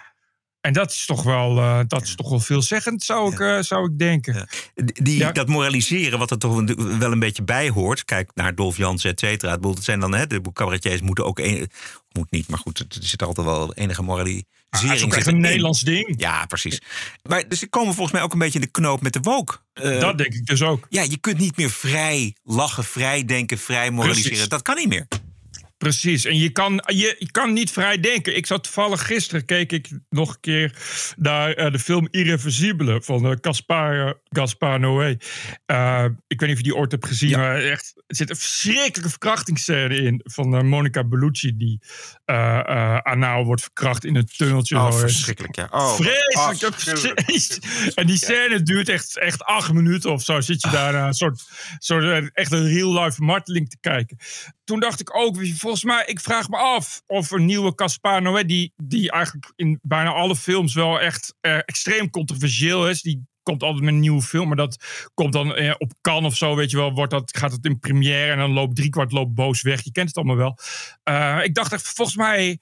En 0.64 0.72
dat 0.72 0.90
is 0.90 1.06
toch 1.06 1.22
wel, 1.22 1.58
eh, 1.58 1.80
dat 1.86 2.02
is 2.02 2.14
toch 2.14 2.28
wel 2.30 2.40
veelzeggend, 2.40 3.02
zou 3.02 3.32
ik, 3.32 3.40
eh, 3.40 3.58
zou 3.60 3.90
ik 3.90 3.98
denken. 3.98 4.34
Ja. 4.34 4.46
Die, 4.94 5.18
Ja. 5.18 5.32
Dat 5.32 5.48
moraliseren, 5.48 6.18
wat 6.18 6.30
er 6.30 6.38
toch 6.38 6.56
een- 6.56 6.98
wel 6.98 7.12
een 7.12 7.18
beetje 7.18 7.42
bij 7.42 7.68
hoort. 7.70 8.04
Kijk 8.04 8.30
naar 8.34 8.54
Dolf 8.54 8.76
Jansen, 8.76 9.10
et 9.10 9.20
cetera. 9.20 9.52
Het 9.52 9.64
Het 9.64 9.84
zijn 9.84 10.00
dan, 10.00 10.14
hè, 10.14 10.26
de 10.26 10.40
cabaretiers 10.52 11.00
moeten 11.00 11.24
ook... 11.24 11.38
Een, 11.38 11.70
moet 12.12 12.30
niet, 12.30 12.48
maar 12.48 12.58
goed, 12.58 12.78
er 12.78 12.86
zit 12.88 13.22
altijd 13.22 13.46
wel 13.46 13.74
enige 13.74 14.02
moralisering. 14.02 14.46
Ah, 14.70 14.82
dat 14.82 14.90
is 14.92 15.02
ook 15.04 15.14
echt 15.14 15.26
een 15.26 15.34
in. 15.34 15.40
Nederlands 15.40 15.80
ding. 15.80 16.14
Ja, 16.16 16.46
precies. 16.46 16.80
Maar 17.22 17.48
dus 17.48 17.58
ze 17.58 17.68
komen 17.68 17.94
volgens 17.94 18.12
mij 18.14 18.22
ook 18.24 18.32
een 18.32 18.38
beetje 18.38 18.58
in 18.58 18.64
de 18.64 18.70
knoop 18.70 19.02
met 19.02 19.12
de 19.12 19.20
woke. 19.20 19.56
Eh, 19.72 20.00
Dat 20.00 20.18
denk 20.18 20.34
ik 20.34 20.46
dus 20.46 20.62
ook. 20.62 20.86
Ja, 20.88 21.02
je 21.02 21.16
kunt 21.18 21.38
niet 21.38 21.56
meer 21.56 21.70
vrij 21.70 22.34
lachen, 22.42 22.84
vrij 22.84 23.24
denken, 23.24 23.58
vrij 23.58 23.90
moraliseren. 23.90 24.30
Precies. 24.30 24.48
Dat 24.48 24.62
kan 24.62 24.76
niet 24.76 24.88
meer. 24.88 25.06
Precies. 25.78 26.24
En 26.24 26.38
je 26.38 26.50
kan, 26.50 26.82
je, 26.86 27.16
je 27.18 27.30
kan 27.30 27.52
niet 27.52 27.70
vrij 27.70 28.00
denken. 28.00 28.36
Ik 28.36 28.46
zat 28.46 28.62
toevallig 28.62 29.06
gisteren, 29.06 29.44
keek 29.44 29.72
ik 29.72 29.88
nog 30.08 30.30
een 30.30 30.40
keer 30.40 30.76
naar 31.16 31.52
eh, 31.52 31.72
de 31.72 31.78
film 31.78 32.08
Irreversibele 32.10 33.02
van 33.02 33.26
uh, 33.26 33.36
Gaspar, 33.40 34.20
Gaspar 34.24 34.80
Noé. 34.80 35.16
Eh, 35.66 36.04
ik 36.26 36.40
weet 36.40 36.48
niet 36.48 36.58
of 36.58 36.64
je 36.64 36.70
die 36.70 36.76
ooit 36.76 36.90
hebt 36.90 37.06
gezien, 37.06 37.38
maar 37.38 37.56
echt, 37.56 37.92
er 38.06 38.16
zit 38.16 38.30
een 38.30 38.36
verschrikkelijke 38.36 39.10
verkrachtingsscène 39.10 39.96
in 39.96 40.20
van 40.24 40.54
eh, 40.54 40.62
Monica 40.62 41.04
Bellucci, 41.04 41.56
die 41.56 41.80
eh 42.24 42.54
eh, 42.66 42.98
anaal 42.98 43.44
wordt 43.44 43.62
verkracht 43.62 44.04
in 44.04 44.16
een 44.16 44.26
tunneltje. 44.36 44.76
Oh, 44.76 44.92
verschrikkelijk, 44.92 45.56
ja. 45.56 45.68
Oh, 45.70 45.94
Vreselijk. 45.94 46.74
afschuwelijk. 46.74 47.58
en 47.94 48.06
die 48.06 48.16
scène 48.16 48.62
duurt 48.62 48.88
echt, 48.88 49.18
echt 49.18 49.42
acht 49.42 49.72
minuten 49.72 50.12
of 50.12 50.22
zo. 50.22 50.40
Zit 50.40 50.62
je 50.62 50.70
daar 50.70 50.92
naar 50.92 51.06
een 51.06 51.14
soort, 51.14 51.44
soort 51.78 52.04
eh, 52.04 52.28
echt 52.32 52.52
een 52.52 52.66
real-life 52.66 53.22
marteling 53.22 53.70
te 53.70 53.76
kijken. 53.80 54.16
Toen 54.64 54.80
dacht 54.80 55.00
ik 55.00 55.16
ook, 55.16 55.36
volgens 55.64 55.84
mij, 55.84 56.04
ik 56.06 56.20
vraag 56.20 56.48
me 56.48 56.56
af 56.56 57.02
of 57.06 57.30
een 57.30 57.44
nieuwe 57.44 57.74
Caspar 57.74 58.22
Noé, 58.22 58.44
die, 58.44 58.72
die 58.76 59.10
eigenlijk 59.10 59.52
in 59.56 59.78
bijna 59.82 60.12
alle 60.12 60.36
films 60.36 60.74
wel 60.74 61.00
echt 61.00 61.34
eh, 61.40 61.56
extreem 61.56 62.10
controversieel 62.10 62.88
is. 62.88 63.02
Die 63.02 63.26
komt 63.42 63.62
altijd 63.62 63.84
met 63.84 63.94
een 63.94 64.00
nieuwe 64.00 64.22
film, 64.22 64.46
maar 64.46 64.56
dat 64.56 64.76
komt 65.14 65.32
dan 65.32 65.54
eh, 65.54 65.74
op 65.78 65.92
kan 66.00 66.24
of 66.24 66.36
zo, 66.36 66.54
weet 66.54 66.70
je 66.70 66.76
wel, 66.76 66.92
wordt 66.92 67.10
dat, 67.10 67.36
gaat 67.36 67.52
het 67.52 67.64
in 67.64 67.78
première 67.78 68.32
en 68.32 68.38
dan 68.38 68.52
loopt 68.52 68.76
driekwart 68.76 69.12
loopt 69.12 69.34
boos 69.34 69.62
weg. 69.62 69.84
Je 69.84 69.92
kent 69.92 70.08
het 70.08 70.16
allemaal 70.16 70.36
wel. 70.36 70.58
Eh, 71.02 71.44
ik 71.44 71.54
dacht 71.54 71.72
echt, 71.72 71.92
volgens 71.94 72.16
mij, 72.16 72.58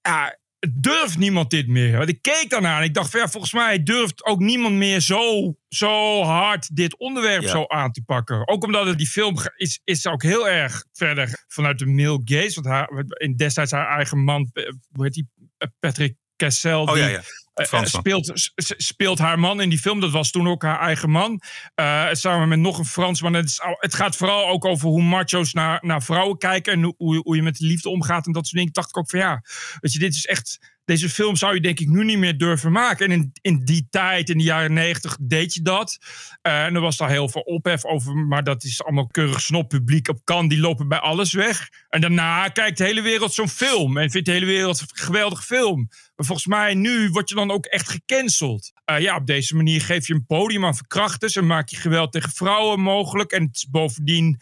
ja, 0.00 0.38
durft 0.70 1.18
niemand 1.18 1.50
dit 1.50 1.66
meer. 1.68 1.96
Want 1.96 2.08
ik 2.08 2.22
keek 2.22 2.46
daarna 2.48 2.78
en 2.78 2.84
ik 2.84 2.94
dacht 2.94 3.12
ja, 3.12 3.28
volgens 3.28 3.52
mij 3.52 3.82
durft 3.82 4.24
ook 4.24 4.38
niemand 4.40 4.74
meer 4.74 5.00
zo, 5.00 5.54
zo 5.68 6.22
hard 6.22 6.76
dit 6.76 6.96
onderwerp 6.98 7.42
Ja. 7.42 7.48
zo 7.48 7.64
aan 7.66 7.92
te 7.92 8.02
pakken. 8.02 8.48
Ook 8.48 8.64
omdat 8.64 8.86
het 8.86 8.98
die 8.98 9.06
film 9.06 9.36
is, 9.56 9.80
is 9.84 10.06
ook 10.06 10.22
heel 10.22 10.48
erg 10.48 10.84
verder 10.92 11.44
vanuit 11.48 11.78
de 11.78 11.86
male 11.86 12.20
gaze. 12.24 12.54
Want 12.54 12.66
haar, 12.66 13.04
in 13.08 13.36
destijds 13.36 13.72
haar 13.72 13.96
eigen 13.96 14.24
man, 14.24 14.50
eh, 14.52 14.64
hoe 14.92 15.04
heet 15.04 15.14
die, 15.14 15.28
Eh, 15.58 15.68
Patrick 15.78 16.16
Cassel. 16.36 16.82
Oh 16.82 16.92
die, 16.92 17.02
ja, 17.02 17.08
ja. 17.08 17.22
Eh, 17.62 17.66
Fransman. 17.66 18.00
speelt, 18.00 18.32
speelt 18.76 19.18
haar 19.18 19.38
man 19.38 19.60
in 19.60 19.68
die 19.68 19.78
film. 19.78 20.00
Dat 20.00 20.10
was 20.10 20.30
toen 20.30 20.48
ook 20.48 20.62
haar 20.62 20.80
eigen 20.80 21.10
man. 21.10 21.40
Eh, 21.74 22.06
samen 22.12 22.48
met 22.48 22.58
nog 22.58 22.78
een 22.78 22.84
Fransman. 22.84 23.32
Het, 23.34 23.44
is 23.46 23.60
het 23.78 23.94
gaat 23.94 24.16
vooral 24.16 24.48
ook 24.48 24.64
over 24.64 24.88
hoe 24.88 25.02
macho's 25.02 25.52
naar, 25.52 25.78
naar 25.82 26.02
vrouwen 26.02 26.38
kijken. 26.38 26.72
En 26.72 26.82
hoe- 26.82 27.20
hoe, 27.22 27.36
je 27.36 27.42
met 27.42 27.56
de 27.56 27.66
liefde 27.66 27.88
omgaat. 27.88 28.26
En 28.26 28.32
dat 28.32 28.44
soort 28.46 28.56
dingen. 28.56 28.72
Dacht 28.72 28.88
ik 28.88 28.96
ook 28.96 29.10
van 29.10 29.18
ja, 29.18 29.42
weet 29.80 29.92
je, 29.92 29.98
dit 29.98 30.14
is 30.14 30.26
echt... 30.26 30.74
Deze 30.84 31.08
film 31.08 31.36
zou 31.36 31.54
je 31.54 31.60
denk 31.60 31.80
ik 31.80 31.88
nu 31.88 32.04
niet 32.04 32.18
meer 32.18 32.38
durven 32.38 32.72
maken. 32.72 33.06
En 33.06 33.12
in, 33.12 33.30
in 33.40 33.64
die 33.64 33.86
tijd, 33.90 34.30
in 34.30 34.38
de 34.38 34.44
jaren 34.44 34.72
negentig, 34.72 35.16
deed 35.20 35.54
je 35.54 35.62
dat. 35.62 35.98
Eh, 36.42 36.64
en 36.64 36.74
er 36.74 36.80
was 36.80 36.96
daar 36.96 37.10
heel 37.10 37.28
veel 37.28 37.40
ophef 37.42 37.84
over. 37.84 38.14
Maar 38.16 38.44
dat 38.44 38.64
is 38.64 38.82
allemaal 38.84 39.06
keurig 39.06 39.40
snop 39.40 39.68
publiek 39.68 40.08
op 40.08 40.20
kan. 40.24 40.48
Die 40.48 40.60
lopen 40.60 40.88
bij 40.88 40.98
alles 40.98 41.32
weg. 41.32 41.68
En 41.88 42.00
daarna 42.00 42.48
kijkt 42.48 42.78
de 42.78 42.84
hele 42.84 43.00
wereld 43.02 43.34
zo'n 43.34 43.48
film. 43.48 43.96
En 43.98 44.10
vindt 44.10 44.26
de 44.26 44.32
hele 44.32 44.46
wereld 44.46 44.80
een 44.80 44.86
geweldige 44.92 45.42
film. 45.42 45.88
Maar 46.16 46.26
volgens 46.26 46.46
mij 46.46 46.74
nu 46.74 47.08
word 47.10 47.28
je 47.28 47.34
dan 47.34 47.45
ook 47.50 47.66
echt 47.66 47.88
gecanceld. 47.88 48.72
Eh, 48.84 49.00
ja, 49.00 49.16
op 49.16 49.26
deze 49.26 49.56
manier 49.56 49.80
geef 49.80 50.06
je 50.06 50.14
een 50.14 50.26
podium 50.26 50.64
aan 50.64 50.76
verkrachters. 50.76 51.36
En 51.36 51.46
maak 51.46 51.68
je 51.68 51.76
geweld 51.76 52.12
tegen 52.12 52.32
vrouwen 52.32 52.80
mogelijk. 52.80 53.32
En 53.32 53.42
het 53.42 53.56
is 53.56 53.68
bovendien 53.68 54.40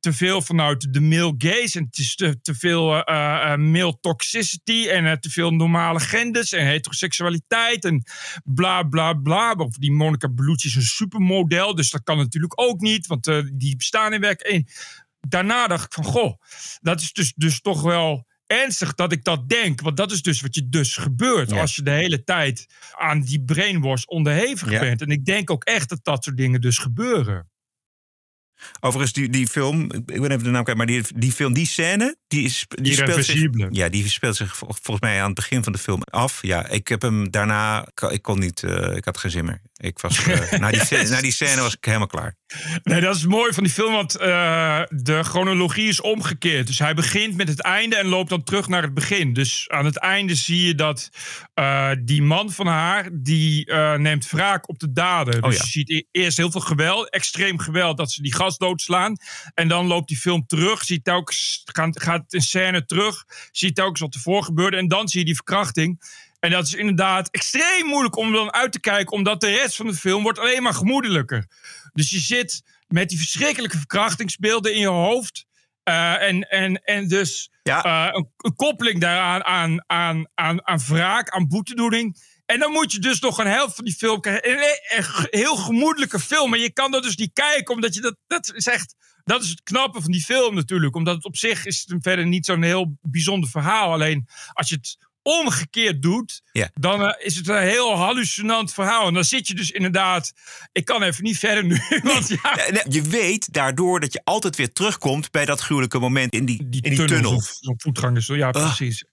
te 0.00 0.12
veel 0.12 0.42
vanuit 0.42 0.92
de 0.92 1.00
male 1.00 1.34
gaze. 1.38 1.78
En 1.78 1.84
het 1.84 1.98
is 1.98 2.14
te, 2.14 2.40
te 2.40 2.54
veel 2.54 3.04
eh, 3.04 3.56
male 3.56 3.98
toxicity. 4.00 4.88
En 4.88 5.06
eh, 5.06 5.12
te 5.12 5.30
veel 5.30 5.50
normale 5.50 6.00
genders. 6.00 6.52
En 6.52 6.66
heteroseksualiteit. 6.66 7.84
En 7.84 8.02
bla 8.44 8.82
bla 8.82 9.12
bla. 9.12 9.52
Of 9.52 9.76
die 9.76 9.92
Monica 9.92 10.28
Bellucci 10.28 10.68
is 10.68 10.74
een 10.74 10.82
supermodel. 10.82 11.74
Dus 11.74 11.90
dat 11.90 12.02
kan 12.02 12.16
natuurlijk 12.16 12.60
ook 12.60 12.80
niet. 12.80 13.06
Want 13.06 13.24
die 13.52 13.76
bestaan 13.76 14.12
in 14.12 14.20
werk. 14.20 14.64
Daarna 15.28 15.66
dacht 15.66 15.84
ik 15.84 15.92
van, 15.92 16.04
goh, 16.04 16.34
dat 16.80 17.00
is 17.00 17.12
dus, 17.12 17.32
dus 17.36 17.60
toch 17.60 17.82
wel 17.82 18.26
ernstig 18.46 18.94
dat 18.94 19.12
ik 19.12 19.24
dat 19.24 19.48
denk. 19.48 19.80
Want 19.80 19.96
dat 19.96 20.12
is 20.12 20.22
dus 20.22 20.40
wat 20.40 20.54
je 20.54 20.68
dus 20.68 20.96
gebeurt 20.96 21.50
Ja. 21.50 21.60
als 21.60 21.76
je 21.76 21.82
de 21.82 21.90
hele 21.90 22.24
tijd 22.24 22.66
aan 22.98 23.20
die 23.20 23.42
brainwash 23.44 24.04
onderhevig 24.04 24.70
Ja. 24.70 24.80
bent. 24.80 25.00
En 25.00 25.08
ik 25.08 25.24
denk 25.24 25.50
ook 25.50 25.64
echt 25.64 25.88
dat 25.88 25.98
dat 26.02 26.24
soort 26.24 26.36
dingen 26.36 26.60
dus 26.60 26.78
gebeuren. 26.78 27.50
Overigens, 28.80 29.12
die, 29.12 29.28
die 29.28 29.46
film, 29.46 29.92
ik 29.92 30.04
ben 30.20 30.30
even 30.30 30.42
de 30.44 30.50
naam 30.50 30.62
kwijt, 30.62 30.78
maar 30.78 30.86
die, 30.86 31.02
die 31.16 31.32
film, 31.32 31.52
die 31.52 31.66
scène, 31.66 32.16
die, 32.28 32.44
is, 32.44 32.66
die 32.68 32.92
speelt 32.92 33.24
zich, 33.24 33.50
ja, 33.70 33.88
die 33.88 34.08
speelt 34.08 34.36
zich 34.36 34.56
vol- 34.56 34.74
volgens 34.82 35.00
mij 35.00 35.20
aan 35.20 35.26
het 35.26 35.34
begin 35.34 35.62
van 35.64 35.72
de 35.72 35.78
film 35.78 36.02
af. 36.02 36.38
Ja, 36.42 36.68
ik 36.68 36.88
heb 36.88 37.02
hem 37.02 37.30
daarna, 37.30 37.88
ik 38.10 38.22
kon 38.22 38.38
niet, 38.38 38.62
eh, 38.62 38.96
ik 38.96 39.04
had 39.04 39.18
geen 39.18 39.30
zin 39.30 39.44
meer. 39.44 39.60
Ik 39.78 39.98
was, 39.98 40.26
eh, 40.26 40.52
na, 40.60 40.70
die, 40.70 40.84
scène- 40.84 41.08
na 41.08 41.20
die 41.20 41.32
scène 41.32 41.60
was 41.60 41.74
ik 41.74 41.84
helemaal 41.84 42.06
klaar. 42.06 42.36
Nee, 42.82 43.00
dat 43.00 43.16
is 43.16 43.26
mooi 43.26 43.52
van 43.52 43.62
die 43.62 43.72
film, 43.72 43.92
want 43.92 44.16
eh, 44.16 44.82
de 44.88 45.22
chronologie 45.22 45.88
is 45.88 46.00
omgekeerd. 46.00 46.66
Dus 46.66 46.78
hij 46.78 46.94
begint 46.94 47.36
met 47.36 47.48
het 47.48 47.60
einde 47.60 47.96
en 47.96 48.06
loopt 48.06 48.30
dan 48.30 48.42
terug 48.42 48.68
naar 48.68 48.82
het 48.82 48.94
begin. 48.94 49.32
Dus 49.32 49.68
aan 49.68 49.84
het 49.84 49.96
einde 49.96 50.34
zie 50.34 50.66
je 50.66 50.74
dat 50.74 51.10
eh, 51.54 51.90
die 52.00 52.22
man 52.22 52.52
van 52.52 52.66
haar, 52.66 53.08
die 53.12 53.72
neemt 53.96 54.30
wraak 54.30 54.68
op 54.68 54.78
de 54.78 54.92
dader. 54.92 55.42
Oh 55.42 55.48
dus 55.48 55.56
ja. 55.56 55.62
je 55.64 55.70
ziet 55.70 55.90
e- 55.90 56.20
eerst 56.20 56.36
heel 56.36 56.50
veel 56.50 56.60
geweld, 56.60 57.10
extreem 57.10 57.58
geweld, 57.58 57.96
dat 57.96 58.12
ze 58.12 58.22
die 58.22 58.34
gast 58.34 58.58
doodslaan. 58.58 59.16
En 59.54 59.68
dan 59.68 59.86
loopt 59.86 60.08
die 60.08 60.16
film 60.16 60.46
terug, 60.46 60.84
ziet 60.84 61.04
telkens, 61.04 61.62
gaat, 61.64 62.02
gaat 62.02 62.32
in 62.32 62.40
scène 62.42 62.86
terug, 62.86 63.24
ziet 63.52 63.74
telkens 63.74 64.00
wat 64.00 64.14
ervoor 64.14 64.42
gebeurde. 64.42 64.76
En 64.76 64.88
dan 64.88 65.08
zie 65.08 65.18
je 65.20 65.26
die 65.26 65.34
verkrachting. 65.34 65.98
En 66.46 66.52
dat 66.52 66.66
is 66.66 66.74
inderdaad 66.74 67.28
extreem 67.30 67.86
moeilijk 67.86 68.16
om 68.16 68.32
dan 68.32 68.52
uit 68.52 68.72
te 68.72 68.80
kijken, 68.80 69.12
omdat 69.12 69.40
de 69.40 69.50
rest 69.50 69.76
van 69.76 69.86
de 69.86 69.94
film 69.94 70.22
wordt 70.22 70.38
alleen 70.38 70.62
maar 70.62 70.74
gemoedelijker. 70.74 71.46
Dus 71.92 72.10
je 72.10 72.18
zit 72.18 72.62
met 72.86 73.08
die 73.08 73.18
verschrikkelijke 73.18 73.76
verkrachtingsbeelden 73.78 74.74
in 74.74 74.80
je 74.80 74.86
hoofd. 74.86 75.46
Eh, 75.82 76.22
en, 76.22 76.48
en, 76.48 76.74
en 76.84 77.08
dus 77.08 77.50
Ja. 77.62 77.82
eh, 77.82 78.14
een, 78.14 78.30
een 78.36 78.54
koppeling 78.54 79.00
daaraan 79.00 79.44
aan, 79.44 79.84
aan, 79.86 80.28
aan, 80.34 80.66
aan 80.66 80.78
wraak, 80.86 81.28
aan 81.30 81.48
boetedoening. 81.48 82.16
En 82.44 82.58
dan 82.58 82.72
moet 82.72 82.92
je 82.92 82.98
dus 82.98 83.20
nog 83.20 83.38
een 83.38 83.46
helft 83.46 83.74
van 83.74 83.84
die 83.84 83.94
film 83.94 84.20
krijgen. 84.20 84.50
Een, 84.50 84.58
een 84.96 85.26
heel 85.30 85.56
gemoedelijke 85.56 86.18
film. 86.20 86.50
Maar 86.50 86.58
je 86.58 86.72
kan 86.72 86.90
dat 86.90 87.02
dus 87.02 87.16
niet 87.16 87.32
kijken, 87.32 87.74
omdat 87.74 87.94
je 87.94 88.00
dat. 88.00 88.16
Dat 88.26 88.54
is 88.54 88.66
echt. 88.66 88.94
Dat 89.24 89.42
is 89.42 89.48
het 89.48 89.62
knappe 89.62 90.00
van 90.02 90.10
die 90.10 90.24
film 90.24 90.54
natuurlijk. 90.54 90.94
Omdat 90.96 91.14
het 91.14 91.24
op 91.24 91.36
zich 91.36 91.64
is 91.66 91.84
het 91.86 92.02
verder 92.02 92.26
niet 92.26 92.46
zo'n 92.46 92.62
heel 92.62 92.98
bijzonder 93.02 93.50
verhaal. 93.50 93.92
Alleen 93.92 94.28
als 94.52 94.68
je 94.68 94.74
het 94.74 94.96
omgekeerd 95.26 96.02
doet, 96.02 96.42
Ja. 96.52 96.70
dan 96.74 97.02
eh, 97.02 97.26
is 97.26 97.36
het 97.36 97.48
een 97.48 97.62
heel 97.62 97.96
hallucinant 97.96 98.72
verhaal. 98.72 99.06
En 99.06 99.14
dan 99.14 99.24
zit 99.24 99.48
je 99.48 99.54
dus 99.54 99.70
inderdaad. 99.70 100.32
Ik 100.72 100.84
kan 100.84 101.02
even 101.02 101.24
niet 101.24 101.38
verder 101.38 101.64
nu. 101.64 101.80
Want 102.12 102.28
ja, 102.28 102.54
nee, 102.70 102.82
Je 102.88 103.02
weet 103.02 103.52
daardoor 103.52 104.00
dat 104.00 104.12
je 104.12 104.20
altijd 104.24 104.56
weer 104.56 104.72
terugkomt 104.72 105.30
bij 105.30 105.44
dat 105.44 105.60
gruwelijke 105.60 105.98
moment 105.98 106.32
in 106.32 106.44
die, 106.44 106.68
die, 106.68 106.82
in 106.82 106.94
die 106.94 107.04
tunnel. 107.04 107.34
Of 107.34 107.56
zo'n 107.60 107.74
voetgangers. 107.78 108.26
Ja, 108.26 108.50
precies. 108.50 109.04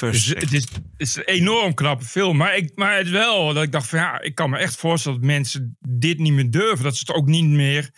Dus 0.00 0.26
het 0.26 0.52
is, 0.52 0.62
het 0.62 0.82
is 0.96 1.16
een 1.16 1.24
enorm 1.24 1.74
knappe 1.74 2.04
film. 2.04 2.36
Maar, 2.36 2.56
ik, 2.56 2.72
maar 2.74 2.96
het 2.96 3.10
wel 3.10 3.52
dat 3.54 3.62
ik 3.62 3.72
dacht 3.72 3.88
van 3.88 3.98
ja, 3.98 4.20
ik 4.20 4.34
kan 4.34 4.50
me 4.50 4.58
echt 4.58 4.76
voorstellen 4.76 5.18
dat 5.20 5.26
mensen 5.26 5.76
dit 5.80 6.18
niet 6.18 6.32
meer 6.32 6.50
durven. 6.50 6.84
Dat 6.84 6.96
ze 6.96 7.04
het 7.06 7.16
ook 7.16 7.26
niet 7.26 7.44
meer 7.44 7.90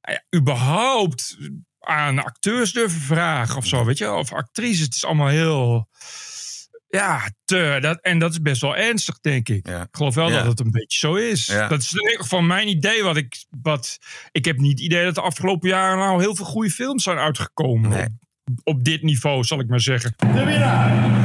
eh, 0.00 0.16
überhaupt 0.36 1.36
aan 1.80 2.24
acteurs 2.24 2.72
durven 2.72 3.00
vragen 3.00 3.56
of 3.56 3.66
zo. 3.66 3.84
Weet 3.84 3.98
je, 3.98 4.12
of 4.12 4.32
actrices. 4.32 4.84
Het 4.84 4.94
is 4.94 5.04
allemaal 5.04 5.28
heel. 5.28 5.88
Ja, 6.94 7.30
te, 7.44 7.78
dat, 7.80 7.98
en 8.00 8.18
dat 8.18 8.30
is 8.30 8.40
best 8.42 8.60
wel 8.60 8.76
ernstig, 8.76 9.20
denk 9.20 9.48
ik. 9.48 9.68
Ja. 9.68 9.80
Ik 9.82 9.88
geloof 9.92 10.14
wel 10.14 10.28
Ja. 10.30 10.36
dat 10.36 10.46
het 10.46 10.60
een 10.60 10.70
beetje 10.70 10.98
zo 10.98 11.14
is. 11.14 11.46
Ja. 11.46 11.68
Dat 11.68 11.80
is 11.80 11.92
in 11.92 12.02
ieder 12.02 12.20
geval 12.22 12.40
mijn 12.42 12.68
idee. 12.68 13.02
Wat 13.02 13.16
ik, 13.16 13.44
wat, 13.62 13.98
ik 14.32 14.44
heb 14.44 14.58
niet 14.58 14.70
het 14.70 14.80
idee 14.80 15.04
dat 15.04 15.14
de 15.14 15.20
afgelopen 15.20 15.68
jaren 15.68 15.98
nou 15.98 16.20
heel 16.20 16.36
veel 16.36 16.44
goede 16.44 16.70
films 16.70 17.02
zijn 17.02 17.18
uitgekomen. 17.18 17.90
Nee. 17.90 18.04
Op, 18.44 18.60
op 18.62 18.84
dit 18.84 19.02
niveau, 19.02 19.44
zal 19.44 19.60
ik 19.60 19.68
maar 19.68 19.80
zeggen. 19.80 20.14
Podcast. 20.16 20.38
Al 20.38 20.44
bijna 20.44 21.24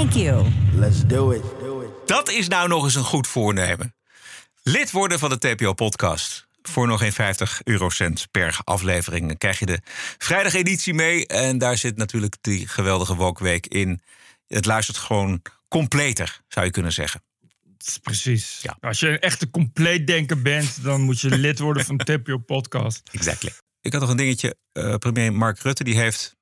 Thank 0.00 0.14
you. 0.14 0.46
Let's 0.74 1.06
do 1.06 1.30
it. 1.30 1.42
Dat 2.06 2.30
is 2.30 2.48
nou 2.48 2.68
nog 2.68 2.84
eens 2.84 2.94
een 2.94 3.04
goed 3.04 3.26
voornemen. 3.26 3.94
Lid 4.62 4.90
worden 4.90 5.18
van 5.18 5.30
de 5.30 5.38
TPO-podcast. 5.38 6.46
Voor 6.62 6.86
nog 6.86 7.00
geen 7.00 7.12
50 7.12 7.60
eurocent 7.64 8.28
per 8.30 8.58
aflevering. 8.64 9.26
Dan 9.26 9.36
krijg 9.36 9.58
je 9.58 9.66
de 9.66 9.80
vrijdageditie 10.18 10.94
mee. 10.94 11.26
En 11.26 11.58
daar 11.58 11.76
zit 11.76 11.96
natuurlijk 11.96 12.36
die 12.40 12.68
geweldige 12.68 13.14
Wokweek 13.14 13.66
in. 13.66 14.00
Het 14.46 14.66
luistert 14.66 14.96
gewoon 14.96 15.42
completer, 15.68 16.40
zou 16.48 16.66
je 16.66 16.72
kunnen 16.72 16.92
zeggen. 16.92 17.22
Precies. 18.02 18.58
Ja. 18.62 18.76
Als 18.80 19.00
je 19.00 19.08
een 19.08 19.20
echte 19.20 19.50
compleet 19.50 20.06
denker 20.06 20.42
bent, 20.42 20.82
dan 20.82 21.00
moet 21.00 21.20
je 21.20 21.38
lid 21.38 21.58
worden 21.58 21.84
van 21.84 21.96
de 21.96 22.04
TPO 22.04 22.38
Podcast. 22.38 23.02
Exactly. 23.12 23.50
Ik 23.80 23.92
had 23.92 24.00
nog 24.00 24.10
een 24.10 24.16
dingetje. 24.16 24.56
Eh, 24.72 24.94
premier 24.94 25.32
Mark 25.32 25.58
Rutte 25.58 25.84
die 25.84 25.98
heeft 25.98 26.38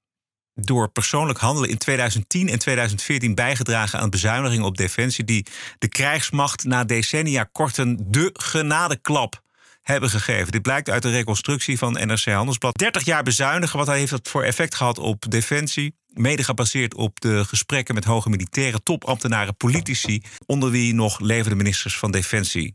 door 0.60 0.88
persoonlijk 0.88 1.38
handelen 1.38 1.70
in 1.70 1.78
2010 1.78 2.48
en 2.48 2.58
2014 2.58 3.34
bijgedragen 3.34 3.98
aan 3.98 4.10
bezuinigingen 4.10 4.64
op 4.64 4.76
defensie 4.76 5.24
die 5.24 5.46
de 5.78 5.88
krijgsmacht 5.88 6.64
na 6.64 6.84
decennia 6.84 7.48
korten 7.52 8.10
de 8.10 8.30
genadeklap 8.32 9.42
hebben 9.82 10.10
gegeven. 10.10 10.52
Dit 10.52 10.62
blijkt 10.62 10.90
uit 10.90 11.02
de 11.02 11.10
reconstructie 11.10 11.78
van 11.78 11.92
NRC 11.92 12.24
Handelsblad. 12.24 12.78
30 12.78 13.04
jaar 13.04 13.22
bezuinigen, 13.22 13.78
wat 13.78 13.86
heeft 13.86 14.10
dat 14.10 14.28
voor 14.28 14.42
effect 14.42 14.74
gehad 14.74 14.98
op 14.98 15.24
defensie? 15.30 15.94
Mede 16.08 16.44
gebaseerd 16.44 16.94
op 16.94 17.20
de 17.20 17.44
gesprekken 17.44 17.94
met 17.94 18.04
hoge 18.04 18.28
militairen, 18.28 18.82
topambtenaren, 18.82 19.56
politici, 19.56 20.22
onder 20.46 20.70
wie 20.70 20.94
nog 20.94 21.20
levende 21.20 21.56
ministers 21.56 21.98
van 21.98 22.10
Defensie. 22.10 22.74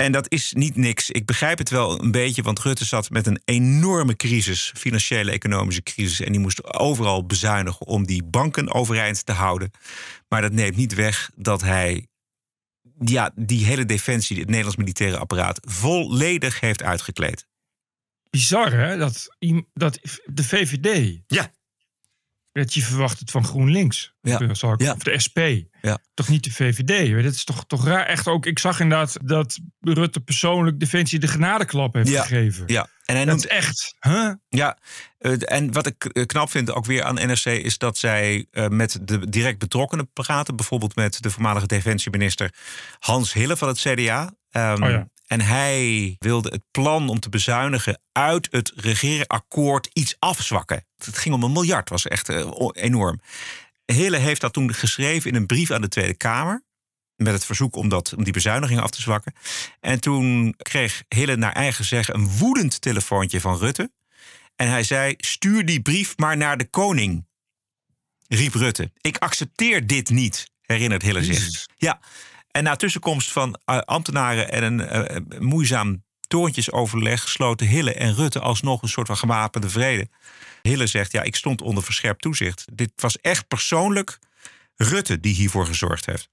En 0.00 0.12
dat 0.12 0.32
is 0.32 0.52
niet 0.52 0.76
niks. 0.76 1.10
Ik 1.10 1.26
begrijp 1.26 1.58
het 1.58 1.70
wel 1.70 2.02
een 2.02 2.10
beetje, 2.10 2.42
want 2.42 2.58
Rutte 2.58 2.84
zat 2.84 3.10
met 3.10 3.26
een 3.26 3.40
enorme 3.44 4.16
crisis, 4.16 4.72
financiële 4.76 5.30
economische 5.30 5.82
crisis. 5.82 6.20
En 6.20 6.32
die 6.32 6.40
moest 6.40 6.74
overal 6.74 7.26
bezuinigen 7.26 7.86
om 7.86 8.06
die 8.06 8.24
banken 8.24 8.74
overeind 8.74 9.26
te 9.26 9.32
houden. 9.32 9.70
Maar 10.28 10.40
dat 10.42 10.52
neemt 10.52 10.76
niet 10.76 10.94
weg 10.94 11.30
dat 11.34 11.60
hij 11.60 12.06
ja, 12.98 13.32
die 13.34 13.64
hele 13.64 13.84
defensie, 13.84 14.38
het 14.38 14.46
Nederlands 14.48 14.76
militaire 14.76 15.18
apparaat, 15.18 15.60
volledig 15.68 16.60
heeft 16.60 16.82
uitgekleed. 16.82 17.46
Bizar 18.30 18.72
hè, 18.72 18.96
dat, 18.96 19.36
dat 19.72 19.98
de 20.24 20.44
VVD, 20.44 21.18
Ja. 21.26 21.50
Dat 22.52 22.74
je 22.74 22.82
verwacht 22.82 23.18
het 23.18 23.30
van 23.30 23.44
GroenLinks, 23.44 24.14
Ja. 24.20 24.38
ik- 24.40 24.56
Ja. 24.80 24.92
of 24.92 25.02
de 25.02 25.18
SP. 25.26 25.38
Ja. 25.82 25.98
Toch 26.14 26.28
niet 26.28 26.44
de 26.44 26.50
VVD. 26.52 27.22
Dat 27.24 27.34
is 27.34 27.44
toch, 27.44 27.64
toch 27.66 27.84
raar. 27.86 28.06
Echt 28.06 28.26
ook, 28.28 28.46
ik 28.46 28.58
zag 28.58 28.80
inderdaad 28.80 29.16
dat 29.24 29.58
Rutte 29.80 30.20
persoonlijk 30.20 30.80
Defensie 30.80 31.18
de 31.18 31.28
genadeklap 31.28 31.94
heeft 31.94 32.08
Ja. 32.08 32.22
gegeven. 32.22 32.64
Ja, 32.66 32.82
en 33.04 33.14
hij 33.16 33.24
Dat 33.24 33.34
noemt 33.34 33.44
is 33.46 33.50
echt, 33.50 33.94
huh? 34.00 34.30
Ja, 34.48 34.78
eh, 35.18 35.32
en 35.52 35.72
wat 35.72 35.86
ik 35.86 36.04
eh, 36.04 36.26
knap 36.26 36.50
vind 36.50 36.72
ook 36.72 36.86
weer 36.86 37.02
aan 37.02 37.14
NRC 37.14 37.44
is 37.44 37.78
dat 37.78 37.98
zij 37.98 38.46
eh, 38.50 38.68
met 38.68 38.98
de 39.02 39.28
direct 39.28 39.58
betrokkenen 39.58 40.12
praten. 40.12 40.56
Bijvoorbeeld 40.56 40.94
met 40.96 41.22
de 41.22 41.30
voormalige 41.30 41.66
defensieminister 41.66 42.54
Hans 42.98 43.32
Hille 43.32 43.56
van 43.56 43.68
het 43.68 43.78
CDA. 43.78 44.32
Ehm, 44.50 44.82
Oh 44.82 44.90
ja. 44.90 45.08
En 45.30 45.40
hij 45.40 46.16
wilde 46.18 46.48
het 46.48 46.62
plan 46.70 47.08
om 47.08 47.20
te 47.20 47.28
bezuinigen 47.28 48.00
uit 48.12 48.48
het 48.50 48.72
regeerakkoord 48.76 49.88
iets 49.92 50.16
afzwakken. 50.18 50.86
Het 50.96 51.18
ging 51.18 51.34
om 51.34 51.42
een 51.42 51.52
miljard, 51.52 51.88
was 51.88 52.06
echt 52.06 52.28
eh, 52.28 52.68
enorm. 52.72 53.20
Hille 53.84 54.16
heeft 54.16 54.40
dat 54.40 54.52
toen 54.52 54.74
geschreven 54.74 55.30
in 55.30 55.36
een 55.36 55.46
brief 55.46 55.70
aan 55.70 55.80
de 55.80 55.88
Tweede 55.88 56.14
Kamer. 56.14 56.62
Met 57.16 57.32
het 57.32 57.44
verzoek 57.44 57.76
om, 57.76 57.88
dat, 57.88 58.14
om 58.16 58.24
die 58.24 58.32
bezuinigingen 58.32 58.82
af 58.82 58.90
te 58.90 59.00
zwakken. 59.00 59.34
En 59.80 60.00
toen 60.00 60.54
kreeg 60.56 61.02
Hille 61.08 61.36
naar 61.36 61.52
eigen 61.52 61.84
zeggen 61.84 62.14
een 62.14 62.28
woedend 62.28 62.80
telefoontje 62.80 63.40
van 63.40 63.58
Rutte. 63.58 63.90
En 64.56 64.68
hij 64.68 64.82
zei: 64.82 65.14
Stuur 65.16 65.66
die 65.66 65.82
brief 65.82 66.16
maar 66.16 66.36
naar 66.36 66.56
de 66.56 66.70
koning. 66.70 67.26
Riep 68.28 68.54
Rutte. 68.54 68.92
Ik 69.00 69.18
accepteer 69.18 69.86
dit 69.86 70.10
niet, 70.10 70.50
herinnert 70.62 71.02
Hille 71.02 71.24
zich. 71.24 71.66
Ja, 71.76 72.00
en 72.50 72.64
na 72.64 72.76
tussenkomst 72.76 73.32
van 73.32 73.58
eh, 73.64 73.78
ambtenaren 73.78 74.50
en 74.50 74.62
een 74.62 74.80
eh, 74.80 75.40
moeizaam 75.40 76.04
toontjesoverleg 76.28 77.28
sloten 77.28 77.66
Hille 77.66 77.94
en 77.94 78.14
Rutte 78.14 78.40
alsnog 78.40 78.82
een 78.82 78.88
soort 78.88 79.06
van 79.06 79.16
gewapende 79.16 79.68
vrede. 79.68 80.08
Hille 80.62 80.86
zegt: 80.86 81.12
Ja, 81.12 81.22
ik 81.22 81.36
stond 81.36 81.62
onder 81.62 81.82
verscherpt 81.82 82.22
toezicht. 82.22 82.64
Dit 82.72 82.92
was 82.96 83.20
echt 83.20 83.48
persoonlijk 83.48 84.18
Rutte 84.76 85.20
die 85.20 85.34
hiervoor 85.34 85.66
gezorgd 85.66 86.06
heeft. 86.06 86.28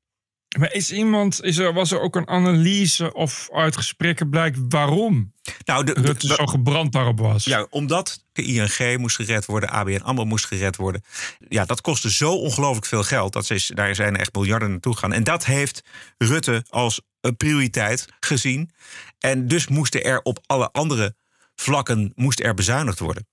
Maar 0.59 0.73
is 0.73 0.91
iemand, 0.91 1.43
is 1.43 1.57
er, 1.57 1.73
was 1.73 1.91
er 1.91 1.99
ook 1.99 2.15
een 2.15 2.27
analyse 2.27 3.13
of 3.13 3.49
uit 3.53 3.77
gesprekken 3.77 4.29
blijkt 4.29 4.57
waarom 4.69 5.33
Nou, 5.65 5.83
de, 5.85 5.93
de- 5.93 6.01
Rutte 6.01 6.27
zo 6.27 6.45
gebrand 6.45 6.91
daarop 6.91 7.19
was? 7.19 7.43
Ja, 7.45 7.67
omdat 7.69 8.23
de 8.31 8.43
ING 8.43 8.97
moest 8.97 9.15
gered 9.15 9.45
worden, 9.45 9.69
ABN 9.69 10.01
AMRO 10.01 10.25
moest 10.25 10.45
gered 10.45 10.75
worden. 10.75 11.03
Ja, 11.49 11.65
dat 11.65 11.81
kostte 11.81 12.11
zo 12.11 12.33
ongelooflijk 12.33 12.85
veel 12.85 13.03
geld. 13.03 13.33
Dat 13.33 13.49
is, 13.49 13.71
daar 13.75 13.95
zijn 13.95 14.15
echt 14.17 14.33
miljarden 14.35 14.69
naartoe 14.69 14.93
gegaan. 14.93 15.13
En 15.13 15.23
dat 15.23 15.45
heeft 15.45 15.81
Rutte 16.17 16.65
als 16.69 17.01
een 17.21 17.37
prioriteit 17.37 18.05
gezien. 18.19 18.71
En 19.19 19.47
dus 19.47 19.67
moesten 19.67 20.03
er 20.03 20.21
op 20.21 20.39
alle 20.45 20.71
andere 20.71 21.15
vlakken 21.55 22.11
moest 22.15 22.39
er 22.39 22.53
bezuinigd 22.53 22.99
worden. 22.99 23.27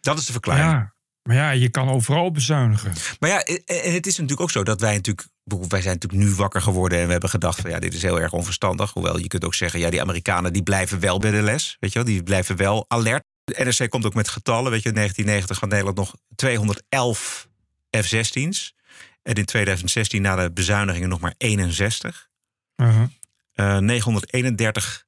Dat 0.00 0.18
is 0.18 0.26
de 0.26 0.32
verklaring. 0.32 0.66
Ja, 0.70 0.94
maar 1.22 1.36
ja, 1.36 1.50
je 1.50 1.68
kan 1.68 1.88
overal 1.88 2.30
bezuinigen. 2.30 2.92
Maar 3.20 3.30
ja, 3.30 3.40
en 3.42 3.92
het 3.92 4.06
is 4.06 4.12
natuurlijk 4.12 4.40
ook 4.40 4.50
zo 4.50 4.62
dat 4.64 4.80
wij 4.80 4.94
natuurlijk. 4.94 5.28
Wij 5.46 5.82
zijn 5.82 5.94
natuurlijk 5.94 6.22
nu 6.22 6.34
wakker 6.34 6.62
geworden 6.62 6.98
en 6.98 7.06
we 7.06 7.12
hebben 7.12 7.30
gedacht 7.30 7.60
van 7.60 7.70
ja, 7.70 7.78
dit 7.78 7.94
is 7.94 8.02
heel 8.02 8.20
erg 8.20 8.32
onverstandig. 8.32 8.92
Hoewel 8.92 9.18
je 9.18 9.26
kunt 9.26 9.44
ook 9.44 9.54
zeggen, 9.54 9.80
ja, 9.80 9.90
die 9.90 10.00
Amerikanen 10.00 10.52
die 10.52 10.62
blijven 10.62 11.00
wel 11.00 11.18
bij 11.18 11.30
de 11.30 11.42
les. 11.42 11.76
Weet 11.80 11.92
je 11.92 11.98
wel, 11.98 12.08
die 12.08 12.22
blijven 12.22 12.56
wel 12.56 12.84
alert. 12.88 13.24
De 13.44 13.64
NRC 13.64 13.90
komt 13.90 14.06
ook 14.06 14.14
met 14.14 14.28
getallen. 14.28 14.70
Weet 14.70 14.82
je, 14.82 14.88
in 14.88 14.94
1990 14.94 15.60
had 15.60 15.68
Nederland 15.68 15.96
nog 15.96 16.14
211 16.34 17.48
F-16's. 17.90 18.74
En 19.22 19.34
in 19.34 19.44
2016 19.44 20.22
na 20.22 20.36
de 20.36 20.52
bezuinigingen 20.52 21.08
nog 21.08 21.20
maar 21.20 21.34
61. 21.38 22.28
Uh-huh. 22.76 23.08
Eh, 23.52 23.78
931 23.78 25.06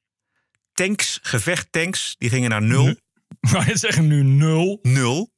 tanks, 0.73 1.19
gevechttanks, 1.23 2.15
die 2.19 2.29
gingen 2.29 2.51
naar 2.51 2.63
nul. 2.63 2.95
Maar 3.41 3.69
je 3.71 3.79
zeggen 3.79 4.07
nu 4.07 4.23
nul. 4.23 4.79
Nul. 4.83 5.31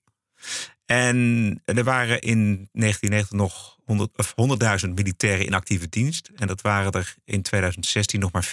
En 0.86 1.60
er 1.64 1.84
waren 1.84 2.20
in 2.20 2.68
1990 2.72 3.30
nog 3.30 3.78
100 3.96 4.10
of 4.16 4.34
100.000 4.86 4.94
militairen 4.94 5.46
in 5.46 5.54
actieve 5.54 5.88
dienst. 5.88 6.30
En 6.36 6.46
dat 6.46 6.60
waren 6.60 6.92
er 6.92 7.14
in 7.24 7.42
2016 7.42 8.20
nog 8.20 8.32
maar 8.32 8.44
40.000. 8.44 8.52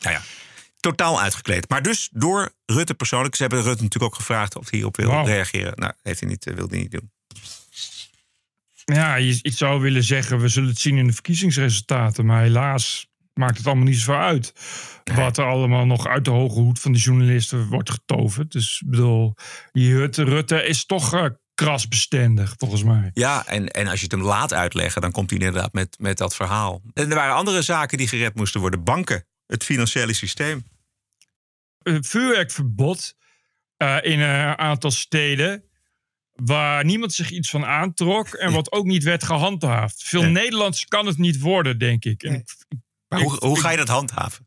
Nou 0.00 0.14
ja, 0.14 0.22
totaal 0.80 1.20
uitgekleed. 1.20 1.68
Maar 1.68 1.82
dus 1.82 2.08
door 2.12 2.52
Rutte 2.66 2.94
persoonlijk. 2.94 3.34
Ze 3.34 3.42
hebben 3.42 3.62
Rutte 3.62 3.82
natuurlijk 3.82 4.12
ook 4.12 4.18
gevraagd 4.18 4.56
of 4.56 4.70
hij 4.70 4.78
hierop 4.78 4.96
wil 4.96 5.26
reageren. 5.26 5.72
Nou, 5.76 5.92
heeft 6.02 6.20
hij 6.20 6.28
niet, 6.28 6.46
eh, 6.46 6.54
wilde 6.54 6.74
hij 6.74 6.82
niet 6.82 6.90
doen. 6.90 7.12
Ja, 8.84 9.14
je, 9.14 9.38
ik 9.42 9.52
zou 9.52 9.80
willen 9.80 10.04
zeggen, 10.04 10.40
we 10.40 10.48
zullen 10.48 10.68
het 10.68 10.78
zien 10.78 10.98
in 10.98 11.06
de 11.06 11.12
verkiezingsresultaten. 11.12 12.26
Maar 12.26 12.42
helaas 12.42 13.06
maakt 13.34 13.56
het 13.56 13.66
allemaal 13.66 13.84
niet 13.84 13.98
zoveel 13.98 14.20
uit. 14.22 14.52
Wat 15.14 15.38
er 15.38 15.44
allemaal 15.44 15.86
nog 15.86 16.06
uit 16.06 16.24
de 16.24 16.30
hoge 16.30 16.60
hoed 16.60 16.80
van 16.80 16.92
de 16.92 16.98
journalisten 16.98 17.66
wordt 17.66 17.90
getoverd. 17.90 18.52
Dus 18.52 18.80
ik 18.84 18.90
bedoel, 18.90 19.34
die 19.72 19.96
Rutte, 19.96 20.24
Rutte 20.24 20.62
is 20.62 20.86
toch 20.86 21.14
eh, 21.14 21.26
krasbestendig, 21.54 22.54
volgens 22.58 22.82
mij. 22.82 23.10
Ja, 23.14 23.46
en, 23.46 23.68
en 23.68 23.86
als 23.86 23.98
je 23.98 24.02
het 24.06 24.12
hem 24.14 24.22
laat 24.24 24.52
uitleggen, 24.52 25.00
dan 25.02 25.10
komt 25.10 25.30
hij 25.30 25.38
inderdaad 25.38 25.72
met, 25.72 25.96
met 25.98 26.18
dat 26.18 26.34
verhaal. 26.34 26.82
En 26.94 27.08
er 27.10 27.14
waren 27.16 27.34
andere 27.34 27.62
zaken 27.62 27.98
die 27.98 28.08
gered 28.08 28.34
moesten 28.34 28.60
worden. 28.60 28.84
Banken, 28.84 29.26
het 29.46 29.64
financiële 29.64 30.12
systeem. 30.12 30.64
Een 31.82 32.04
vuurwerkverbod 32.04 33.14
eh, 33.76 33.96
in 34.02 34.20
een 34.20 34.58
aantal 34.58 34.90
steden. 34.90 35.64
Waar 36.32 36.84
niemand 36.84 37.12
zich 37.12 37.30
iets 37.30 37.50
van 37.50 37.64
aantrok. 37.64 38.28
En 38.28 38.52
wat 38.52 38.72
ook 38.72 38.84
niet 38.84 39.02
werd 39.02 39.24
gehandhaafd. 39.24 40.02
Veel 40.04 40.22
Nee. 40.22 40.30
Nederlands 40.30 40.84
kan 40.84 41.06
het 41.06 41.18
niet 41.18 41.38
worden, 41.40 41.78
denk 41.78 42.04
ik. 42.04 42.22
En 42.22 42.34
ik- 42.34 42.54
Maar 43.08 43.20
hoe, 43.20 43.36
hoe 43.38 43.60
ga 43.60 43.70
je 43.70 43.76
dat 43.76 43.88
handhaven? 43.88 44.43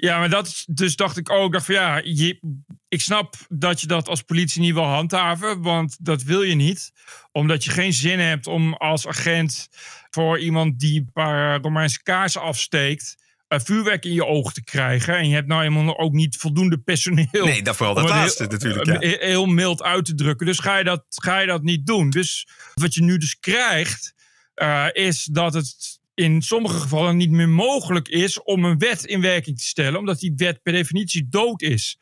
Ja, 0.00 0.18
maar 0.18 0.30
dat 0.30 0.46
is, 0.46 0.66
dus 0.70 0.96
dacht 0.96 1.16
ik 1.16 1.30
ook, 1.30 1.52
dacht 1.52 1.64
van 1.66 1.74
ja, 1.74 2.00
je, 2.04 2.40
ik 2.88 3.00
snap 3.00 3.34
dat 3.48 3.80
je 3.80 3.86
dat 3.86 4.08
als 4.08 4.22
politie 4.22 4.60
niet 4.60 4.74
wil 4.74 4.84
handhaven, 4.84 5.62
want 5.62 5.96
dat 6.00 6.22
wil 6.22 6.42
je 6.42 6.54
niet, 6.54 6.92
omdat 7.32 7.64
je 7.64 7.70
geen 7.70 7.92
zin 7.92 8.18
hebt 8.18 8.46
om 8.46 8.74
als 8.74 9.06
agent 9.06 9.68
voor 10.10 10.38
iemand 10.38 10.78
die 10.80 11.00
een 11.00 11.12
paar 11.12 11.60
Romeinse 11.60 12.02
kaarsen 12.02 12.40
afsteekt, 12.40 13.16
eh, 13.48 13.58
vuurwerk 13.60 14.04
in 14.04 14.12
je 14.12 14.26
ogen 14.26 14.52
te 14.52 14.64
krijgen. 14.64 15.16
En 15.16 15.28
je 15.28 15.34
hebt 15.34 15.48
nou 15.48 15.62
helemaal 15.62 15.98
ook 15.98 16.12
niet 16.12 16.36
voldoende 16.36 16.78
personeel. 16.78 17.44
Nee, 17.44 17.62
dat 17.62 17.76
vooral 17.76 17.94
dat 17.94 18.08
laatste 18.08 18.42
heel- 18.42 18.52
natuurlijk, 18.52 19.02
ja. 19.02 19.18
Heel 19.26 19.46
mild 19.46 19.82
uit 19.82 20.04
te 20.04 20.14
drukken. 20.14 20.46
Dus 20.46 20.58
ga 20.58 20.78
je 20.78 20.84
dat, 20.84 21.04
ga 21.08 21.38
je 21.38 21.46
dat 21.46 21.62
niet 21.62 21.86
doen. 21.86 22.10
Dus 22.10 22.48
wat 22.74 22.94
je 22.94 23.02
nu 23.02 23.16
dus 23.18 23.38
krijgt, 23.38 24.14
eh, 24.54 24.86
is 24.92 25.24
dat 25.24 25.54
het 25.54 25.97
in 26.18 26.42
sommige 26.42 26.78
gevallen 26.80 27.16
niet 27.16 27.30
meer 27.30 27.48
mogelijk 27.48 28.08
is 28.08 28.42
om 28.42 28.64
een 28.64 28.78
wet 28.78 29.04
in 29.04 29.20
werking 29.20 29.58
te 29.58 29.64
stellen, 29.64 29.98
omdat 29.98 30.18
die 30.18 30.32
wet 30.36 30.62
per 30.62 30.72
definitie 30.72 31.26
dood 31.30 31.62
is. 31.62 31.98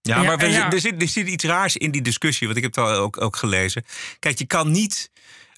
Ja, 0.00 0.16
Ja, 0.16 0.22
maar 0.22 0.38
we- 0.38 0.44
en 0.44 0.50
ja. 0.50 0.72
Er, 0.72 0.80
zit, 0.80 1.02
er 1.02 1.08
zit 1.08 1.28
iets 1.28 1.44
raars 1.44 1.76
in 1.76 1.90
die 1.90 2.02
discussie, 2.02 2.46
want 2.46 2.58
ik 2.58 2.64
heb 2.64 2.74
het 2.74 2.84
al 2.84 2.92
ook, 2.96 3.20
ook 3.20 3.36
gelezen. 3.36 3.84
Kijk, 4.18 4.38
je 4.38 4.46
kan 4.46 4.70
niet 4.70 5.10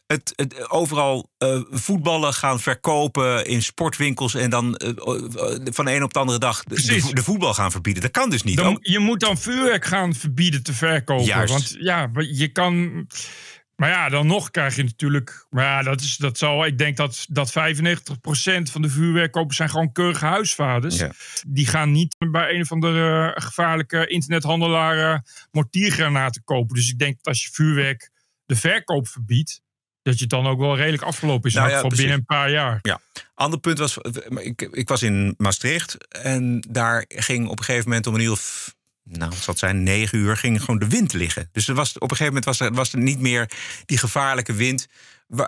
het, 0.06 0.32
het 0.36 0.70
overal 0.70 1.30
eh, 1.38 1.60
voetballen 1.70 2.34
gaan 2.34 2.60
verkopen 2.60 3.46
in 3.46 3.62
sportwinkels 3.62 4.34
en 4.34 4.50
dan 4.50 4.76
eh, 4.76 4.88
eh, 4.88 4.96
van 5.64 5.84
de 5.84 5.94
een 5.94 6.02
op 6.02 6.12
de 6.12 6.18
andere 6.18 6.38
dag 6.38 6.64
de, 6.64 6.74
de, 6.82 7.10
de 7.14 7.22
voetbal 7.22 7.54
gaan 7.54 7.70
verbieden. 7.70 8.02
Dat 8.02 8.10
kan 8.10 8.30
dus 8.30 8.42
niet. 8.42 8.56
Dan, 8.56 8.66
Ook- 8.66 8.78
je 8.86 8.98
moet 8.98 9.20
dan 9.20 9.38
vuurwerk 9.38 9.84
gaan 9.84 10.14
verbieden 10.14 10.62
te 10.62 10.72
verkopen. 10.72 11.24
Juist. 11.24 11.52
Want 11.52 11.76
ja, 11.78 12.10
je 12.30 12.48
kan. 12.48 13.06
Maar 13.76 13.88
ja, 13.88 14.08
dan 14.08 14.26
nog 14.26 14.50
krijg 14.50 14.76
je 14.76 14.82
natuurlijk. 14.82 15.46
Maar 15.50 15.64
ja, 15.64 15.82
dat, 15.82 16.00
is, 16.00 16.16
dat 16.16 16.38
zal. 16.38 16.66
Ik 16.66 16.78
denk 16.78 16.96
dat, 16.96 17.26
dat 17.28 17.50
95% 17.50 17.52
van 18.62 18.82
de 18.82 18.88
vuurwerkkopers 18.88 19.56
zijn 19.56 19.70
gewoon 19.70 19.92
keurige 19.92 20.26
huisvaders. 20.26 20.98
Ja. 20.98 21.12
Die 21.46 21.66
gaan 21.66 21.92
niet 21.92 22.16
bij 22.18 22.54
een 22.54 22.60
of 22.60 22.72
andere 22.72 23.32
eh, 23.32 23.42
gevaarlijke 23.42 24.06
internethandelaar 24.06 25.12
eh, 25.12 25.18
mortiergranaten 25.50 26.44
kopen. 26.44 26.76
Dus 26.76 26.90
ik 26.90 26.98
denk 26.98 27.16
dat 27.16 27.26
als 27.26 27.42
je 27.42 27.50
vuurwerk 27.52 28.10
de 28.46 28.56
verkoop 28.56 29.08
verbiedt. 29.08 29.60
Dat 30.02 30.14
je 30.14 30.20
het 30.20 30.30
dan 30.30 30.46
ook 30.46 30.58
wel 30.58 30.76
redelijk 30.76 31.02
afgelopen 31.02 31.48
is. 31.48 31.54
Nou 31.54 31.68
ja, 31.68 31.74
geval 31.74 31.90
binnen 31.90 32.16
een 32.16 32.24
paar 32.24 32.50
jaar. 32.50 32.78
Ja. 32.82 33.00
Ander 33.34 33.60
punt 33.60 33.78
was, 33.78 33.98
ik, 34.34 34.62
ik 34.62 34.88
was 34.88 35.02
in 35.02 35.34
Maastricht 35.36 36.08
en 36.08 36.64
daar 36.68 37.04
ging 37.08 37.48
op 37.48 37.58
een 37.58 37.64
gegeven 37.64 37.88
moment 37.88 38.06
om 38.06 38.14
een 38.14 38.20
uur 38.20 38.30
of 38.30 38.74
nou, 39.04 39.32
het 39.32 39.42
zal 39.42 39.56
zijn, 39.56 39.82
negen 39.82 40.18
uur 40.18 40.36
ging 40.36 40.60
gewoon 40.60 40.78
de 40.78 40.88
wind 40.88 41.12
liggen. 41.12 41.48
Dus 41.52 41.68
er 41.68 41.74
was, 41.74 41.94
op 41.94 42.10
een 42.10 42.16
gegeven 42.16 42.26
moment 42.26 42.44
was 42.44 42.60
er, 42.60 42.72
was 42.72 42.92
er 42.92 42.98
niet 42.98 43.20
meer 43.20 43.50
die 43.84 43.98
gevaarlijke 43.98 44.52
wind. 44.52 44.86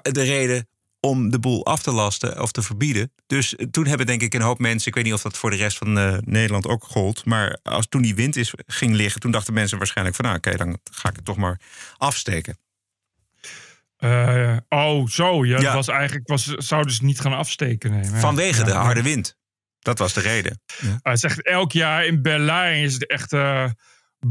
De 0.02 0.22
reden 0.22 0.68
om 1.00 1.30
de 1.30 1.38
boel 1.38 1.66
af 1.66 1.82
te 1.82 1.90
lasten 1.90 2.42
of 2.42 2.52
te 2.52 2.62
verbieden. 2.62 3.12
Dus 3.26 3.56
eh, 3.56 3.66
toen 3.66 3.86
hebben 3.86 4.06
denk 4.06 4.22
ik 4.22 4.34
een 4.34 4.40
hoop 4.40 4.58
mensen... 4.58 4.88
ik 4.88 4.94
weet 4.94 5.04
niet 5.04 5.12
of 5.12 5.22
dat 5.22 5.36
voor 5.36 5.50
de 5.50 5.56
rest 5.56 5.78
van 5.78 5.98
eh, 5.98 6.16
Nederland 6.20 6.66
ook 6.66 6.84
gold... 6.84 7.24
maar 7.24 7.58
als 7.62 7.86
toen 7.88 8.02
die 8.02 8.14
wind 8.14 8.36
is, 8.36 8.54
ging 8.66 8.94
liggen... 8.94 9.20
toen 9.20 9.30
dachten 9.30 9.54
mensen 9.54 9.78
waarschijnlijk 9.78 10.16
van... 10.16 10.24
nou, 10.24 10.36
oké, 10.36 10.56
dan 10.56 10.78
ga 10.90 11.08
ik 11.08 11.16
het 11.16 11.24
toch 11.24 11.36
maar 11.36 11.60
afsteken. 11.96 12.58
Eh, 13.96 14.56
oh, 14.68 15.08
zo. 15.08 15.44
Ja, 15.44 15.58
Ja. 15.58 15.64
Het 15.64 15.74
was 15.74 15.88
eigenlijk, 15.88 16.28
was, 16.28 16.44
zouden 16.44 16.94
ze 16.94 17.04
niet 17.04 17.20
gaan 17.20 17.32
afsteken. 17.32 17.90
Nee, 17.90 18.04
Vanwege 18.04 18.58
ja, 18.58 18.64
de 18.64 18.72
harde 18.72 19.02
wind. 19.02 19.36
Dat 19.84 19.98
was 19.98 20.12
de 20.12 20.20
reden. 20.20 20.60
Uh, 20.84 20.94
het 21.02 21.16
is 21.16 21.22
echt 21.22 21.42
elk 21.42 21.72
jaar 21.72 22.06
in 22.06 22.22
Berlijn 22.22 22.82
is 22.82 22.92
het 22.92 23.06
echt 23.06 23.32
eh 23.32 23.70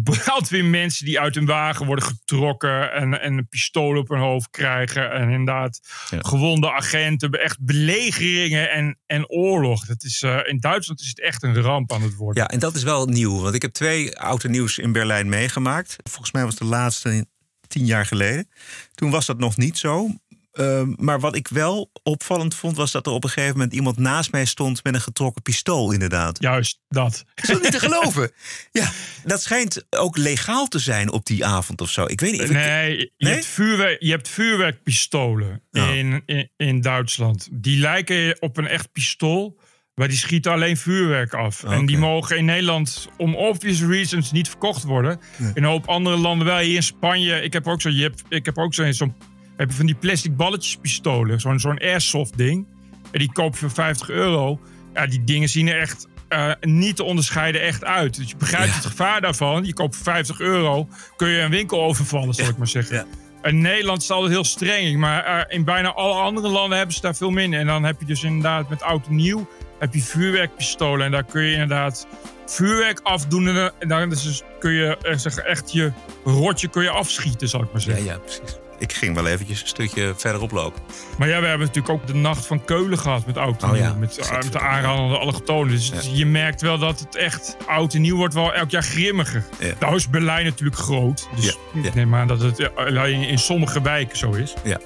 brandweermensen 0.02 1.06
die 1.06 1.20
uit 1.20 1.36
hun 1.36 1.46
wagen 1.46 1.86
worden 1.86 2.06
getrokken 2.06 2.94
en, 2.94 3.22
en 3.22 3.38
een 3.38 3.48
pistool 3.48 3.98
op 3.98 4.10
hun 4.10 4.20
hoofd 4.20 4.50
krijgen. 4.50 5.12
En 5.12 5.30
inderdaad 5.30 5.80
gewonde 6.10 6.72
agenten, 6.72 7.32
echt 7.32 7.58
belegeringen 7.62 8.72
en, 8.72 9.00
en 9.06 9.30
oorlog. 9.30 9.86
Dat 9.86 10.04
is, 10.04 10.22
eh, 10.22 10.40
in 10.44 10.60
Duitsland 10.60 11.02
is 11.02 11.08
het 11.08 11.22
echt 11.22 11.44
een 11.44 11.62
ramp 11.62 11.92
aan 11.92 12.02
het 12.02 12.16
worden. 12.16 12.44
Ja, 12.44 12.50
en 12.50 12.60
dat 12.60 12.76
is 12.76 12.84
wel 12.84 13.06
nieuw. 13.06 13.42
Want 13.42 13.56
ik 13.56 13.62
heb 13.62 13.72
twee 13.72 14.18
oude 14.18 14.50
nieuws 14.50 14.78
in 14.78 14.92
Berlijn 14.92 15.30
meegemaakt. 15.30 15.96
Volgens 16.04 16.32
mij 16.32 16.44
was 16.44 16.56
de 16.56 16.66
laatste 16.66 17.26
tien 17.68 17.86
jaar 17.86 18.06
geleden. 18.06 18.50
Toen 18.94 19.12
was 19.12 19.26
dat 19.26 19.38
nog 19.38 19.58
niet 19.58 19.78
zo. 19.78 20.10
Ehm, 20.54 20.94
maar 20.98 21.20
wat 21.20 21.36
ik 21.36 21.48
wel 21.48 21.92
opvallend 22.04 22.56
vond, 22.56 22.76
was 22.78 22.92
dat 22.92 23.06
er 23.06 23.12
op 23.12 23.24
een 23.24 23.30
gegeven 23.30 23.56
moment 23.56 23.74
iemand 23.74 23.98
naast 23.98 24.32
mij 24.32 24.46
stond 24.46 24.84
met 24.84 24.94
een 24.94 25.02
getrokken 25.02 25.42
pistool, 25.42 25.92
inderdaad. 25.92 26.42
Juist 26.42 26.80
dat. 26.88 27.24
Is 27.36 27.48
dat 27.48 27.62
niet 27.62 27.72
te 27.72 27.80
geloven? 27.90 28.32
Ja, 28.72 28.90
dat 29.26 29.42
schijnt 29.42 29.86
ook 29.90 30.18
legaal 30.18 30.68
te 30.68 30.80
zijn 30.80 31.12
op 31.12 31.26
die 31.26 31.46
avond 31.46 31.82
of 31.82 31.90
zo. 31.90 32.06
Ik 32.06 32.20
weet 32.20 32.32
niet. 32.32 32.42
ik- 32.42 32.50
Nee, 32.52 33.12
je? 33.18 33.28
Hebt 33.28 33.46
vuurwerk, 33.46 34.02
je 34.02 34.10
hebt 34.12 34.30
vuurwerkpistolen 34.30 35.62
Ja. 35.72 35.88
in, 35.90 36.22
in, 36.26 36.50
in 36.58 36.82
Duitsland. 36.82 37.48
Die 37.52 37.80
lijken 37.80 38.42
op 38.42 38.58
een 38.58 38.68
echt 38.68 38.92
pistool, 38.92 39.60
maar 39.96 40.08
die 40.08 40.18
schieten 40.18 40.52
alleen 40.52 40.78
vuurwerk 40.78 41.34
af. 41.34 41.64
En 41.64 41.86
die 41.86 41.98
mogen 41.98 42.38
in 42.38 42.46
Nederland 42.46 43.08
om 43.18 43.36
obvious 43.36 43.82
reasons 43.82 44.32
niet 44.32 44.50
verkocht 44.50 44.84
worden. 44.84 45.20
In 45.38 45.52
een 45.54 45.64
hoop 45.64 45.88
andere 45.88 46.18
landen 46.18 46.48
wel. 46.48 46.58
Hier 46.58 46.76
in 46.76 46.84
Spanje, 46.84 47.42
ik 47.42 47.54
heb 47.54 47.68
ook 47.68 47.82
zo, 47.82 47.90
je 47.90 48.02
hebt, 48.02 48.24
ik 48.30 48.46
heb 48.46 48.58
ook 48.58 48.74
zo'n 48.74 48.94
zo'n- 48.94 49.16
heb 49.58 49.70
je 49.70 49.76
van 49.76 49.86
die 49.86 49.96
plastic 49.96 50.36
balletjes 50.36 50.76
pistolen, 50.78 51.40
zo'n 51.40 51.60
zo'n 51.60 51.78
airsoft 51.80 52.38
ding. 52.38 52.68
En 53.12 53.20
die 53.20 53.32
koop 53.32 53.54
je 53.54 53.60
voor 53.60 53.72
50 53.72 54.10
euro. 54.10 54.60
Ja, 54.94 55.06
die 55.08 55.24
dingen 55.24 55.50
zien 55.50 55.68
er 55.68 55.80
echt 55.80 56.08
eh, 56.28 56.52
niet 56.62 56.96
te 56.96 57.04
onderscheiden 57.04 57.62
echt 57.62 57.84
uit. 57.84 58.16
Dus 58.16 58.30
je 58.30 58.36
begrijpt 58.38 58.76
het 58.76 58.86
gevaar 58.86 59.22
daarvan. 59.22 59.66
Je 59.66 59.74
koopt 59.74 59.96
voor 59.96 60.04
50 60.14 60.40
euro, 60.40 60.88
kun 61.16 61.28
je 61.28 61.40
een 61.42 61.50
winkel 61.50 61.84
overvallen, 61.84 62.34
zal 62.34 62.48
ik 62.48 62.58
maar 62.58 62.68
zeggen. 62.68 63.06
In 63.44 63.62
Nederland 63.62 63.98
is 64.02 64.08
het 64.08 64.14
altijd 64.18 64.34
heel 64.34 64.44
streng, 64.44 64.98
maar 64.98 65.24
eh, 65.26 65.56
in 65.58 65.64
bijna 65.64 65.94
alle 65.94 66.14
andere 66.22 66.48
landen 66.48 66.78
hebben 66.78 66.96
ze 66.96 67.02
daar 67.02 67.16
veel 67.16 67.30
minder. 67.30 67.60
En 67.60 67.66
dan 67.68 67.84
heb 67.84 68.00
je 68.00 68.06
dus 68.06 68.24
inderdaad 68.24 68.70
met 68.70 68.82
oud 68.82 69.08
en 69.08 69.16
nieuw 69.16 69.48
heb 69.80 69.94
je 69.94 70.02
vuurwerkpistolen. 70.02 71.06
En 71.06 71.12
daar 71.12 71.24
kun 71.26 71.42
je 71.44 71.52
inderdaad 71.52 72.08
vuurwerk 72.46 73.00
afdoen. 73.00 73.48
En 73.48 73.88
dan- 73.88 74.10
dus 74.10 74.42
kun 74.60 74.72
je 74.72 74.98
eh, 74.98 75.18
zeg, 75.18 75.38
echt 75.38 75.72
je 75.74 75.92
rotje 76.24 76.68
kun 76.68 76.84
je 76.84 76.90
afschieten, 76.90 77.50
zal 77.50 77.62
ik 77.62 77.72
maar 77.72 77.82
Ja, 77.82 77.88
zeggen. 77.88 78.06
ja, 78.06 78.18
precies. 78.18 78.58
Ik 78.84 78.94
ging 78.94 79.16
wel 79.16 79.28
eventjes 79.28 79.62
een 79.62 79.68
stukje 79.68 80.14
verderop 80.18 80.52
lopen. 80.52 80.82
Maar 81.18 81.28
ja, 81.28 81.40
we 81.42 81.48
hebben 81.48 81.68
natuurlijk 81.68 81.94
ook 81.94 82.08
de 82.08 82.14
nacht 82.14 82.46
van 82.46 82.66
Keulen 82.66 82.98
gehad 83.00 83.26
met 83.26 83.38
oud 83.38 83.62
en 83.64 83.68
Oh 83.68 83.74
nieuw. 83.74 83.84
ja, 83.84 83.94
met, 83.94 84.30
met 84.44 84.52
de 84.52 84.60
aanrandende 84.60 85.18
allochtonen. 85.18 85.70
Dus 85.72 85.92
je 86.14 86.26
merkt 86.26 86.62
wel 86.62 86.78
dat 86.78 87.00
het 87.00 87.16
echt 87.16 87.58
oud 87.68 87.94
en 87.94 88.02
nieuw 88.02 88.16
wordt 88.18 88.34
wel 88.34 88.54
elk 88.54 88.70
jaar 88.70 88.84
grimmiger. 88.84 89.46
Ja. 89.60 89.74
Nou 89.80 89.96
is 89.96 90.10
Berlijn 90.10 90.46
natuurlijk 90.46 90.78
groot. 90.80 91.28
Dus 91.36 91.58
ik 91.84 91.94
neem 91.94 92.16
aan 92.16 92.28
dat 92.28 92.42
het 92.42 92.60
eh, 92.60 92.68
alleen 92.76 93.22
in 93.28 93.40
sommige 93.40 93.82
wijken 93.82 94.18
zo 94.18 94.32
is. 94.32 94.54
Ja. 94.64 94.80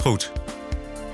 Goed. 0.00 0.32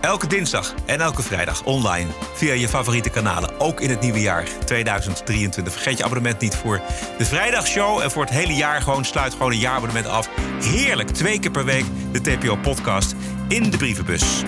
Elke 0.02 0.26
dinsdag 0.26 0.74
en 0.86 1.00
elke 1.00 1.22
vrijdag 1.22 1.64
online 1.64 2.10
via 2.34 2.52
je 2.52 2.68
favoriete 2.68 3.10
kanalen. 3.10 3.60
Ook 3.60 3.80
in 3.80 3.90
het 3.90 4.00
nieuwe 4.00 4.20
jaar 4.20 4.44
2023. 4.64 5.72
Vergeet 5.72 5.98
je 5.98 6.04
abonnement 6.04 6.40
niet 6.40 6.54
voor 6.54 6.80
de 7.18 7.24
vrijdagshow. 7.24 8.00
En 8.00 8.10
voor 8.10 8.22
het 8.22 8.32
hele 8.32 8.54
jaar 8.54 8.82
gewoon 8.82 9.04
sluit 9.04 9.32
gewoon 9.32 9.52
een 9.52 9.58
jaarabonnement 9.58 10.06
af. 10.06 10.28
Heerlijk. 10.62 11.10
Twee 11.10 11.38
keer 11.38 11.50
per 11.50 11.64
week 11.64 11.84
de 12.12 12.20
TPO 12.20 12.56
podcast 12.56 13.14
in 13.48 13.70
de 13.70 13.76
brievenbus. 13.76 14.42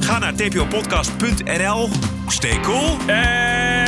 Ga 0.00 0.18
naar 0.18 0.34
tpopodcast.nl. 0.34 1.88
Stay 2.28 2.60
cool. 2.60 2.96
En 3.06 3.84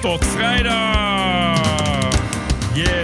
tot 0.00 0.24
vrijdag! 0.24 1.62
Yeah! 2.72 3.03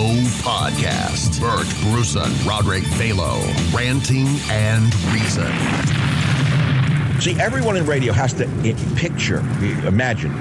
Podcast. 0.00 1.40
Bert 1.40 1.68
Bruson, 1.82 2.30
Roderick 2.46 2.84
Balo, 2.98 3.38
Ranting 3.74 4.26
and 4.48 4.94
Reason. 5.12 5.52
See, 7.20 7.38
everyone 7.38 7.76
in 7.76 7.84
radio 7.84 8.12
has 8.14 8.32
to 8.34 8.46
picture, 8.96 9.40
imagine. 9.86 10.32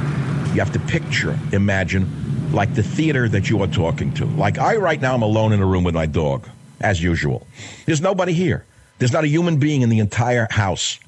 You 0.54 0.60
have 0.60 0.72
to 0.72 0.80
picture, 0.80 1.38
imagine, 1.52 2.52
like 2.54 2.74
the 2.74 2.84
theater 2.84 3.28
that 3.28 3.50
you 3.50 3.62
are 3.62 3.68
talking 3.68 4.14
to. 4.14 4.26
Like 4.26 4.58
I, 4.58 4.78
right 4.78 5.00
now, 5.02 5.14
I'm 5.14 5.24
alone 5.24 5.52
in 5.52 5.60
a 5.60 5.66
room 5.66 5.84
with 5.84 5.94
my 5.94 6.06
dog, 6.06 6.48
as 6.80 7.04
usual. 7.04 7.46
There's 7.86 8.02
nobody 8.02 8.32
here. 8.32 8.66
There's 8.98 9.12
not 9.12 9.26
a 9.26 9.28
human 9.28 9.58
being 9.58 9.82
in 9.82 9.90
the 9.90 10.00
entire 10.00 10.48
house. 10.50 11.00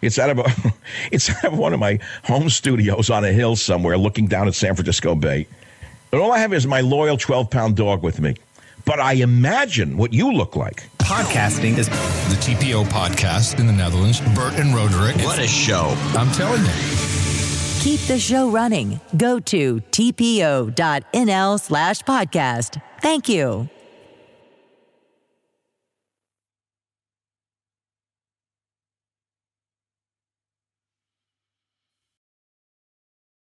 It's 0.00 0.18
out 0.18 0.30
of 0.30 0.38
a, 0.38 0.74
it's 1.10 1.28
out 1.28 1.52
of 1.52 1.58
one 1.58 1.74
of 1.74 1.80
my 1.80 1.98
home 2.22 2.50
studios 2.50 3.10
on 3.10 3.24
a 3.24 3.32
hill 3.32 3.56
somewhere, 3.56 3.98
looking 3.98 4.28
down 4.28 4.46
at 4.46 4.54
San 4.54 4.76
Francisco 4.76 5.16
Bay. 5.16 5.48
And 6.16 6.22
all 6.22 6.32
I 6.32 6.38
have 6.38 6.54
is 6.54 6.66
my 6.66 6.80
loyal 6.80 7.18
12 7.18 7.50
pound 7.50 7.76
dog 7.76 8.02
with 8.02 8.22
me. 8.22 8.36
But 8.86 9.00
I 9.00 9.12
imagine 9.16 9.98
what 9.98 10.14
you 10.14 10.32
look 10.32 10.56
like. 10.56 10.88
Podcasting 10.96 11.76
is 11.76 11.90
the 11.90 12.36
TPO 12.40 12.86
podcast 12.86 13.60
in 13.60 13.66
the 13.66 13.72
Netherlands. 13.74 14.22
Bert 14.34 14.54
and 14.54 14.74
Roderick. 14.74 15.16
What 15.16 15.38
a 15.38 15.46
show. 15.46 15.94
I'm 16.16 16.32
telling 16.32 16.62
you. 16.62 16.72
Keep 17.80 18.00
the 18.08 18.18
show 18.18 18.48
running. 18.48 18.98
Go 19.18 19.40
to 19.40 19.82
tpo.nl 19.92 21.60
slash 21.60 22.00
podcast. 22.00 22.80
Thank 23.02 23.28
you. 23.28 23.68